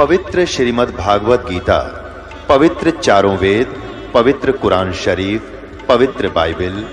पवित्र 0.00 0.44
श्रीमद् 0.44 0.90
भागवत 0.96 1.44
गीता, 1.48 1.78
पवित्र 2.48 2.90
चारों 2.90 3.36
वेद, 3.36 3.74
पवित्र 4.14 4.52
कुरान 4.52 4.92
शरीफ, 4.92 5.50
पवित्र 5.88 6.28
बाइबल, 6.28 6.84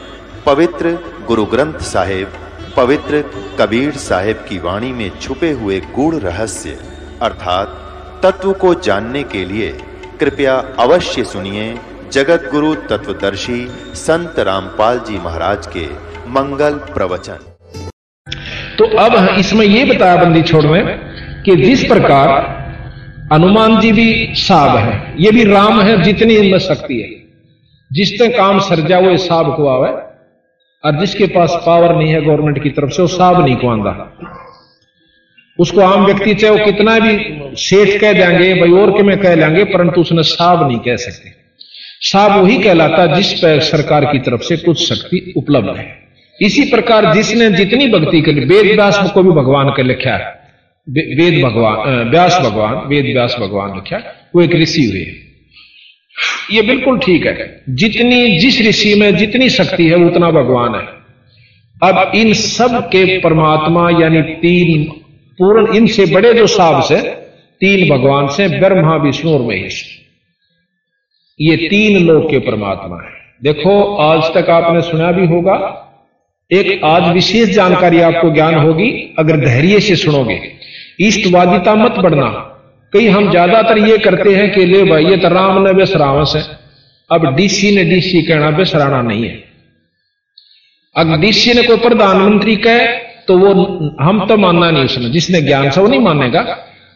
पवित्र 0.46 0.91
गुरु 1.28 1.46
ग्रंथ 1.46 1.79
साहिब, 1.83 2.33
पवित्र 2.78 3.21
कबीर 3.59 3.91
साहिब 3.97 4.43
की 4.49 4.57
वाणी 4.59 4.91
में 4.91 5.09
छुपे 5.20 5.51
हुए 5.51 5.79
गूढ़ 5.96 6.15
रहस्य, 6.15 6.78
अर्थात 7.21 8.20
तत्व 8.24 8.54
को 8.54 8.74
जानने 8.81 9.24
के 9.24 9.46
लिए 9.46 9.71
कृपया 10.19 10.58
अवश्य 10.79 11.24
सुनिए 11.24 11.74
जगत 12.12 12.49
गुरु 12.51 12.76
तत्वदर्शी 12.89 13.65
संत 13.97 14.39
रामपाल 14.39 14.99
जी 14.99 15.17
महाराज 15.19 15.67
के 15.67 15.87
मंगल 16.30 16.80
प्रवचन। 16.94 17.39
तो 18.77 18.98
अब 18.98 19.38
इसमें 19.39 19.66
यह 19.66 19.94
बताया 19.95 20.23
बंदी 20.23 20.44
छोड़ 20.44 20.66
में 20.66 20.85
कि 21.44 21.55
जिस 21.55 21.84
प्रकार 21.84 22.66
हनुमान 23.34 23.80
जी 23.80 23.91
भी 23.91 24.30
साब 24.31 24.77
है। 24.77 25.16
ये 25.20 25.31
भी 25.31 25.44
राम 25.44 25.81
है, 25.81 26.02
जितनी 26.02 26.35
इनमें 26.35 26.59
शक्ति 26.59 26.95
है। 26.95 27.09
जिसने 27.94 28.27
काम 28.27 28.59
सर्जा 28.59 28.99
वो 28.99 29.18
साब 29.18 29.55
को 29.55 29.68
आवे, 29.68 29.90
और 30.85 30.99
जिसके 30.99 31.26
पास 31.26 31.63
पावर 31.66 31.95
नहीं 31.95 32.13
है 32.13 32.26
गवर्नमेंट 32.26 32.63
की 32.63 32.70
तरफ़ 32.70 32.90
से, 32.90 33.02
वो 33.02 33.08
साब 33.08 33.45
नहीं 33.45 33.55
को 33.55 33.68
आंदा। 33.70 34.18
उसको 35.59 35.82
आम 35.82 36.05
व्यक्ति 36.05 36.34
चाहे 36.34 36.59
वो 36.59 36.66
कितना 36.66 36.99
भी 36.99 37.40
सेठ 37.55 38.02
कह 38.02 38.13
देंगे, 38.13 38.54
भाई 38.54 38.71
और 38.71 38.91
के 38.91 39.04
में 39.04 39.18
कह 39.18 39.35
लेंगे, 39.35 39.63
परंतु 39.63 40.02
उसने 40.02 40.23
साब 40.23 40.68
नहीं 40.68 40.80
कह 40.80 40.96
सकते। 40.96 41.30
साब 42.02 42.44
वही 42.44 42.57
कहलाता 42.57 43.05
जिस 43.05 43.34
पर 43.34 43.59
सरकार 43.59 44.05
की 44.05 44.20
तरफ़ 44.20 44.41
से 44.41 44.57
कुछ 44.57 44.94
शक्ति 44.94 45.34
उपलब्ध 45.38 45.77
है। 45.77 46.07
इसी 46.41 46.63
प्रकार 46.63 47.13
जिसने 47.13 47.49
जितनी 47.49 47.88
भक्ति 47.88 48.21
कर 48.21 48.32
वेद 48.32 48.76
व्यास 48.76 49.12
को 49.13 49.23
भी 49.23 49.30
भगवान 49.30 49.70
का 49.70 49.84
लिखा 49.84 50.12
है। 50.12 50.37
वेद 50.90 51.44
भगवान 51.44 52.09
व्यास 52.09 52.40
भगवान, 52.44 52.88
वेद 52.88 53.05
व्यास 53.05 53.38
भगवान 53.40 53.76
लिखा 53.76 54.30
वो 54.36 54.41
एक 54.41 54.55
ऋषि 54.55 54.86
हुए। 54.86 55.23
ये 56.55 56.62
बिल्कुल 56.62 56.99
ठीक 56.99 57.26
है। 57.26 57.63
जितनी 57.70 58.38
जिस 58.38 58.68
ऋषि 58.68 58.96
में 58.96 59.15
जितनी 59.15 59.49
शक्ति 59.49 59.88
है, 59.88 59.96
उतना 59.96 60.32
भगवान 60.32 60.76
है। 60.76 60.98
अब 61.91 62.12
इन 62.15 62.34
सब 62.34 62.88
के 62.88 63.18
परमात्मा, 63.18 63.90
यानी 63.90 64.21
तीन 64.21 64.83
पूर्ण, 65.38 65.75
इनसे 65.75 66.05
बड़े 66.05 66.33
जो 66.33 66.47
साब 66.47 66.83
से, 66.83 67.02
तीन 67.59 67.89
भगवान 67.89 68.27
से, 68.27 68.47
ब्रह्मा, 68.47 68.95
विष्णु 68.95 69.31
और 69.31 69.41
महेश। 69.41 70.02
ये 71.41 71.58
तीन 71.58 72.08
लोग 72.08 72.31
के 72.31 72.39
परमात्मा 72.39 72.95
है। 72.95 73.09
देखो, 73.43 73.95
आज 73.95 74.23
तक 74.33 74.49
आपने 74.49 74.81
सुना 74.81 75.11
भी 75.11 75.27
होगा, 75.27 75.83
एक 76.52 76.83
आज 76.83 77.13
विशेष 77.13 77.49
जानकारी 77.49 77.99
आपको 77.99 78.33
ज्ञान 78.33 78.55
होगी, 78.55 79.15
अगर 79.19 79.38
धैर्य 79.38 79.80
से 79.80 79.95
सुनोगे। 79.95 80.58
ईष्टवादिता 80.99 81.73
मत 81.75 81.97
बढ़ना। 81.99 82.29
कई 82.93 83.07
हम 83.07 83.29
ज़्यादातर 83.31 83.77
ये 83.79 83.97
करते 83.97 84.35
हैं 84.35 84.51
कि 84.51 84.65
ले 84.65 84.83
भाई, 84.83 85.05
ये 85.05 85.17
तो 85.17 85.29
राम 85.29 85.61
ने 85.63 85.73
बेसरावस 85.73 86.33
है। 86.35 86.43
अब 87.09 87.25
डीसी 87.35 87.75
ने 87.75 87.83
डीसी 87.83 88.21
कहना 88.21 88.49
बेसराना 88.51 89.01
नहीं 89.01 89.23
है। 89.23 89.35
अगर 90.95 91.17
डीसी 91.17 91.53
ने 91.53 91.63
कोई 91.63 91.77
प्रधानमंत्री 91.79 92.55
कहे 92.57 92.87
तो 93.27 93.37
वो 93.37 93.49
हम 94.01 94.25
तो 94.27 94.37
मानना 94.37 94.69
नहीं 94.71 94.85
उसने। 94.85 95.09
जिसने 95.09 95.41
ज्ञान 95.41 95.69
से 95.69 95.81
वो 95.81 95.87
नहीं 95.87 95.99
मानेगा। 96.01 96.41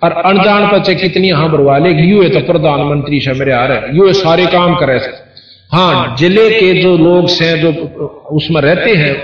और 0.02 0.11
अनजान 0.25 0.67
बच्चे 0.67 0.95
कितनी 0.95 1.29
हम 1.29 1.52
बरवा 1.52 1.77
लेगी। 1.77 2.03
यू 2.03 2.29
तो 2.29 2.39
प्रधानमंत्री 2.45 3.19
से 3.19 3.33
मेरे 3.33 3.52
आ 3.53 3.66
रहे 3.66 3.97
यू 3.97 4.13
सारे 4.16 4.45
काम 4.49 4.75
करे 4.75 4.99
हाँ 5.72 6.16
ज़िले 6.19 6.49
के 6.49 6.72
जो 6.81 6.95
लोग 6.97 7.27
से 7.29 7.57
जो 7.57 7.69
उसमें 8.31 8.61
रहते 8.61 8.95
हैं, 8.95 9.16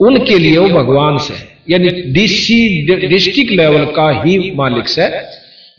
उनके 0.00 0.38
लिए 0.38 0.58
वो 0.58 0.68
भगवान 0.70 1.16
से 1.18 1.34
यानी 1.70 1.88
डीसी 1.88 2.86
डिस्ट्रिक्ट 3.06 3.52
लेवल 3.52 3.84
का 3.84 4.22
ही 4.24 4.50
मालिक 4.54 4.98
है, 4.98 5.30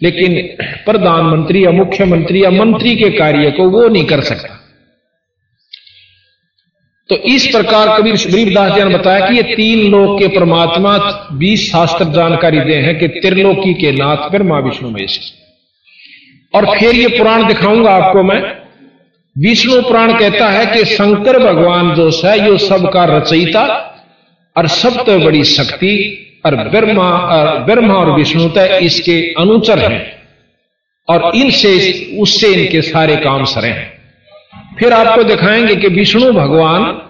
लेकिन 0.01 0.41
प्रधानमंत्री 0.85 1.65
या 1.65 1.71
मुख्यमंत्री 1.71 2.43
या 2.43 2.49
मंत्री 2.51 2.95
के 2.95 3.09
कार्य 3.09 3.51
को 3.51 3.69
वो 3.69 3.87
नहीं 3.87 4.05
कर 4.05 4.21
सकता। 4.21 4.59
तो 7.09 7.15
इस 7.15 7.47
प्रकार 7.47 8.01
कबीर 8.01 8.13
गरीबदास 8.13 8.73
जी 8.73 8.83
ने 8.83 8.97
बताया 8.97 9.29
कि 9.29 9.35
ये 9.35 9.55
तीन 9.55 9.91
लोक 9.91 10.19
के 10.19 10.27
परमात्मा 10.27 10.97
बीस 11.31 11.71
शास्त्र 11.71 12.05
जानकारी 12.05 12.59
दे 12.59 12.75
हैं 12.75 12.99
कि 12.99 13.07
त्रिलोकी 13.07 13.73
के 13.73 13.91
नाथ 13.91 14.29
ब्रह्मा 14.29 14.59
विष्णु 14.59 14.89
महेश। 14.89 15.33
और 16.55 16.65
फिर 16.65 16.95
ये 16.95 17.07
पुराण 17.07 17.47
दिखाऊँगा 17.47 17.91
आपको 17.91 18.23
मैं। 18.23 18.41
विष्णु 19.37 19.81
पुराण 19.81 20.19
कहता 20.19 20.49
है 20.49 20.65
कि 20.65 20.85
शंकर 20.85 21.39
भगवान 21.39 21.95
जो 21.95 22.09
है, 22.25 22.47
यो 22.47 22.57
सबका 22.57 23.05
रचयिता 23.05 23.89
और 24.57 24.67
सब 24.67 25.05
तो 25.05 25.19
बड़ी 25.19 25.43
शक्ति 25.43 26.19
और 26.45 26.55
ब्रह्मा 26.55 27.09
और 27.09 27.59
ब्रह्मा 27.59 27.93
और 27.93 28.11
विष्णु 28.11 28.49
तय 28.49 28.79
इसके 28.83 29.33
अनुचर 29.39 29.79
हैं। 29.79 30.23
और 31.09 31.35
इनसे, 31.35 32.05
उससे 32.19 32.47
इनके 32.47 32.81
सारे 32.81 33.15
काम 33.15 33.43
सरे 33.43 33.67
हैं। 33.67 33.93
फिर 34.79 34.93
आपको 34.93 35.23
दिखाएँगे 35.23 35.75
कि 35.75 35.87
विष्णु 35.87 36.31
भगवान 36.31 37.01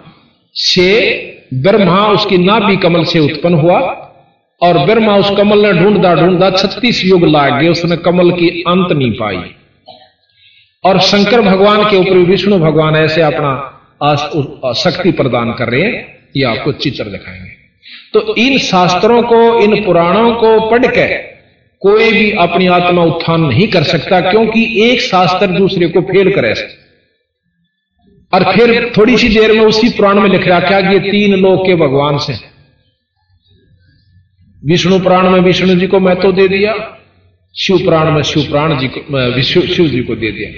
से 0.53 1.19
ब्रह्मा 1.53 2.07
उसकी 2.07 2.37
नाभि 2.37 2.77
कमल 2.77 3.03
से 3.03 3.19
उत्पन्न 3.19 3.55
हुआ 3.55 3.79
और 4.61 4.77
ब्रह्मा 4.77 5.17
उस 5.17 5.29
कमल 5.29 5.65
ने 5.65 5.73
ढूंढदा 5.73 6.15
ढूंढदा 6.15 6.49
छत्तीस 6.49 7.05
युग 7.05 7.23
लाग 7.27 7.61
गए, 7.61 7.67
उसने 7.67 7.97
कमल 7.97 8.31
की 8.31 8.61
अंत 8.61 8.91
नहीं 8.91 9.11
पाई। 9.11 9.51
और 10.83 10.99
शंकर 10.99 11.41
भगवान 11.41 11.89
के 11.89 11.97
ऊपर 11.97 12.17
विष्णु 12.17 12.59
भगवान 12.59 12.95
ऐसे 12.95 13.21
अपना 13.21 13.69
शक्ति 14.73 15.11
प्रदान 15.11 15.53
कर 15.53 15.69
रहे 15.69 15.81
हैं। 15.81 16.12
ये 16.37 16.43
आपको 16.43 16.71
चित्र 16.71 17.03
दिखाएँगे। 17.03 17.51
तो 18.13 18.35
इन 18.35 18.57
शास्त्रों 18.57 19.21
को, 19.21 19.59
इन 19.59 19.85
पुराणों 19.85 20.31
को 20.31 20.69
पढ़ 20.69 20.85
के 20.85 21.17
कोई 21.79 22.11
भी 22.13 22.31
अपनी 22.31 22.67
आत्मा 22.67 23.03
उत्थान 23.03 23.41
नहीं 23.41 23.67
कर 23.67 23.83
सकता, 23.83 24.21
क्योंकि 24.21 24.83
एक 24.83 25.01
शास्त्र 25.01 25.47
दूसरे 25.47 25.87
को 25.87 26.01
फेल 26.01 26.31
करे। 26.31 26.53
और 28.33 28.55
फिर 28.55 28.91
थोड़ी 28.97 29.17
सी 29.17 29.29
देर 29.29 29.51
में 29.51 29.59
उसी 29.59 29.89
पुराण 29.89 30.19
में 30.19 30.29
लिख 30.29 30.47
रखा 30.47 30.81
कि 30.81 30.99
तीन 30.99 31.33
लोग 31.33 31.67
के 31.67 31.75
भगवान 31.75 32.17
से। 32.17 32.33
विष्णु 34.65 34.99
पुराण 34.99 35.29
में 35.29 35.39
विष्णु 35.39 35.75
जी 35.75 35.87
को 35.87 35.99
मैं 35.99 36.15
तो 36.15 36.31
दे 36.31 36.47
दिया, 36.47 36.97
शिव 37.55 37.77
पुराण 37.77 38.11
में 38.11 38.21
शिव 38.21 38.43
प्राण 38.43 38.79
जी 38.79 38.87
को 38.87 39.41
शिव 39.41 39.87
जी 39.87 40.03
को 40.03 40.15
दे 40.15 40.31
दिया। 40.31 40.51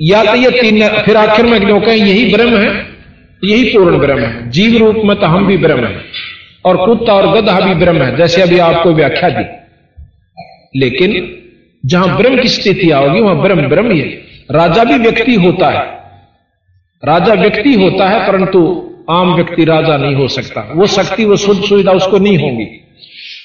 या 0.00 0.32
तो 0.32 0.38
ये 0.38 0.50
तीन, 0.50 0.88
फिर 0.88 1.16
आखिर 1.16 1.46
में 1.46 1.60
क्यों 1.60 1.80
कहें, 1.80 1.96
यही 1.96 2.32
ब्रह्म 2.32 2.56
है। 2.56 2.95
यही 3.44 3.64
पूर्ण 3.64 3.98
ब्रह्म 3.98 4.20
है। 4.20 4.50
जीव 4.50 4.76
रूप 4.76 4.96
में 5.04 5.16
तो 5.16 5.26
हम 5.26 5.46
भी 5.46 5.56
ब्रह्म 5.56 5.84
है 5.84 6.00
और 6.64 6.76
कुत्ता 6.86 7.14
और 7.14 7.40
गधा 7.40 7.60
भी 7.60 7.74
ब्रह्म 7.74 8.02
है, 8.02 8.16
जैसे 8.16 8.42
अभी 8.42 8.58
आपको 8.58 8.92
व्याख्या 8.92 9.28
दी। 9.28 9.44
लेकिन 10.78 11.38
जहाँ 11.86 12.16
ब्रह्म 12.16 12.42
की 12.42 12.48
स्थिति 12.48 12.90
आओगी, 12.90 13.20
वहाँ 13.20 13.42
ब्रह्म 13.42 13.68
ब्रह्म 13.68 13.90
ही 13.90 14.00
है। 14.00 14.06
राजा 14.50 14.84
भी 14.84 14.98
व्यक्ति 14.98 15.34
होता 15.34 15.70
है। 15.70 15.96
राजा 17.04 17.34
व्यक्ति 17.34 17.74
होता 17.74 18.08
है, 18.08 18.28
परंतु 18.28 18.90
आम 19.10 19.34
व्यक्ति 19.34 19.64
राजा 19.64 19.96
नहीं 19.96 20.14
हो 20.14 20.28
सकता। 20.28 20.72
वो 20.74 20.86
शक्ति, 20.86 21.24
वो 21.24 21.36
सुध 21.36 21.62
सुविधा 21.62 21.92
उसको 21.92 22.18
नहीं 22.18 22.38
होगी। 22.38 22.64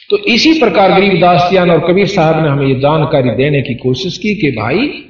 तो 0.10 0.18
इसी 0.18 0.60
प्रकार 0.60 0.92
गरीबदास 0.92 1.48
जियान 1.52 1.72
और 1.72 1.92
कबीर 1.92 2.08
साहब 2.08 2.44
ने 2.44 2.50
हमें 2.50 2.68
ये 2.68 2.76
जानकारी 2.76 3.30
देने 3.30 3.62
की 3.62 3.74
कोशिश 3.74 4.18
की 4.18 4.36
कि 4.36 4.52
भाई, 4.52 5.06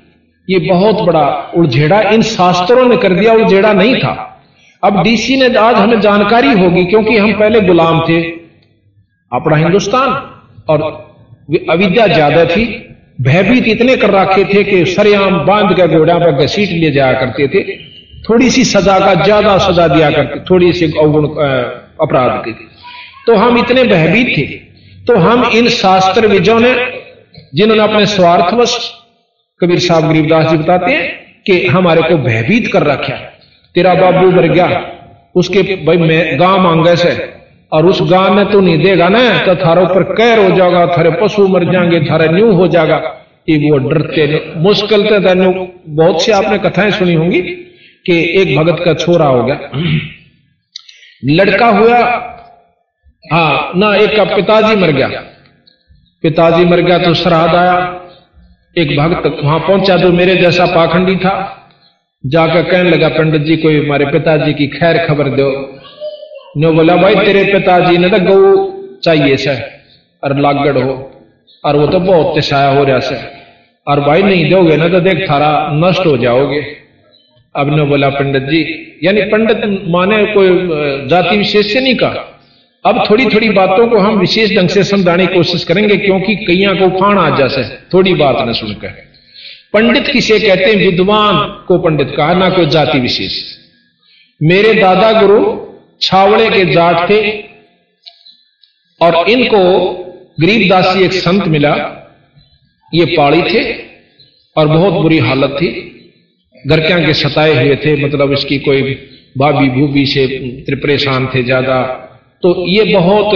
ये 0.49 0.59
बहुत 0.59 0.95
बड़ा 0.95 1.51
उलझेड़ा 1.57 2.01
इन 2.01 2.21
शास्त्रों 2.21 2.89
ने 2.89 2.97
कर 2.97 3.13
दिया, 3.13 3.33
उलझेड़ा 3.33 3.73
नहीं 3.73 3.95
था। 3.95 4.40
अब 4.83 5.01
डीसी 5.03 5.35
ने 5.37 5.47
आज 5.57 5.75
हमें 5.75 5.99
जानकारी 6.01 6.51
होगी, 6.53 6.83
क्योंकि 6.85 7.17
हम 7.17 7.33
पहले 7.39 7.61
गुलाम 7.61 7.99
थे। 8.01 8.21
अपना 9.31 9.55
हिंदुस्तान 9.57 10.09
और 10.69 10.81
अविद्या 11.69 12.07
ज़्यादा 12.07 12.45
थी। 12.45 12.65
भयभीत 13.21 13.67
इतने 13.67 13.95
कर 13.97 14.11
रखे 14.11 14.43
थे 14.45 14.63
कि 14.63 14.85
सरेआम 14.87 15.37
बाँध 15.45 15.75
के 15.75 15.87
घोड़ा 15.89 16.17
पर 16.19 16.43
घसीट 16.43 16.69
लिए 16.71 16.91
जाया 16.91 17.13
करते 17.15 17.47
थे। 17.47 17.63
थोड़ी 18.23 18.49
सी 18.49 18.63
सजा 18.65 18.97
का 18.99 19.13
ज़्यादा 19.23 19.57
सजा 19.59 19.87
दिया 19.87 20.09
करते 20.11 20.39
थोड़ी 20.49 20.71
सी 20.73 20.85
अवगुण 20.85 21.27
अपराध 22.01 22.41
की 22.45 22.53
तो 23.27 23.35
हम 23.35 23.57
इतने 23.57 23.83
भयभीत 23.85 24.37
थे। 24.37 24.45
तो 25.05 25.15
हम 25.19 25.43
इन 25.51 25.67
शास्त्र 25.71 26.27
विजों 26.27 26.59
ने, 26.59 26.73
जिन्होंने 27.55 27.83
अपने 27.83 28.05
स्वार्थवश 28.07 28.77
कबीर 29.61 29.79
साहब 29.79 30.07
गरीबदास 30.07 30.49
जी 30.49 30.57
बताते 30.57 30.91
हैं 30.91 31.09
कि 31.45 31.65
हमारे 31.67 32.01
को 32.01 32.17
भयभीत 32.19 32.71
कर 32.73 32.83
रखा 32.83 33.13
है। 33.13 33.30
तेरा 33.75 33.93
बाबू 33.93 34.29
मर 34.31 34.47
गया। 34.47 34.67
उसके 35.35 35.61
भाई 35.85 35.97
मैं 35.99 36.39
गाँव 36.39 36.59
मांगे 36.59 36.95
से। 36.95 37.11
और 37.71 37.85
उस 37.85 37.99
गाँव 38.01 38.33
में 38.33 38.45
तू 38.51 38.59
नहीं 38.61 38.77
देगा 38.77 39.07
ना 39.09 39.19
तो 39.45 39.55
थारे 39.55 39.85
पर 39.85 40.03
कैर 40.13 40.39
हो 40.39 40.49
जाएगा 40.57 40.85
थारे 40.87 41.11
पशु 41.21 41.47
मर 41.47 41.63
जाएँगे 41.71 41.99
थारे 42.01 42.27
न्यू 42.27 42.51
हो 42.51 42.67
जाएगा। 42.67 42.97
कि 43.47 43.55
वो 43.61 43.77
डरते 43.79 44.25
नहीं 44.27 44.63
मुश्किल 44.63 45.03
तो 45.03 45.19
तेन 45.19 45.69
बहुत 45.89 46.21
सी 46.21 46.31
आपने 46.31 46.57
कथाएँ 46.59 46.91
सुनी 46.91 47.13
होंगी 47.13 47.41
कि 48.05 48.17
एक 48.41 48.55
भगत 48.57 48.83
का 48.85 48.93
छोरा 48.93 49.25
हो 49.25 49.43
गया। 49.43 49.71
लड़का 51.23 51.67
हुआ 51.67 51.97
हाँ 53.31 53.71
ना 53.75 53.95
एक 53.95 54.15
का 54.17 54.23
पिताजी 54.25 54.75
मर 54.75 54.91
गया। 54.91 55.07
पिताजी 56.23 56.65
मर 56.65 56.81
गया 56.81 56.97
तो 56.97 57.13
श्राद्ध 57.13 57.55
आया। 57.55 57.75
एक 58.75 58.95
भक्त 58.97 59.27
वहाँ 59.43 59.59
पहुँचा 59.59 59.97
जो 59.97 60.11
मेरे 60.11 60.35
जैसा 60.35 60.65
पाखंडी 60.65 61.15
था। 61.15 61.33
जाकर 62.23 62.61
कहने 62.61 62.89
लगा, 62.89 63.07
पंडित 63.09 63.41
जी, 63.41 63.55
कोई 63.57 63.85
हमारे 63.85 64.05
पिताजी 64.05 64.53
की 64.53 64.67
खैर 64.67 64.97
खबर 65.07 65.29
दो। 65.29 65.49
ने 66.57 66.71
बोला, 66.71 66.95
भाई, 66.95 67.15
तेरे 67.15 67.43
पिताजी 67.43 67.97
ने 67.97 68.09
तो 68.09 68.19
गौ 68.19 68.99
चाहिए 69.03 69.37
सर 69.37 69.61
और 70.23 70.39
लागड़ 70.39 70.77
हो, 70.77 71.11
और 71.63 71.75
वो 71.75 71.87
तो 71.87 71.99
बहुत 71.99 72.35
तिशाया 72.35 72.69
हो 72.69 72.83
रहा 72.83 72.99
से। 72.99 73.15
और 73.87 73.99
भाई, 73.99 74.23
नहीं 74.23 74.49
दोगे 74.49 74.77
ना 74.77 74.87
तो 74.87 74.99
देख, 74.99 75.29
थारा 75.29 75.69
नष्ट 75.73 76.05
हो 76.05 76.17
जाओगे। 76.17 76.61
अब 77.55 77.75
ने 77.75 77.83
बोला, 77.83 78.09
पंडित 78.09 78.43
जी, 78.43 78.61
यानी 79.03 79.21
पंडित 79.21 79.65
माने 79.87 80.23
कोई 80.33 80.49
जाति 81.07 81.37
विशेष 81.37 81.73
से 81.73 81.81
नहीं 81.81 81.95
कहा। 81.95 82.27
अब 82.85 83.03
थोड़ी 83.09 83.25
थोड़ी 83.25 83.49
बातों 83.49 83.87
को 83.87 83.97
हम 83.97 84.19
विशेष 84.19 84.55
ढंग 84.57 84.69
से 84.69 84.83
समझाने 84.83 85.25
की 85.27 85.33
कोशिश 85.33 85.63
करेंगे, 85.63 85.97
क्योंकि 85.97 86.35
कईया 86.35 86.73
को 86.73 86.85
उफान 86.85 87.17
आ 87.17 87.37
जासे 87.37 87.63
थोड़ी 87.93 88.13
बात 88.13 88.47
न 88.47 88.53
सुनकर। 88.53 89.10
पंडित 89.73 90.07
किसे 90.07 90.39
कहते 90.39 90.63
हैं? 90.63 90.75
विद्वान 90.77 91.35
को 91.67 91.77
पंडित 91.79 92.07
कहा 92.17 92.33
ना 92.33 92.49
कोई 92.49 92.65
जाति 92.69 92.99
विशेष। 92.99 93.35
मेरे 94.41 94.73
दादा 94.73 95.11
गुरु 95.21 95.39
छावड़े 96.01 96.49
के 96.49 96.65
जाट 96.73 97.09
थे 97.09 97.21
और 99.01 99.29
इनको 99.29 99.61
गरीबदासी 100.39 101.03
एक 101.03 101.13
संत 101.13 101.47
मिला। 101.47 101.73
ये 102.91 103.05
पाड़ी 103.07 103.41
थे 103.43 103.63
और 104.55 104.67
बहुत 104.67 105.01
बुरी 105.01 105.17
हालत 105.19 105.55
थी। 105.61 105.69
घर 106.55 106.79
के 106.81 107.13
सताए 107.13 107.53
हुए 107.55 107.75
थे 107.85 107.95
मतलब 108.03 108.33
इसकी 108.33 108.57
कोई 108.59 108.93
भाभी 109.37 109.69
भूबी 109.71 110.05
से 110.07 110.25
परेशान 110.75 111.27
थे 111.35 111.43
ज़्यादा। 111.43 111.81
तो 112.43 112.55
ये 112.67 112.83
बहुत 112.93 113.35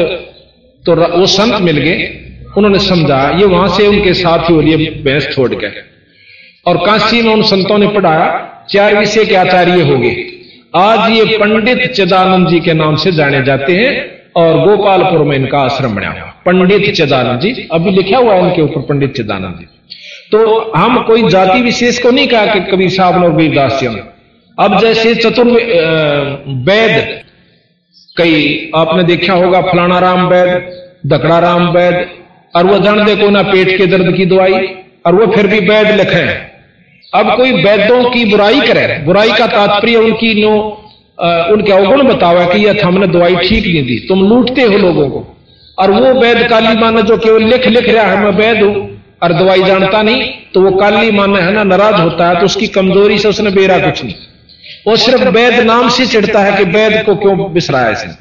तो 0.85 0.95
वो 1.11 1.25
संत 1.31 1.61
मिल 1.63 1.77
गए। 1.79 2.07
उन्होंने 2.57 2.79
समझा 2.81 3.19
ये 3.39 3.45
वहाँ 3.47 3.67
से 3.69 3.87
उनके 3.87 4.13
साथ 4.15 4.49
ही 4.49 4.55
और 4.55 4.65
ये 4.65 4.77
भैंस 5.03 5.27
छोड़ 5.31 5.53
गए। 5.53 5.83
और 6.65 6.77
काशी 6.77 7.21
में 7.21 7.33
उन 7.33 7.41
संतों 7.44 7.77
ने 7.77 7.88
पढ़ाया 7.88 8.27
चार 8.69 8.97
विषय 8.97 9.25
के 9.25 9.35
आचार्य 9.35 9.81
हो 9.81 9.97
गए 9.97 10.15
आज 10.75 11.09
ये 11.12 11.38
पंडित 11.38 11.85
चिदानंद 11.91 12.47
जी 12.47 12.59
के 12.59 12.73
नाम 12.73 12.95
से 12.95 13.12
जाने 13.12 13.41
जाते 13.44 13.73
हैं 13.73 13.91
और 14.38 14.57
गोपालपुर 14.59 15.19
में 15.19 15.35
इनका 15.35 15.59
आश्रम 15.59 15.95
बना 15.95 16.09
हुआ 16.09 16.33
पंडित 16.45 16.94
चिदानंद 16.95 17.39
जी, 17.39 17.67
अभी 17.71 17.91
लिखा 17.91 18.17
हुआ 18.17 18.33
है 18.33 18.41
इनके 18.41 18.62
ऊपर 18.62 18.81
पंडित 18.81 19.15
चिदानंद 19.15 19.59
जी। 19.59 19.65
तो 20.31 20.71
हम 20.75 21.01
कोई 21.03 21.29
जाति 21.29 21.62
विशेष 21.62 22.00
को 22.00 22.12
नहीं 22.12 22.27
कहा 22.27 22.45
कि 22.45 22.59
कबीर 22.71 22.89
साहब 22.89 23.23
और 23.23 23.31
वीरदास 23.31 23.79
जी 23.79 23.88
अब 24.57 24.79
जैसे 24.79 25.13
चतुर् 25.15 25.47
वैद, 26.68 27.23
कई 28.18 28.71
आपने 28.75 29.03
देखा 29.03 29.33
होगा, 29.33 29.61
फलाना 29.61 30.00
राम 30.00 30.27
वैद, 30.27 30.50
दकड़ा 31.06 31.39
राम 31.39 31.68
वैद, 31.69 32.06
और 32.56 32.65
वो 32.65 32.77
जान 32.79 33.03
देखो 33.06 33.29
ना 33.29 33.41
पेट 33.41 33.77
के 33.77 33.85
दर्द 33.85 34.15
की 34.18 34.25
दवाई, 34.25 34.68
और 35.06 35.15
वो 35.15 35.25
फिर 35.33 35.47
भी 35.47 35.59
वैद 35.59 35.91
लिखे 35.91 36.19
हैं। 36.19 36.55
अब 37.13 37.36
कोई 37.38 37.52
वैद्यों 37.63 38.04
की 38.12 38.24
बुराई 38.25 38.60
करे 38.62 38.98
बुराई 39.06 39.31
का 39.34 39.48
तात्पर्य 39.50 39.96
उनकी 39.98 40.34
नो 40.42 40.56
उनके 41.52 41.72
अवगुण 41.72 42.02
बतावा 42.04 42.46
कि 42.46 42.66
यह 42.66 42.81
हमने 42.86 43.07
दवाई 43.10 43.36
ठीक 43.38 43.66
नहीं 43.66 43.84
दी। 43.84 44.00
तुम 44.07 44.24
लूटते 44.30 44.62
हो 44.63 44.78
लोगों 44.78 45.07
को। 45.10 45.19
और 45.78 45.92
वो 45.94 46.13
वैद 46.22 46.48
काली 46.50 46.74
मान 46.78 47.02
जो 47.04 47.18
केवल 47.18 47.44
लिख 47.46 47.68
लिख 47.68 47.90
रहा 47.90 48.04
है 48.06 48.18
मैं 48.19 48.31
वैद 48.34 48.63
हूँ 48.63 48.74
और 49.24 49.34
दवाई 49.34 49.63
जानता 49.63 50.02
नहीं 50.02 50.24
तो 50.54 50.62
वो 50.62 50.72
काली 50.78 51.12
मान 51.12 51.36
है 51.38 51.52
ना 51.54 51.63
नाराज़ 51.66 51.96
होता 51.98 52.28
है 52.30 52.40
तो 52.40 52.46
उसकी 52.46 52.68
कमज़ोरी 52.69 53.18
से 53.18 53.30
उसने 53.30 53.52
बेरा 53.52 53.78
कुछ 53.80 54.04
नहीं। 54.04 54.16
वो 54.88 54.96
सिर्फ़ 54.98 55.28
वैद 55.30 55.60
नाम 55.66 55.90
से 55.90 56.06
चिढ़ता 56.07 56.42
है 56.42 56.57
कि 56.57 56.63
वैद 56.72 57.04
को 57.06 57.16
क्यों 57.16 57.54
बिसराया 57.54 57.90
इसने? 57.90 58.13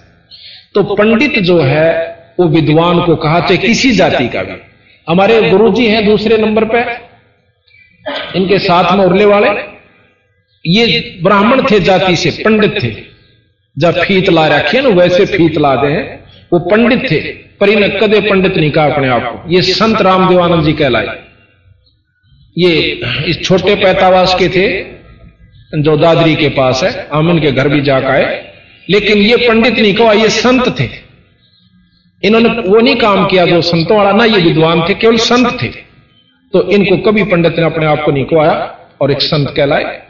तो 0.75 0.83
पंडित 0.95 1.39
जो 1.41 1.59
है 1.63 1.89
वो 2.41 2.47
विद्वान 2.51 3.01
को 3.01 3.17
कहा 3.17 3.41
चाहे 3.41 3.57
किसी 3.59 3.91
जाति 3.95 4.29
का 4.29 4.43
भी। 4.43 4.57
हमारे 5.07 5.41
गुरुजी 5.51 5.87
हैं 5.87 6.05
दूसरे 6.07 6.39
नंबर 6.39 6.65
पे 6.67 6.83
इनके 8.37 8.59
साथ 8.59 8.93
में 8.97 9.05
उरले 9.05 9.25
वाले? 9.25 9.49
ये 10.65 11.19
ब्राह्मण 11.23 11.63
थे 11.63 11.81
जाति 11.81 12.17
से 12.17 12.31
पंडित 12.45 12.83
थे। 12.83 12.95
जब 13.77 14.01
फीत 14.01 14.29
ला 14.31 14.47
रखे 14.49 14.81
ना 14.81 14.89
वैसे 14.95 15.25
फीत 15.27 15.59
ला 15.59 15.75
दे 15.77 15.95
वो 16.53 16.59
पंडित 16.61 17.11
थे 17.11 17.19
पर 17.61 17.69
इन 17.69 17.89
कदे 17.99 18.21
पंडित 18.21 18.57
नहीं 18.57 18.71
कहा 18.71 18.85
अपने 18.87 19.09
आप 19.09 19.23
को। 19.25 19.53
ये 19.53 19.63
संत 19.63 20.03
रामदेवानंद 20.03 20.65
जी 20.65 20.73
कहलाए। 20.73 21.19
ये 22.59 22.73
इस 23.27 23.43
छोटे 23.45 23.75
पैतावास 23.75 24.35
के 24.35 24.49
थे 24.49 24.67
जो 25.83 25.97
दादरी 25.97 26.35
के 26.35 26.49
पास 26.49 26.83
है 26.85 26.91
हम 27.13 27.31
इनके 27.31 27.53
घर 27.53 27.69
भी 27.69 27.81
जाकर 27.81 28.07
आए। 28.07 28.43
लेकिन 28.91 29.19
ये 29.19 29.37
पंडित 29.49 29.79
नहीं 29.79 29.95
कहा 29.95 30.13
ये 30.13 30.29
संत 30.31 30.69
थे। 30.81 30.89
इन्होंने 32.23 32.49
वो 32.61 32.81
नहीं 32.81 32.97
काम 32.97 33.27
किया 33.27 33.47
जो 33.47 33.61
संतों 33.63 33.97
वाला 33.99 34.13
ना 34.13 34.25
ये 34.25 34.41
विद्वान 34.43 34.85
थे 34.89 34.95
केवल 34.95 35.17
संत 35.23 35.63
थे। 35.63 35.69
तो 36.55 36.63
इनको 36.71 36.97
कभी 36.97 37.23
पंडित 37.25 37.59
ने 37.59 37.65
अपने 37.65 37.87
आप 37.87 38.03
को 38.05 38.11
नहीं 38.13 38.25
कहाया 38.25 38.55
और 39.01 39.11
एक 39.11 39.23
संत 39.23 39.49
कहलाए। 39.57 40.03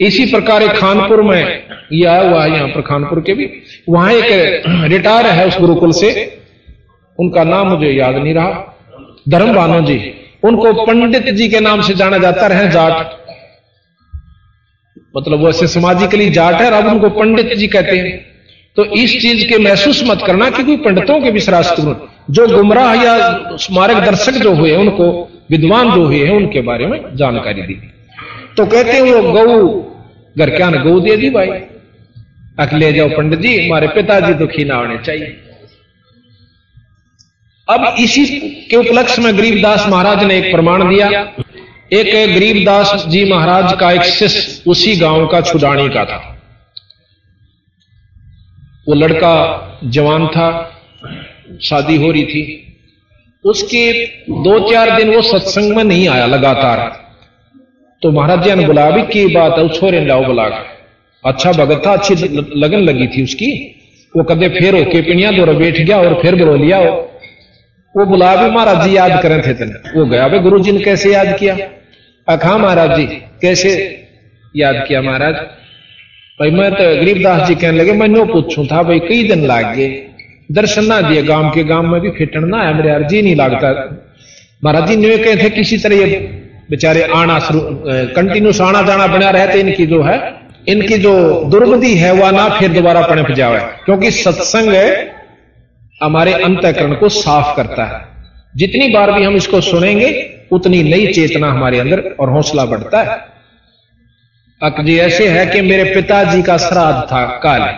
इसी 0.00 0.24
प्रकार 0.26 0.62
एक 0.62 0.70
खानपुर 0.70 1.22
में 1.22 1.62
ये 1.92 2.04
आया 2.06 2.20
हुआ 2.20 2.42
है 2.44 2.50
यहाँ 2.50 2.68
पर 2.68 2.80
खानपुर 2.80 3.20
के 3.20 3.34
भी। 3.34 3.48
वहाँ 3.88 4.12
एक 4.12 4.62
रिटायर 4.92 5.26
है 5.26 5.46
उस 5.46 5.58
गुरुकुल 5.58 5.92
से। 5.92 6.10
उनका 7.18 7.44
नाम 7.44 7.68
मुझे 7.68 7.90
याद 7.90 8.14
नहीं 8.14 8.34
रहा। 8.34 8.76
धर्म 9.28 9.54
बानो 9.54 9.80
जी। 9.80 9.98
उनको 10.44 10.72
पंडित 10.86 11.28
जी 11.30 11.48
के 11.48 11.60
नाम 11.60 11.80
से 11.80 11.94
जाना 11.94 12.18
जाता 12.18 12.46
रहे, 12.46 12.68
जाट। 12.68 13.18
मतलब 15.16 15.40
वो 15.40 15.48
ऐसे 15.48 15.66
सामाजिकली 15.66 16.30
जाट 16.30 16.54
है 16.54 16.70
अब 16.72 16.86
उनको 16.86 17.08
पंडित 17.10 17.52
जी 17.54 17.66
कहते 17.66 17.96
हैं। 17.96 18.10
तो 18.76 18.84
इस 18.84 19.20
चीज़ 19.22 19.46
के 19.48 19.58
महसूस 19.58 20.02
मत 20.06 20.22
करना 20.26 20.50
कि 20.50 20.62
कोई 20.62 20.76
पंडितों 20.76 21.20
के 21.20 21.30
विश्वास 21.30 21.74
जो 22.30 22.46
गुमराह 22.48 22.94
या 22.94 23.14
मार्गदर्शक 23.70 24.32
जो 24.32 24.54
हुए 24.54 24.76
उनको 24.76 25.28
विद्वान 25.50 25.90
जो 25.90 26.04
हुए 26.04 26.24
हैं, 26.26 26.36
उनके 26.36 26.60
बारे 26.60 26.86
में 26.86 27.16
जानकारी 27.16 27.62
दी। 27.62 27.74
तो 28.56 28.66
कहते 28.66 28.92
हैं, 28.92 29.00
वो 29.00 29.32
गौ 29.32 29.80
घर 30.38 30.50
क्या 30.50 30.70
ने 30.70 30.78
गौ 30.78 31.00
दे 31.00 31.16
दी 31.16 31.30
भाई। 31.30 31.48
अकले 32.58 32.92
जाओ 32.92 33.08
पंडित 33.08 33.38
जी, 33.38 33.66
हमारे 33.66 33.88
पिताजी 33.88 34.34
दुखी 34.34 34.64
ना 34.64 34.74
होने 34.74 34.98
चाहिए। 34.98 35.36
अब 37.68 37.96
इसी 37.98 38.26
के 38.70 38.76
उपलक्ष्य 38.76 39.22
में 39.22 39.38
गरीबदास 39.38 39.86
महाराज 39.88 40.24
ने 40.24 40.38
एक 40.38 40.52
प्रमाण 40.52 40.88
दिया। 40.88 41.08
एक 41.92 42.34
गरीबदास 42.34 43.04
जी 43.08 43.24
महाराज 43.24 43.72
का 43.80 43.90
एक 43.90 44.02
शिष्य 44.02 44.70
उसी 44.70 44.96
गाँव 44.96 45.26
का 45.26 45.40
छुडानी 45.40 45.88
का 45.88 46.04
था। 46.04 46.38
वो 48.88 48.94
लड़का 48.94 49.34
जवान 49.84 50.26
था, 50.26 50.48
शादी 51.62 51.96
हो 51.96 52.10
रही 52.10 52.24
थी। 52.24 52.71
उसके 53.44 53.92
दो 54.42 54.58
चार 54.70 54.90
दिन 54.96 55.14
वो 55.14 55.22
सत्संग 55.22 55.76
में 55.76 55.84
नहीं 55.84 56.08
आया 56.08 56.26
लगातार। 56.26 56.78
तो 58.02 58.10
महाराज 58.12 58.44
जी 58.44 58.54
ने 58.54 58.66
बुलाया 58.66 58.90
भी 58.90 59.02
की 59.02 59.26
बात 59.34 59.58
है 59.58 59.68
छोरे 59.68 60.04
लाओ 60.06 60.24
बुला 60.24 60.44
अच्छा 61.24 61.52
भगत 61.52 61.82
था, 61.86 61.92
अच्छी 61.92 62.14
लगन 62.56 62.78
लगी 62.78 63.06
थी 63.06 63.22
उसकी। 63.22 63.50
वो 64.14 64.22
कदे 64.24 64.48
फिर 64.48 64.74
होके 64.74 65.00
पिनिया 65.00 65.30
दो 65.30 65.46
बैठ 65.54 65.80
गया, 65.80 65.98
और 65.98 66.14
फिर 66.22 66.34
बुला 66.34 66.56
लिया 66.56 66.78
वो 67.94 68.04
बुला 68.06 68.34
भी 68.36 68.50
महाराज 68.50 68.88
जी, 68.88 68.96
याद 68.96 69.22
करें 69.22 69.40
थे 69.42 69.52
तेने। 69.54 69.98
वो 69.98 70.06
गया 70.06 70.28
भाई 70.28 70.38
गुरु 70.38 70.58
जी 70.58 70.72
ने 70.72 70.80
कैसे 70.80 71.12
याद 71.12 71.36
किया? 71.38 71.56
अखा 72.28 72.56
महाराज 72.58 72.96
जी, 72.96 73.06
कैसे 73.42 73.70
याद 74.56 74.84
किया 74.88 75.02
महाराज? 75.02 75.34
भाई, 76.40 76.50
मैं 76.50 76.70
तो 76.70 76.84
गरीबदास 77.00 77.48
जी 77.48 77.54
कहने 77.54 77.78
लगे, 77.78 77.92
मैं 77.92 78.08
नो 78.08 78.24
पूछू 78.24 78.66
था, 78.66 78.82
भाई, 78.82 78.98
कई 78.98 79.22
दिन 79.28 79.46
लाग 79.46 79.74
गए। 79.74 79.88
दर्शन 80.48 80.84
ना 80.84 81.00
दिए, 81.00 81.22
गाँव 81.22 81.50
के 81.50 81.64
गाँव 81.64 81.82
में 81.82 82.00
भी 82.00 82.10
फिटन 82.10 82.44
ना 82.44 82.62
है 82.62 82.74
मेरे 82.74 82.88
यार 82.88 83.02
जी 83.02 83.22
नहीं 83.22 83.36
लगता। 83.36 83.70
महाराज 84.64 84.88
जी 84.88 84.96
ने 84.96 85.16
कहे 85.18 85.36
थे 85.36 85.50
किसी 85.50 85.78
तरह 85.78 85.96
ये 85.96 86.06
बेचारे 86.70 87.02
आना 87.14 87.38
शुरू 87.38 87.60
कंटिन्यूस 88.16 88.60
आना 88.60 88.82
जाना 88.82 89.06
बना 89.06 89.30
रहते, 89.30 89.58
इनकी 89.60 89.86
जो 89.86 90.02
है, 90.02 90.18
इनकी 90.68 90.98
जो 90.98 91.12
दुर्बुद्धि 91.50 91.94
है, 91.96 92.12
वह 92.12 92.30
ना 92.30 92.48
फिर 92.48 92.72
दोबारा 92.72 93.00
पणप 93.06 93.30
जाए 93.30 93.58
क्योंकि 93.84 94.10
सत्संग 94.10 94.74
हमारे 96.00 96.32
अंतकरण 96.34 96.94
को 96.94 97.08
साफ़ 97.08 97.56
करता 97.56 97.84
है। 97.84 98.00
जितनी 98.56 98.88
बार 98.88 99.12
भी 99.12 99.24
हम 99.24 99.36
इसको 99.36 99.60
सुनेंगे, 99.60 100.08
उतनी 100.52 100.82
नई 100.82 101.12
चेतना 101.12 101.50
हमारे 101.50 101.78
अंदर 101.78 102.00
और 102.20 102.30
हौसला 102.30 102.64
बढ़ता 102.64 103.02
है। 103.02 103.18
अक 104.60 104.80
जी, 104.80 104.98
ऐसे 104.98 105.28
है 105.28 105.46
कि 105.46 105.60
मेरे 105.60 105.84
पिताजी 105.94 106.42
का 106.42 106.56
श्राद्ध 106.58 107.02
था 107.06 107.24
कल। 107.44 107.68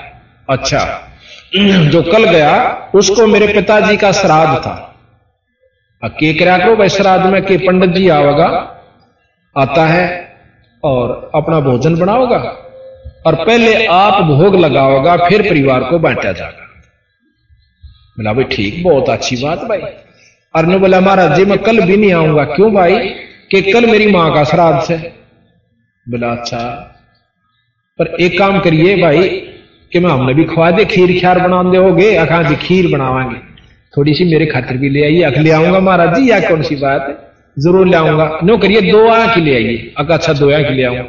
अच्छा। 0.48 1.03
जो 1.52 2.02
कल 2.02 2.24
गया 2.24 2.54
उसको 2.94 3.26
मेरे 3.26 3.46
पिताजी 3.54 3.96
का 3.96 4.10
श्राद्ध 4.12 4.58
था। 4.62 4.74
के 6.02 6.32
करा 6.34 6.56
करो 6.58 6.76
भाई 6.76 6.88
श्राद्ध 6.88 7.26
में 7.26 7.42
के 7.42 7.56
पंडित 7.58 7.90
जी 7.90 8.08
आवेगा 8.08 8.46
आता 9.56 9.86
है 9.86 10.04
और 10.82 11.30
अपना 11.34 11.60
भोजन 11.60 11.94
बनाओगा 11.96 12.38
और 13.26 13.34
पहले 13.34 13.86
आप 13.86 14.22
भोग 14.22 14.56
लगाओगा 14.56 15.16
फिर 15.16 15.42
परिवार 15.42 15.84
को 15.84 15.98
बांटा 15.98 16.32
जाएगा। 16.32 16.66
बोला 18.18 18.32
भाई 18.32 18.44
ठीक 18.44 18.82
बहुत 18.84 19.08
अच्छी 19.08 19.36
बात 19.36 19.58
भाई। 19.58 19.80
और 20.54 20.66
ने 20.66 20.78
बोला 20.78 21.00
महाराज 21.00 21.36
जी 21.36 21.44
मैं 21.44 21.58
कल 21.58 21.80
भी 21.80 21.96
नहीं 21.96 22.12
आऊँगा। 22.12 22.44
क्यों 22.44 22.72
भाई? 22.74 22.98
कि 23.50 23.72
कल 23.72 23.86
मेरी 23.86 24.06
माँ 24.12 24.32
का 24.34 24.44
श्राद्ध 24.44 24.90
है। 24.90 24.98
बोला 26.06 26.28
अच्छा 26.28 26.60
पर 27.98 28.14
एक 28.20 28.38
काम 28.38 28.60
करिए 28.60 28.96
भाई 29.02 29.28
कि 29.94 30.00
मैं 30.00 30.10
हमने 30.10 30.32
भी 30.34 30.44
खवा 30.44 30.70
दे, 30.70 30.84
खीर 30.84 31.10
ख्यार 31.18 31.38
बना 31.38 31.62
दे 31.62 31.78
होगे 31.78 32.14
अखा 32.16 32.42
जी 32.42 32.54
खीर 32.58 32.86
बनावांगे। 32.92 33.36
थोड़ी 33.94 34.14
सी 34.14 34.24
मेरे 34.24 34.46
खातिर 34.46 34.76
भी 34.76 34.88
ले 34.90 35.02
आइए 35.04 35.22
अख 35.22 35.36
ले 35.38 35.50
आऊँगा 35.52 35.80
महाराज 35.80 36.14
जी, 36.14 36.30
या 36.30 36.38
कौन 36.40 36.62
सी 36.62 36.76
बात 36.76 37.06
है? 37.08 37.14
ज़रूर 37.56 37.86
ले 37.88 37.96
आऊँगा। 37.96 38.26
नो 38.44 38.56
करिए, 38.58 38.80
दो 38.82 39.06
आँख 39.08 39.36
ले 39.38 39.54
आइए। 39.54 39.92
अका 39.98 40.14
अच्छा 40.14 40.32
दो 40.32 40.50
आँख 40.52 40.70
ले 40.70 40.82
आऊँगा 40.84 41.04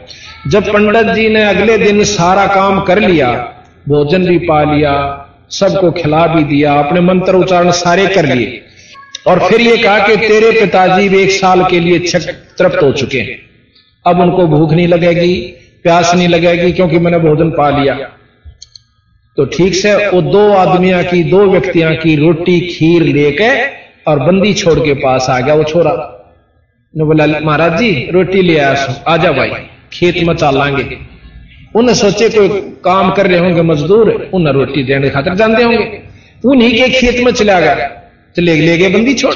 जब 0.47 0.71
पंडित 0.73 1.07
जी 1.15 1.27
ने 1.29 1.43
अगले 1.45 1.77
दिन 1.77 2.03
सारा 2.05 2.45
काम 2.47 2.79
कर 2.81 2.99
लिया, 2.99 3.31
भोजन 3.89 4.25
भी 4.25 4.37
पा 4.39 4.61
लिया, 4.65 4.93
सबको 5.51 5.91
खिला 5.93 6.25
भी 6.27 6.43
दिया, 6.45 6.73
अपने 6.75 7.01
मंत्र 7.01 7.35
उच्चारण 7.35 7.71
सारे 7.73 8.05
कर 8.07 8.25
लिए। 8.25 8.61
और 9.27 9.39
फिर 9.39 9.61
ये 9.61 9.77
कहा 9.77 9.99
कि 9.99 10.15
तेरे 10.17 10.51
पिताजी 10.59 11.09
भी 11.09 11.21
एक 11.21 11.31
साल 11.33 11.63
के 11.63 11.79
लिए 11.79 11.99
तृप्त 11.99 12.81
हो 12.83 12.91
चुके 12.93 13.19
हैं। 13.19 13.37
अब 14.05 14.19
उनको 14.21 14.45
भूख 14.47 14.73
नहीं 14.73 14.87
लगेगी, 14.87 15.35
प्यास 15.83 16.13
नहीं 16.15 16.27
लगेगी, 16.27 16.71
क्योंकि 16.71 16.99
मैंने 16.99 17.19
भोजन 17.19 17.49
पा 17.51 17.69
लिया। 17.79 17.97
तो 19.37 19.45
ठीक 19.45 19.73
से 19.75 19.93
वो 20.09 20.21
दो 20.21 20.49
आदमिया 20.53 21.01
की, 21.03 21.23
दो 21.23 21.45
व्यक्तियाँ 21.45 21.95
की 21.95 22.15
रोटी, 22.15 22.59
खीर 22.59 23.03
लेके 23.03 23.49
और 24.07 24.19
बंदी 24.19 24.53
छोड़ 24.53 24.79
के 24.79 24.93
पास 24.93 25.25
आ 25.29 25.39
गया 25.39 25.55
वो 25.55 25.63
छोरा। 25.63 25.93
ने 26.93 27.03
बोला, 27.03 27.25
महाराज 27.39 27.77
जी, 27.77 27.91
रोटी 28.11 28.41
ले 28.41 28.57
आया 28.57 28.69
आ 28.69 29.13
आजा 29.13 29.31
भाई, 29.31 29.49
खेत 29.93 30.23
में 30.23 30.33
चालांगे 30.35 30.97
उन्हें 31.75 31.95
सोचे, 31.95 32.29
कोई 32.29 32.47
काम 32.85 33.11
कर 33.11 33.27
रहे 33.27 33.39
होंगे 33.39 33.61
मजदूर, 33.61 34.11
उन्हें 34.33 34.53
रोटी 34.53 34.83
देने 34.83 35.09
खातर 35.09 35.35
जानते 35.35 35.63
होंगे। 35.63 36.01
उन्हीं 36.45 36.71
के 36.71 36.87
खेत 36.89 37.23
में 37.25 37.31
चला 37.31 37.59
गया 37.59 37.89
चले 38.35 38.55
ले 38.55 38.77
गए 38.77 38.89
बंदी 38.89 39.13
छोड़। 39.13 39.33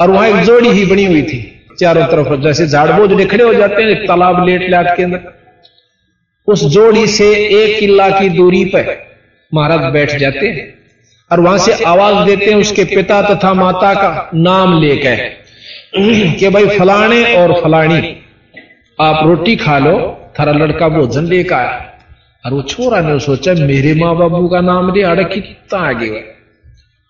और 0.00 0.10
वहाँ 0.10 0.28
एक 0.28 0.36
जोड़ी 0.36 0.68
ही 0.68 0.84
बनी 0.86 1.04
हुई 1.04 1.22
थी, 1.22 1.40
चारों 1.80 2.06
तरफ़, 2.06 2.40
जैसे 2.42 2.66
झाड़ 2.66 2.90
बोझ 2.92 3.26
खड़े 3.26 3.44
हो 3.44 3.52
जाते 3.54 3.82
हैं 3.82 4.06
तालाब 4.06 4.46
लेट 4.48 4.70
लाट 4.70 4.96
के 4.96 5.02
अंदर। 5.02 5.39
उस 6.48 6.64
जोड़ी 6.66 7.06
से 7.08 7.26
एक 7.54 7.78
किला 7.80 8.08
की 8.10 8.28
दूरी 8.28 8.64
पर 8.66 8.96
महाराज 9.52 9.92
बैठ 9.92 10.14
जाते 10.18 10.46
हैं 10.48 10.68
और 11.30 11.40
वहाँ 11.40 11.58
से 11.58 11.72
आवाज़ 11.84 12.26
देते 12.26 12.44
हैं 12.44 12.56
उसके 12.56 12.84
पिता 12.86 13.20
तथा 13.24 13.52
माता 13.54 13.92
का 13.94 14.30
नाम 14.36 14.80
लेकर 14.80 15.16
कि 16.38 16.48
भाई 16.48 16.66
फलाने 16.78 17.22
और 17.36 17.52
फलानी, 17.62 18.16
आप 18.98 19.24
रोटी 19.26 19.54
खा 19.56 19.78
लो, 19.78 19.94
थारा 20.38 20.52
लड़का 20.54 20.88
भोजन 20.88 21.24
लेकर 21.26 21.54
आया। 21.54 21.86
और 22.44 22.52
वो 22.52 22.62
छोरा 22.64 23.00
ने 23.02 23.18
सोचा, 23.20 23.52
मेरे 23.54 23.94
माँ 23.94 24.16
बाबू 24.16 24.48
का 24.48 24.60
नाम 24.62 24.92
ले 24.94 25.02
अड़े 25.04 25.24
कितना 25.26 25.78
आगे 25.80 26.08
हुआ। 26.08 26.20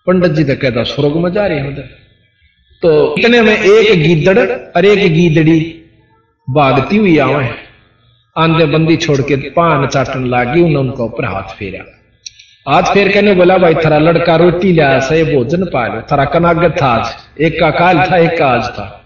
पंडित 0.07 0.31
जी 0.31 0.43
तो 0.43 0.55
कहता, 0.55 0.83
स्वर्ग 0.85 1.15
में 1.15 1.31
जा 1.33 1.45
रहे 1.47 1.59
हैं 1.59 1.89
तो 2.83 3.15
इतने 3.17 3.41
में 3.41 3.55
एक 3.55 4.01
गीदड़ 4.01 4.39
और 4.39 4.85
एक 4.85 5.13
गीदड़ी 5.13 5.59
भागती 6.47 6.97
हुई 6.97 7.17
आवे। 7.19 7.49
आंधे 8.37 8.65
बंदी 8.65 8.95
छोड़ 8.97 9.21
के 9.21 9.35
पान 9.35 9.87
चाटन 9.87 10.25
लागी 10.25 10.61
उन्होंने 10.61 10.89
उनका 10.89 11.03
ऊपर 11.03 11.25
हाथ 11.25 11.55
फेरा। 11.55 12.01
हाथ 12.73 12.83
फेर 12.83 13.09
के 13.09 13.21
ने 13.21 13.33
बोला, 13.33 13.57
भाई, 13.57 13.73
थारा 13.73 13.97
लड़का 13.97 14.35
रोटी 14.35 14.71
लिया 14.71 14.99
सही 14.99 15.23
भोजन 15.23 15.63
पा 15.63 15.87
लो। 15.87 16.01
थारा 16.01 16.25
कनागत 16.25 16.75
था 16.81 16.87
आज। 16.87 17.41
एक 17.41 17.59
का 17.59 17.69
काल 17.69 17.97
था, 18.11 18.17
एक 18.17 18.39
का 18.39 18.47
आज 18.47 18.63
था। 18.63 19.03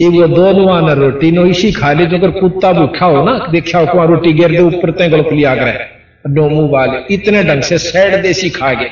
ये 0.00 0.08
वो 0.08 0.26
दोनों 0.26 0.90
रोटी 0.90 1.30
नो 1.30 1.46
इसी 1.46 1.72
खा 1.72 1.92
ली, 1.92 2.06
जो 2.06 2.32
कुत्ता 2.32 2.72
भूखा 2.72 3.06
हो 3.06 3.24
ना, 3.24 3.46
देखा 3.50 3.78
हो 3.78 4.06
रोटी 4.06 4.32
गिर 4.32 4.50
दे, 4.50 4.58
ऊपर 4.58 4.90
तय 4.90 5.08
गलत 5.08 5.28
लिया 5.32 5.54
करे 5.54 6.00
मुँह 6.28 6.70
वाले 6.70 7.14
इतने 7.14 7.44
ढंग 7.44 7.62
से 7.62 7.78
सैड 7.78 8.22
देसी 8.22 8.50
खा 8.50 8.72
गए। 8.72 8.90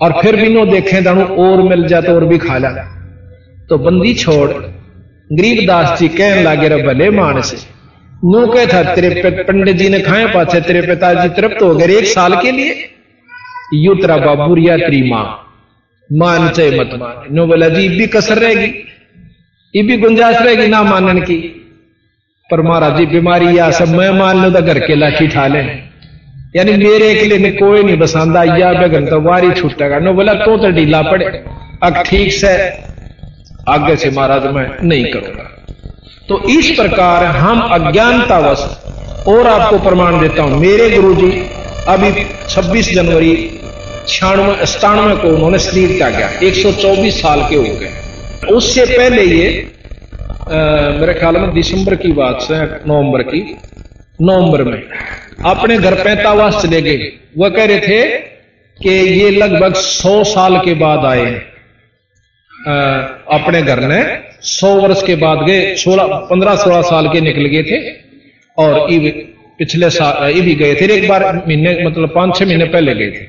और 0.00 0.12
फिर 0.12 0.36
भी 0.36 0.48
नो 0.48 0.66
देखे, 0.66 1.00
दानू, 1.00 1.24
और 1.24 1.62
मिल 1.62 1.86
जाए 1.86 2.02
तो 2.02 2.14
और 2.14 2.24
भी 2.24 2.38
खा 2.38 2.58
ला। 2.58 2.70
तो 3.68 3.78
बंदी 3.78 4.14
छोड़ 4.14 4.50
गरीबदास 5.32 5.98
जी 5.98 6.08
कहने 6.08 6.42
लागे 6.42 6.68
रे 6.68 6.82
भले 6.82 7.10
मान 7.10 7.40
से 7.40 7.77
नो 8.24 8.46
कह 8.46 8.66
था, 8.66 8.94
तेरे 8.94 9.30
पंडित 9.42 9.76
जी 9.76 9.88
ने 9.88 10.00
खाए 10.00 10.26
पाछे, 10.26 10.60
तेरे 10.60 10.80
पिताजी 10.82 11.28
तृप्त 11.28 11.62
हो 11.62 11.74
गए 11.74 11.86
एक 11.86 12.04
साल 12.04 12.34
के 12.36 12.52
लिए। 12.52 12.88
यू 13.74 13.94
तेरा 13.94 14.16
बाबू 14.16 14.56
या 14.56 14.76
तेरी 14.76 15.10
माँ। 15.10 15.44
मान 16.12 16.48
चाहे 16.48 16.80
मत 16.80 16.90
मान। 16.94 17.34
नो 17.34 17.46
बोला, 17.46 17.68
जी 17.68 17.88
भी 17.88 18.06
कसर 18.06 18.38
रहेगी। 18.38 18.84
ये 19.74 19.82
भी 19.82 19.96
गुंजाइश 19.96 20.36
रहेगी 20.36 20.66
ना 20.66 20.82
मानने 20.82 21.20
की? 21.20 21.36
पर 22.50 22.62
महाराज 22.62 22.96
जी, 22.96 23.06
बीमारी 23.06 23.58
या 23.58 23.70
सब 23.70 23.88
मैं 23.88 24.10
मान 24.10 24.42
लो 24.42 24.50
तो 24.50 24.62
घर 24.62 24.78
के 24.78 24.94
लाठी 24.94 25.28
ठा 25.28 25.46
ले। 25.46 25.60
यानी 26.56 26.72
मेरे 26.72 27.14
के 27.14 27.24
लिए 27.24 27.50
कोई 27.50 27.82
नहीं 27.82 27.98
बसांदा, 27.98 28.42
या 28.44 28.72
बेगन 28.72 29.06
तो 29.06 29.20
वारी 29.20 29.50
छूटेगा। 29.50 29.98
नो 29.98 30.12
बोला 30.12 30.34
तो 30.34 30.56
तो 30.56 30.70
ढीला 30.70 31.02
पड़े। 31.02 31.26
अब 31.82 32.02
ठीक 32.06 32.32
से 32.32 32.56
आगे 33.68 33.96
से 33.96 34.10
महाराज 34.10 34.46
मैं 34.46 34.68
नहीं 34.82 35.04
करूँगा। 35.04 35.57
तो 36.28 36.38
इस 36.50 36.70
प्रकार 36.70 37.24
हम 37.36 37.60
अज्ञानतावश 37.74 38.62
और 39.28 39.46
आपको 39.46 39.78
प्रमाण 39.78 40.18
देता 40.20 40.42
हूँ। 40.42 40.58
मेरे 40.60 40.88
गुरु 40.90 41.14
जी 41.14 41.30
अभी 41.88 42.10
26 42.48 42.92
जनवरी 42.94 43.34
छियानवे 44.08 44.66
सतानवे 44.66 45.14
को 45.16 45.28
उन्होंने 45.28 45.58
शरीर 45.58 45.96
त्यागा। 45.98 46.28
124 46.42 47.20
साल 47.22 47.48
के 47.50 47.56
हो 47.56 47.62
गए। 47.62 47.92
उससे 48.54 48.84
पहले 48.86 49.22
ये 49.24 49.48
आ, 50.48 50.58
मेरे 51.00 51.14
ख्याल 51.14 51.36
में 51.36 51.52
दिसंबर 51.54 51.94
की 51.94 52.12
बात 52.12 52.38
से 52.42 52.58
नवंबर 52.58 53.22
की 53.22 53.40
नवंबर 54.20 54.62
में 54.62 54.78
अपने 55.46 55.76
घर 55.78 55.94
पैतावास 56.04 56.62
चले 56.62 56.80
गए। 56.82 57.10
वह 57.38 57.48
कह 57.48 57.64
रहे 57.64 57.80
थे 57.80 58.00
कि 58.78 58.90
ये 58.90 59.30
लगभग 59.30 59.74
सौ 59.76 60.22
साल 60.24 60.58
के 60.58 60.74
बाद 60.74 61.04
आए 61.04 61.26
अपने 63.32 63.62
घर 63.62 63.80
ने 63.88 64.00
सौ 64.42 64.68
वर्ष 64.74 65.02
के 65.02 65.14
बाद 65.16 65.38
गए, 65.46 65.74
सोलह, 65.74 66.04
पंद्रह, 66.04 66.54
सोलह 66.54 66.82
साल 66.82 67.08
के 67.08 67.20
निकल 67.20 67.44
गए 67.44 67.62
थे 67.62 67.90
और 68.58 68.88
पिछले 69.58 69.90
साल 69.90 70.30
ये 70.30 70.40
भी 70.40 70.54
गए 70.54 70.74
थे, 70.74 70.92
एक 70.94 71.08
बार 71.08 71.36
महीने 71.36 71.84
मतलब 71.84 72.12
पाँच, 72.14 72.36
छह 72.36 72.46
महीने 72.46 72.64
पहले 72.64 72.94
गए 72.94 73.06
थे। 73.06 73.24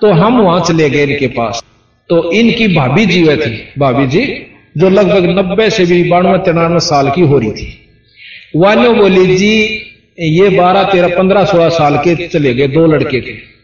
तो 0.00 0.12
हम 0.12 0.40
वहाँ 0.40 0.60
चले 0.60 0.90
गए 0.90 1.02
इनके 1.02 1.26
पास। 1.26 1.64
तो 2.08 2.32
इनकी 2.32 2.68
भाभी 2.68 3.06
जी 3.06 3.22
वह 3.22 3.36
थी, 3.36 3.68
भाभी 3.78 4.06
जी, 4.06 4.46
जो 4.76 4.88
लगभग 4.90 5.38
नब्बे 5.38 5.70
से 5.70 5.84
भी 5.84 6.02
बानवे, 6.04 6.38
तिरानवे 6.38 6.80
साल 6.80 7.10
की 7.10 7.20
हो 7.20 7.38
रही 7.38 7.50
थी। 7.50 7.88
वानो 8.56 8.92
बोली, 8.92 9.36
जी, 9.36 9.82
ये 10.20 10.48
बारह, 10.48 10.82
तेरह, 10.82 11.08
पंद्रह, 11.08 11.44
सोलह 11.44 11.68
साल 11.68 11.96
के 11.96 12.28
चले 12.28 12.54
गए, 12.54 12.68
दो 12.68 12.86
लड़के 12.86 13.20
थे। 13.20 13.56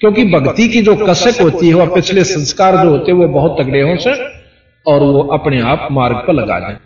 क्योंकि 0.00 0.24
भक्ति 0.24 0.68
की 0.68 0.82
जो 0.82 0.96
कसक 0.96 1.40
होती 1.40 1.68
है, 1.68 1.74
वह 1.74 1.86
पिछले 1.86 2.24
संस्कार 2.24 2.76
जो 2.76 2.88
होते 2.88 3.12
हैं, 3.12 3.18
वो 3.18 3.28
बहुत 3.28 3.56
तगड़े 3.60 3.80
हों 3.80 3.96
से 3.96 4.43
और 4.86 5.02
वो 5.02 5.22
अपने 5.32 5.60
आप 5.60 5.88
मार्ग 5.92 6.16
पर 6.16 6.32
लगा 6.32 6.58
जाए 6.60 6.76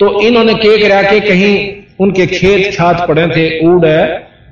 तो 0.00 0.20
इन्होंने 0.20 0.54
के 0.54 0.76
करा 0.82 1.02
के 1.02 1.20
कहीं 1.20 1.54
उनके 2.00 2.26
खेत 2.26 2.72
छात 2.74 3.06
पड़े 3.08 3.26
थे 3.26 3.48
उड़ 3.66 3.86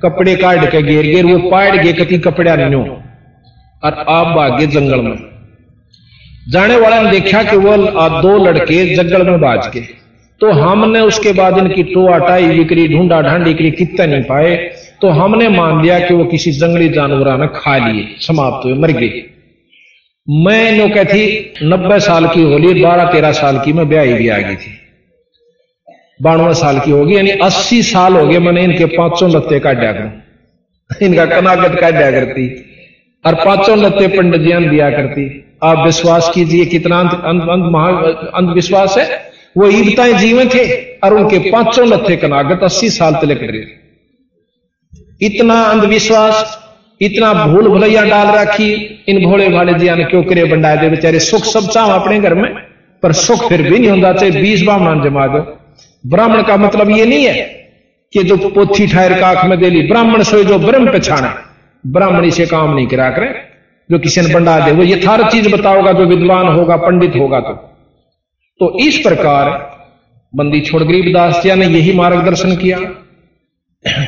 कपड़े 0.02 0.36
काट 0.36 0.70
के 0.70 0.82
गेर 0.82 1.06
गेर 1.06 1.24
वो 1.24 1.38
पाड़ 1.50 1.76
गए 1.76 1.92
कति 1.92 2.18
कपड़ा 2.18 2.54
नो 2.56 2.82
और 3.82 3.92
आप 4.08 4.26
भागे 4.36 4.66
जंगल 4.66 5.00
में। 5.00 5.16
जाने 6.50 6.76
वाला 6.76 7.00
ने 7.02 7.10
देखा 7.10 7.42
कि 7.42 7.56
वो 7.56 7.76
दो 8.22 8.36
लड़के 8.44 8.84
जंगल 8.94 9.26
में 9.26 9.40
बाज 9.40 9.66
के। 9.66 9.80
तो 10.40 10.50
हमने 10.52 11.00
उसके 11.00 11.32
बाद 11.32 11.58
इनकी 11.58 11.82
टो 11.82 12.06
टाई 12.18 12.46
बिक्री, 12.48 12.86
ढूंढा 12.88 13.20
ढांडी 13.22 13.54
करी 13.54 13.70
कितना 13.70 14.06
नहीं 14.06 14.22
पाए। 14.22 14.54
तो 15.00 15.08
हमने 15.10 15.48
मान 15.48 15.82
लिया 15.82 15.98
कि 15.98 16.14
वो 16.14 16.24
किसी 16.24 16.52
जंगली 16.52 16.88
जानवर 16.88 17.36
ने 17.38 17.46
खा 17.54 17.76
लिए, 17.78 18.06
समाप्त 18.20 18.64
हुए, 18.64 18.74
मर 18.74 18.90
गए। 18.90 19.08
मैं 20.28 20.72
नो 20.72 20.86
कहती 20.88 21.52
नब्बे 21.64 21.98
साल 22.00 22.26
की 22.26 22.42
होली, 22.42 22.82
बारह 22.82 23.10
तेरह 23.12 23.32
साल 23.32 23.58
की 23.58 23.72
मैं 23.72 23.88
ब्याही 23.88 24.12
भी 24.14 24.28
आ 24.28 24.36
गई 24.38 24.56
थी। 24.56 24.70
बानवे 26.20 26.54
साल 26.54 26.78
की 26.80 26.90
होगी, 26.90 27.16
यानी 27.16 27.30
अस्सी 27.42 27.82
साल 27.82 28.16
हो 28.16 28.26
गए 28.26 28.38
मैंने 28.38 28.62
इनके 28.64 28.84
पाँचों 28.86 29.30
लत्ते 29.30 29.58
काटा 29.60 29.92
कर 29.92 31.04
इनका 31.04 31.24
कनागत 31.26 31.78
काटा 31.80 32.10
करती, 32.10 32.46
और 33.24 33.34
पाँचों 33.34 33.78
लत्ते 33.78 34.06
पंडित 34.08 34.40
जी 34.40 34.68
दिया 34.68 34.90
करती। 34.90 35.26
आप 35.64 35.84
विश्वास 35.86 36.30
कीजिए 36.34 36.64
कितना 36.66 37.00
अंधविश्वास 37.00 38.96
है? 38.98 39.06
वो 39.56 39.68
ईदताएँ 39.70 40.12
जीवन 40.14 40.48
थे, 40.48 40.64
और 40.98 41.14
उनके 41.14 41.38
पाँचों 41.50 41.86
लत्थे 41.88 42.16
कनागत 42.16 42.62
अस्सी 42.64 42.90
साल 42.92 43.14
तले 43.14 43.34
कर 43.34 43.52
रहे 43.52 43.80
इतना 45.20 45.62
अंधविश्वास 45.64 46.58
इतना 47.02 47.32
भूल 47.46 47.68
भुलैया 47.68 48.02
डाल 48.04 48.26
रखी, 48.36 48.72
इन 49.08 49.24
भोले 49.24 49.48
भाले 49.48 49.74
जिया 49.74 49.94
ने 49.94 50.04
क्यों 50.04 50.22
करे 50.22 50.44
बंडाए 50.44 50.76
दे 50.76 50.88
बेचारे? 50.88 51.18
सुख 51.20 51.44
सब 51.44 51.68
चाह 51.68 51.92
अपने 51.92 52.18
घर 52.20 52.34
में, 52.34 52.50
पर 53.02 53.12
सुख 53.12 53.48
फिर 53.48 53.62
भी 53.62 53.78
नहीं 53.78 53.90
होता 53.90 54.12
चाहे 54.12 54.30
बीस 54.32 54.62
ब्राह्मण 54.62 55.02
जमा 55.04 55.26
दो। 55.26 55.40
ब्राह्मण 56.04 56.42
का 56.42 56.56
मतलब 56.56 56.90
ये 56.90 57.06
नहीं 57.06 57.24
है 57.26 57.42
कि 58.12 58.22
जो 58.22 58.36
पोथी 58.36 58.86
ठहर 58.86 59.18
का 59.20 59.26
आँख 59.26 59.44
में 59.44 59.58
दे 59.60 59.70
ली 59.70 59.82
ब्राह्मण 59.82 60.22
सोए 60.22 60.44
जो 60.44 60.58
ब्रह्म 60.58 60.92
पछाना 60.92 61.34
ब्राह्मण 61.84 62.24
इसे 62.24 62.46
काम 62.46 62.74
नहीं 62.74 62.86
करा 62.86 63.10
करे, 63.10 63.28
जो 63.90 63.98
किसी 63.98 64.20
ने 64.20 64.34
बंडा 64.34 64.58
दे, 64.60 64.72
वो 64.72 64.82
यथार्थ 64.82 65.26
चीज़ 65.26 65.48
बताओगा, 65.52 65.92
जो 65.92 66.04
विद्वान 66.06 66.48
होगा, 66.48 66.76
पंडित 66.76 67.16
होगा 67.16 67.40
तो। 67.40 67.54
तो 68.60 68.78
इस 68.78 68.98
प्रकार 68.98 69.50
बंदी 70.34 70.60
छोड़ 70.60 70.82
गरीबदास 70.82 71.42
ने 71.46 71.66
यही 71.66 71.92
मार्गदर्शन 71.92 72.56
किया 72.56 72.78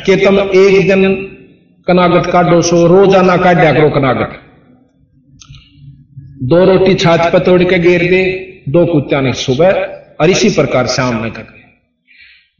कि 0.06 0.16
तुम 0.16 0.38
एक 0.38 0.86
दिन 0.88 1.02
कनागत 1.86 2.26
काटो 2.32 2.60
सो, 2.62 2.86
रोज़ाना 2.86 3.36
काटा 3.38 3.72
करो 3.72 3.88
कनागत. 3.90 4.40
दो 6.42 6.64
रोटी 6.64 6.94
छाछ 6.96 7.20
पर 7.32 7.38
तोड़ 7.40 7.62
के 7.64 7.78
गेर 7.80 8.02
दे, 8.10 8.22
दो 8.68 8.84
कुत्ता 8.86 9.20
ने 9.20 9.32
सुबह 9.34 9.70
और 10.20 10.30
इसी 10.30 10.48
प्रकार 10.56 10.86
शाम 10.88 11.20
में 11.22 11.30
कर 11.32 11.52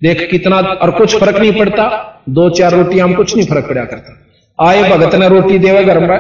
देख 0.03 0.29
कितना 0.31 0.57
और 0.57 0.91
कुछ 0.91 1.17
फ़र्क 1.17 1.39
नहीं 1.39 1.53
पड़ता, 1.55 1.85
दो 2.29 2.49
चार 2.51 2.73
रोटियाँ 2.73 3.09
हम 3.09 3.15
कुछ 3.15 3.37
नहीं 3.37 3.47
फ़र्क 3.47 3.69
पड़ा 3.69 3.85
करता. 3.87 4.13
आए 4.59 4.83
भगत 4.91 5.15
ने 5.15 5.29
रोटी 5.29 5.59
देवे 5.59 5.85
घर 5.85 5.99
में 6.01 6.19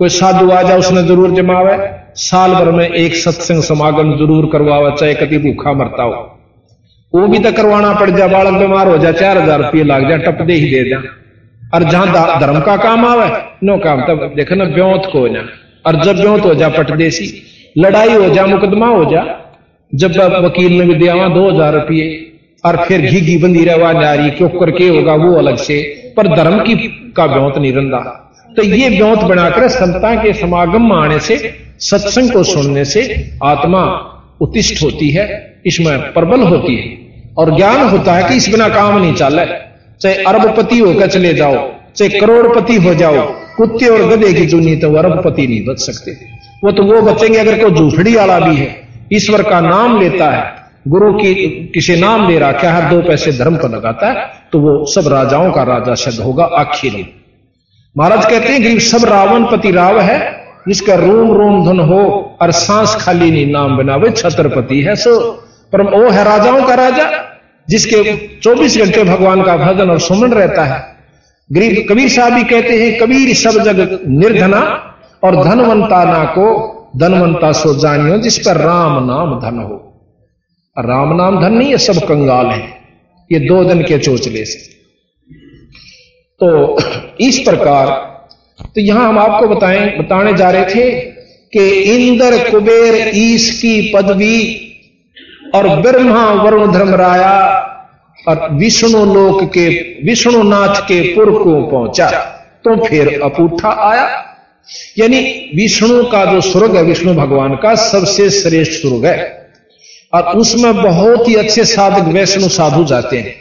कोई 0.00 0.08
साधु 0.10 0.50
आ 0.50 0.62
जाए, 0.62 0.78
उसने 0.78 1.02
ज़रूर 1.04 1.34
जमावे. 1.34 1.76
साल 2.20 2.54
भर 2.54 2.70
में 2.72 2.88
एक 2.88 3.14
सत्संग 3.16 3.62
समागम 3.62 4.16
ज़रूर 4.16 4.50
करवावे, 4.52 4.90
चाहे 4.96 5.14
कभी 5.16 5.38
भूखा 5.40 5.72
मरता 5.74 6.02
हो. 6.04 6.12
वो 7.12 7.26
भी 7.28 7.38
तो 7.38 7.52
करवाना 7.52 7.92
पड़ 7.94 8.10
जाए, 8.10 8.28
बालक 8.30 8.60
बीमार 8.60 8.88
हो 8.88 8.98
जाए, 8.98 9.12
चार 9.14 9.38
हज़ार 9.38 9.62
रुपये 9.62 9.84
लाग 9.84 10.08
जाए 10.08 10.18
टप 10.20 10.42
दे 10.42 10.54
ही 10.54 10.70
दे 10.70 10.88
जा 10.90 11.00
और 11.76 11.84
जहाँ 11.84 12.40
धर्म 12.40 12.60
का 12.60 12.76
काम 12.78 13.04
आवे, 13.06 13.28
नो 13.62 13.76
काम 13.78 14.00
तब 14.02 14.32
देखे 14.36 14.54
ना 14.54 14.64
ब्योत 14.66 15.08
को 15.12 15.26
ना। 15.28 15.48
और 15.84 16.02
जब 16.04 16.20
ब्योत 16.20 16.44
हो 16.44 16.54
जा 16.54 16.68
पटदेसी, 16.68 17.32
लड़ाई 17.78 18.14
हो 18.14 18.28
जा, 18.28 18.46
मुकदमा 18.46 18.86
हो 18.86 19.04
जा, 19.04 19.24
जब 19.92 20.16
वकील 20.44 20.72
ने 20.72 20.84
भी 20.84 20.94
दिया 20.94 21.28
दो 21.28 21.50
हज़ार 21.50 21.74
रुपये, 21.74 22.06
और 22.64 22.76
फिर 22.84 23.00
घी 23.00 23.20
घी 23.20 23.36
बंदी 23.38 23.64
रहा 23.64 23.92
नारी 23.92 24.30
क्यों 24.30 24.48
करके 24.50 24.88
होगा 24.88 25.14
वो 25.14 25.34
अलग 25.36 25.56
से, 25.56 25.82
पर 26.16 26.28
धर्म 26.36 26.58
की 26.60 26.74
का 27.16 27.26
ब्योत 27.26 27.58
नहीं 27.58 27.72
रंदा। 27.72 27.98
तो 28.56 28.62
ये 28.62 28.88
ब्योत 28.90 29.24
बनाकर 29.24 29.68
संता 29.68 30.14
के 30.14 30.32
समागम 30.32 30.88
में 30.88 30.96
आने 30.96 31.18
से, 31.20 31.36
सत्संग 31.80 32.32
को 32.32 32.42
सुनने 32.44 32.84
से 32.84 33.02
आत्मा 33.44 33.84
उत्तिष्ठ 34.40 34.82
होती 34.82 35.10
है, 35.10 35.26
इसमें 35.66 36.12
प्रबल 36.12 36.42
होती 36.42 36.76
है। 36.76 37.34
और 37.38 37.56
ज्ञान 37.56 37.88
होता 37.88 38.12
है 38.12 38.28
कि 38.28 38.36
इस 38.36 38.48
बिना 38.48 38.68
काम 38.68 38.98
नहीं 38.98 39.14
चल 39.14 39.38
चाहे 40.00 40.14
अरबपति 40.24 40.78
होकर 40.78 41.06
चले 41.08 41.32
जाओ, 41.34 41.56
चाहे 41.96 42.20
करोड़पति 42.20 42.76
हो 42.78 42.94
जाओ, 42.94 43.24
कुत्ते 43.56 43.86
और 43.88 44.02
गधे 44.08 44.32
की 44.32 44.46
चुनी 44.46 44.76
तो 44.76 44.92
अरबपति 44.94 45.46
नहीं 45.46 45.64
बच 45.66 45.80
सकते। 45.80 46.16
वो 46.64 46.72
तो 46.72 46.82
वो 46.84 47.00
बचेंगे 47.02 47.38
अगर 47.38 47.58
कोई 47.60 47.70
झूठड़ी 47.72 48.14
वाला 48.14 48.38
भी 48.40 48.56
है। 48.56 48.68
ईश्वर 49.12 49.42
का 49.42 49.60
नाम 49.62 50.00
लेता 50.00 50.30
है, 50.30 50.44
गुरु 50.88 51.12
की 51.12 51.34
किसी 51.74 51.96
नाम 51.96 52.28
ले 52.28 52.38
रखा 52.38 52.70
है, 52.70 52.88
दो 52.90 53.00
पैसे 53.02 53.32
धर्म 53.34 53.56
पर 53.56 53.70
लगाता 53.70 54.08
है 54.08 54.26
तो 54.52 54.58
वो 54.60 54.84
सब 54.86 55.08
राजाओं 55.08 55.50
का 55.52 55.62
राजा 55.64 55.94
शब्द 55.96 56.20
होगा 56.20 56.44
आखिर। 56.56 57.04
महाराज 57.96 58.24
कहते 58.24 58.52
हैं 58.52 58.62
कि 58.62 58.80
सब 58.82 59.04
रावण 59.04 59.44
पति 59.46 59.70
राव 59.72 60.00
है, 60.00 60.18
जिसका 60.68 60.94
रोम 60.96 61.32
रोम 61.32 61.64
धन 61.66 61.80
हो 61.80 62.02
और 62.42 62.50
सांस 62.52 62.96
खाली 63.00 63.30
नहीं, 63.30 63.46
नाम 63.52 63.76
बनावे 63.76 64.10
छत्रपति 64.12 64.80
है, 64.82 64.94
सो 64.96 65.18
पर 65.72 65.82
वो 65.90 66.08
है 66.10 66.24
राजाओं 66.24 66.62
का 66.64 66.74
राजा। 66.74 67.04
जिसके 67.68 68.16
24 68.40 68.76
घंटे 68.78 69.04
भगवान 69.04 69.42
का 69.42 69.56
भजन 69.56 69.90
और 69.90 70.00
सुमन 70.00 70.32
रहता 70.32 70.64
है। 70.64 70.96
गरीब 71.52 71.86
कबीर 71.90 72.08
साहब 72.08 72.32
भी 72.32 72.44
कहते 72.44 72.82
हैं, 72.82 72.98
कबीर 72.98 73.34
सब 73.34 73.62
जग 73.62 74.00
निर्धना 74.06 74.60
और 75.22 75.44
धनवंता 75.44 76.04
ना 76.04 76.24
को, 76.24 76.46
धनवंता 76.96 77.52
सो 77.52 77.74
जानियो 77.74 78.18
जिस 78.18 78.38
पर 78.38 78.56
राम 78.56 79.04
नाम 79.04 79.40
धन 79.40 79.58
हो। 79.58 79.82
राम 80.76 81.16
नाम 81.16 81.40
धन 81.40 81.54
नहीं 81.54 81.70
है 81.70 81.78
सब 81.78 81.98
कंगाल 81.98 82.46
है। 82.46 82.76
ये 83.32 83.38
दो 83.38 83.64
दिन 83.64 83.82
के 83.82 83.98
चोचले 83.98 84.44
से। 84.44 84.58
तो 86.40 86.78
इस 87.20 87.38
प्रकार 87.38 87.86
तो 88.74 88.80
यहाँ 88.80 89.08
हम 89.08 89.18
आपको 89.18 89.48
बताएँ, 89.48 89.98
बताने 89.98 90.32
जा 90.32 90.50
रहे 90.50 90.64
थे 90.64 90.90
कि 91.52 91.68
इंद्र 91.68 92.50
कुबेर 92.50 93.10
ईश 93.14 93.50
की 93.62 93.92
पदवी 93.94 94.65
और 95.54 95.68
ब्रह्मा 95.80 96.24
वरुण 96.32 96.72
धर्मराया 96.72 97.36
और 98.28 98.48
विष्णु 98.52 99.04
लोक 99.14 99.42
के 99.52 99.68
विष्णुनाथ 100.04 100.80
के 100.80 101.14
पुर 101.14 101.30
को 101.30 101.62
पहुँचा 101.62 102.10
तो 102.64 102.84
फिर 102.84 103.20
अपूठा 103.22 103.68
आया। 103.68 104.04
यानी 104.98 105.20
विष्णु 105.56 106.04
का 106.04 106.24
जो 106.24 106.40
स्वर्ग 106.40 106.76
है, 106.76 106.82
विष्णु 106.82 107.14
भगवान 107.14 107.54
का 107.54 107.74
सबसे 107.74 108.30
श्रेष्ठ 108.30 108.72
स्वर्ग 108.72 109.06
है। 109.06 109.50
और 110.12 110.22
उसमें 110.22 110.82
बहुत 110.82 111.28
ही 111.28 111.34
अच्छे 111.34 111.64
साधक 111.64 112.08
वैष्णु 112.08 112.48
साधु 112.48 112.84
जाते 112.84 113.18
हैं। 113.18 113.34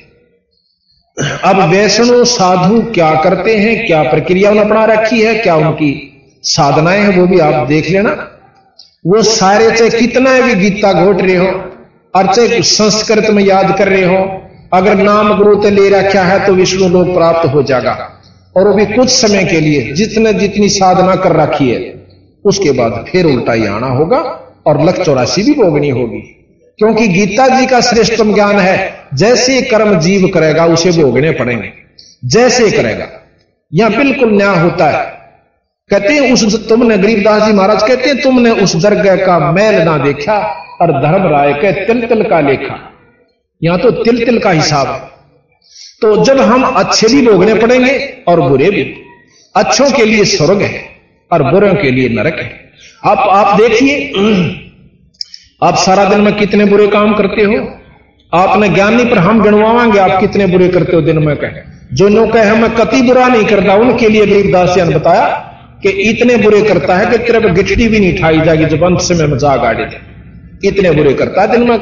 अब 1.44 1.62
वैष्णु 1.70 2.26
साधु 2.26 2.82
क्या 2.82 3.14
करते 3.16 3.58
हैं, 3.58 3.86
क्या 3.88 4.04
प्रक्रिया 4.04 4.52
उन्हें 4.52 4.66
अपना 4.66 4.86
रखी 4.86 5.22
है, 5.22 5.36
क्या 5.36 5.56
उनकी 5.56 6.12
साधनाएँ 6.44 7.02
हैं, 7.02 7.18
वो 7.18 7.28
भी 7.28 7.40
आप 7.40 7.68
देख 7.68 7.90
लेना। 7.90 8.12
वो 9.08 9.22
सारे 9.22 9.72
चाहे 9.72 9.90
कितना 9.90 10.40
भी 10.42 10.56
गीता 10.56 10.94
घोट 10.94 11.22
रहे 11.22 11.36
हो 11.36 11.48
और 12.16 12.34
चाहे 12.34 12.62
संस्कृत 12.62 13.30
में 13.30 13.44
याद 13.44 13.78
कर 13.78 13.88
रहे 13.88 14.06
हो, 14.06 14.42
अगर 14.74 14.96
नाम 14.96 15.38
गुरु 15.38 15.56
ते 15.56 15.70
ले 15.70 15.90
रखा 15.90 16.24
है 16.24 16.46
तो 16.46 16.54
विष्णु 16.54 16.90
लोग 16.90 17.14
प्राप्त 17.14 17.50
हो 17.50 17.64
जाएगा। 17.64 18.12
और 18.58 18.68
वो 18.68 18.74
भी 18.74 18.86
कुछ 18.86 19.10
समय 19.10 19.44
के 19.44 19.60
लिए 19.60 19.94
जितने 19.94 20.34
जितनी 20.34 20.70
साधना 20.70 21.16
कर 21.16 21.32
रखी 21.32 21.70
है, 21.70 22.06
उसके 22.46 22.72
बाद 22.72 23.06
फिर 23.12 23.26
उल्टा 23.26 23.54
ही 23.54 23.66
आना 23.66 23.88
होगा 23.88 24.18
और 24.66 24.86
लख 24.86 25.02
चौरासी 25.02 25.44
भी 25.44 25.54
भोगनी 25.54 25.90
होगी। 25.90 26.32
क्योंकि 26.78 27.08
गीता 27.08 27.60
जी 27.60 27.66
का 27.66 27.82
श्रेष्ठतम 27.82 28.34
ज्ञान 28.34 28.60
है, 28.60 28.94
जैसे 29.14 29.62
कर्म 29.62 30.00
जीव 30.00 30.28
करेगा, 30.28 30.66
उसे 30.66 31.04
भोगने 31.04 31.32
पड़ेंगे। 31.32 31.70
जैसे 32.26 32.72
करेगा। 32.72 33.08
यह 33.74 33.98
बिल्कुल 33.98 34.38
न्याय 34.38 34.60
होता 34.60 34.86
है। 34.86 35.06
कहते 35.90 36.14
हैं, 36.14 36.34
उस 36.34 36.70
तुमने 36.70 36.98
गरीबदास 36.98 37.44
जी 37.44 37.54
महाराज, 37.54 37.84
कहते 37.84 38.10
हैं, 38.10 38.22
तुमने 38.22 38.50
उस 38.50 38.76
दरगह 38.76 39.16
का 39.16 39.52
मैल 39.52 39.82
ना 39.82 39.98
देखा। 39.98 40.65
और 40.82 40.92
धर्म 41.02 41.28
राय 41.28 41.54
के 41.54 41.72
तिल 41.86 42.06
तिल 42.08 42.24
का 42.24 42.40
लेखा। 42.42 42.80
यहाँ 43.62 43.80
तो 43.80 43.92
तिल 43.94 44.24
तिल 44.26 44.40
का 44.40 44.52
हिसाब। 44.52 44.88
तो 46.02 46.16
जब 46.26 46.40
हम 46.42 46.64
अच्छे 46.64 47.08
भी 47.08 47.22
भोगने 47.28 47.54
पड़ेंगे 47.54 47.94
और 48.28 48.42
बुरे 48.42 48.70
भी। 48.70 48.84
अच्छों 49.56 49.90
के 49.92 50.06
लिए 50.06 50.24
स्वर्ग 50.26 50.62
है 50.62 50.84
और 51.32 51.44
बुरों 51.44 51.74
के 51.76 51.92
लिए 51.92 52.10
नरक 52.10 52.40
है। 52.40 52.50
आप 53.04 53.18
आप 53.18 53.58
देखिए, 53.60 53.96
आप 55.62 55.76
सारा 55.78 56.04
दिन 56.06 56.22
में 56.22 56.34
कितने 56.36 56.66
बुरे 56.66 56.88
काम 56.88 57.14
करते 57.14 57.44
हो। 57.44 57.60
आपने 58.34 58.70
ज्ञानी 58.70 59.06
पर 59.06 59.18
हम 59.18 59.42
गणवाएँगे, 59.44 60.00
आप 60.00 60.20
कितने 60.20 60.46
बुरे 60.48 60.68
करते 60.68 60.96
हो 60.96 61.02
दिन 61.02 61.20
में 61.20 61.36
कहे। 61.36 61.62
जो 61.94 62.08
नो 62.10 62.26
कहे, 62.28 62.52
मैं 62.52 62.70
कति 62.76 63.02
बुरा 63.02 63.28
नहीं 63.28 63.46
करता, 63.46 63.74
उनके 63.76 64.10
लिए 64.10 64.26
गरीबदास 64.26 64.78
ने 64.78 64.96
बताया 64.96 65.28
कि 65.84 65.90
इतने 66.10 66.36
बुरे 66.38 66.62
करता 66.62 66.96
है 66.98 67.06
कि 67.06 67.18
तेरे 67.24 67.50
गिठड़ी 67.52 67.88
भी 67.88 68.00
नहीं 68.00 68.18
ठाई 68.18 68.42
जाएगी, 68.42 68.66
जब 68.66 68.84
अंत 68.84 69.02
से 69.02 69.16
मैं 69.16 69.28
मज़ाक 69.28 69.62
गाड़ी 69.62 69.86
दे 69.86 70.00
इतने 70.64 70.92
बुरे 70.92 71.14
करता 71.14 71.46
दिन 71.46 71.70
में 71.70 71.80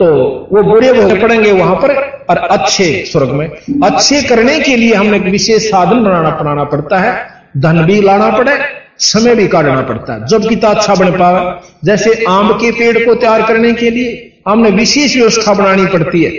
तो 0.00 0.06
वो 0.52 0.62
बुरे 0.62 0.92
भोग 0.92 1.20
पड़ेंगे 1.22 1.50
वहाँ 1.52 1.74
पर 1.76 1.90
और 2.30 2.36
अच्छे 2.36 2.84
स्वर्ग 3.06 3.30
में। 3.30 3.46
अच्छे 3.84 4.20
करने 4.22 4.58
के 4.60 4.76
लिए 4.76 4.94
हमें 4.94 5.18
एक 5.18 5.24
विशेष 5.24 5.62
साधन 5.62 6.02
बनाना 6.04 6.30
बनाना 6.30 6.64
पड़ता 6.64 6.98
है। 6.98 7.12
धन 7.56 7.84
भी 7.84 8.00
लाना 8.00 8.30
पड़े, 8.30 8.52
समय 8.98 9.34
भी 9.34 9.46
काटना 9.48 9.80
पड़ता 9.82 10.14
है। 10.14 10.26
जब 10.26 10.48
कितना 10.48 10.70
अच्छा 10.70 10.94
बन 10.94 11.10
पावे, 11.10 11.40
जैसे 11.84 12.24
आम 12.28 12.52
के 12.52 12.70
पेड़ 12.70 13.04
को 13.06 13.14
तैयार 13.14 13.42
करने 13.42 13.72
के 13.72 13.90
लिए 13.90 14.40
हमने 14.48 14.70
विशेष 14.70 15.16
व्यवस्था 15.16 15.54
बनानी 15.54 15.86
पड़ती 15.86 16.22
है। 16.24 16.30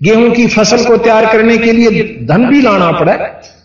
गेहूँ 0.00 0.30
की 0.30 0.46
फ़सल 0.46 0.84
को 0.84 0.96
तैयार 0.98 1.26
करने 1.32 1.58
के 1.58 1.72
लिए 1.72 2.04
धन 2.26 2.46
भी 2.46 2.62
लाना 2.62 2.90
पड़े, 2.92 3.12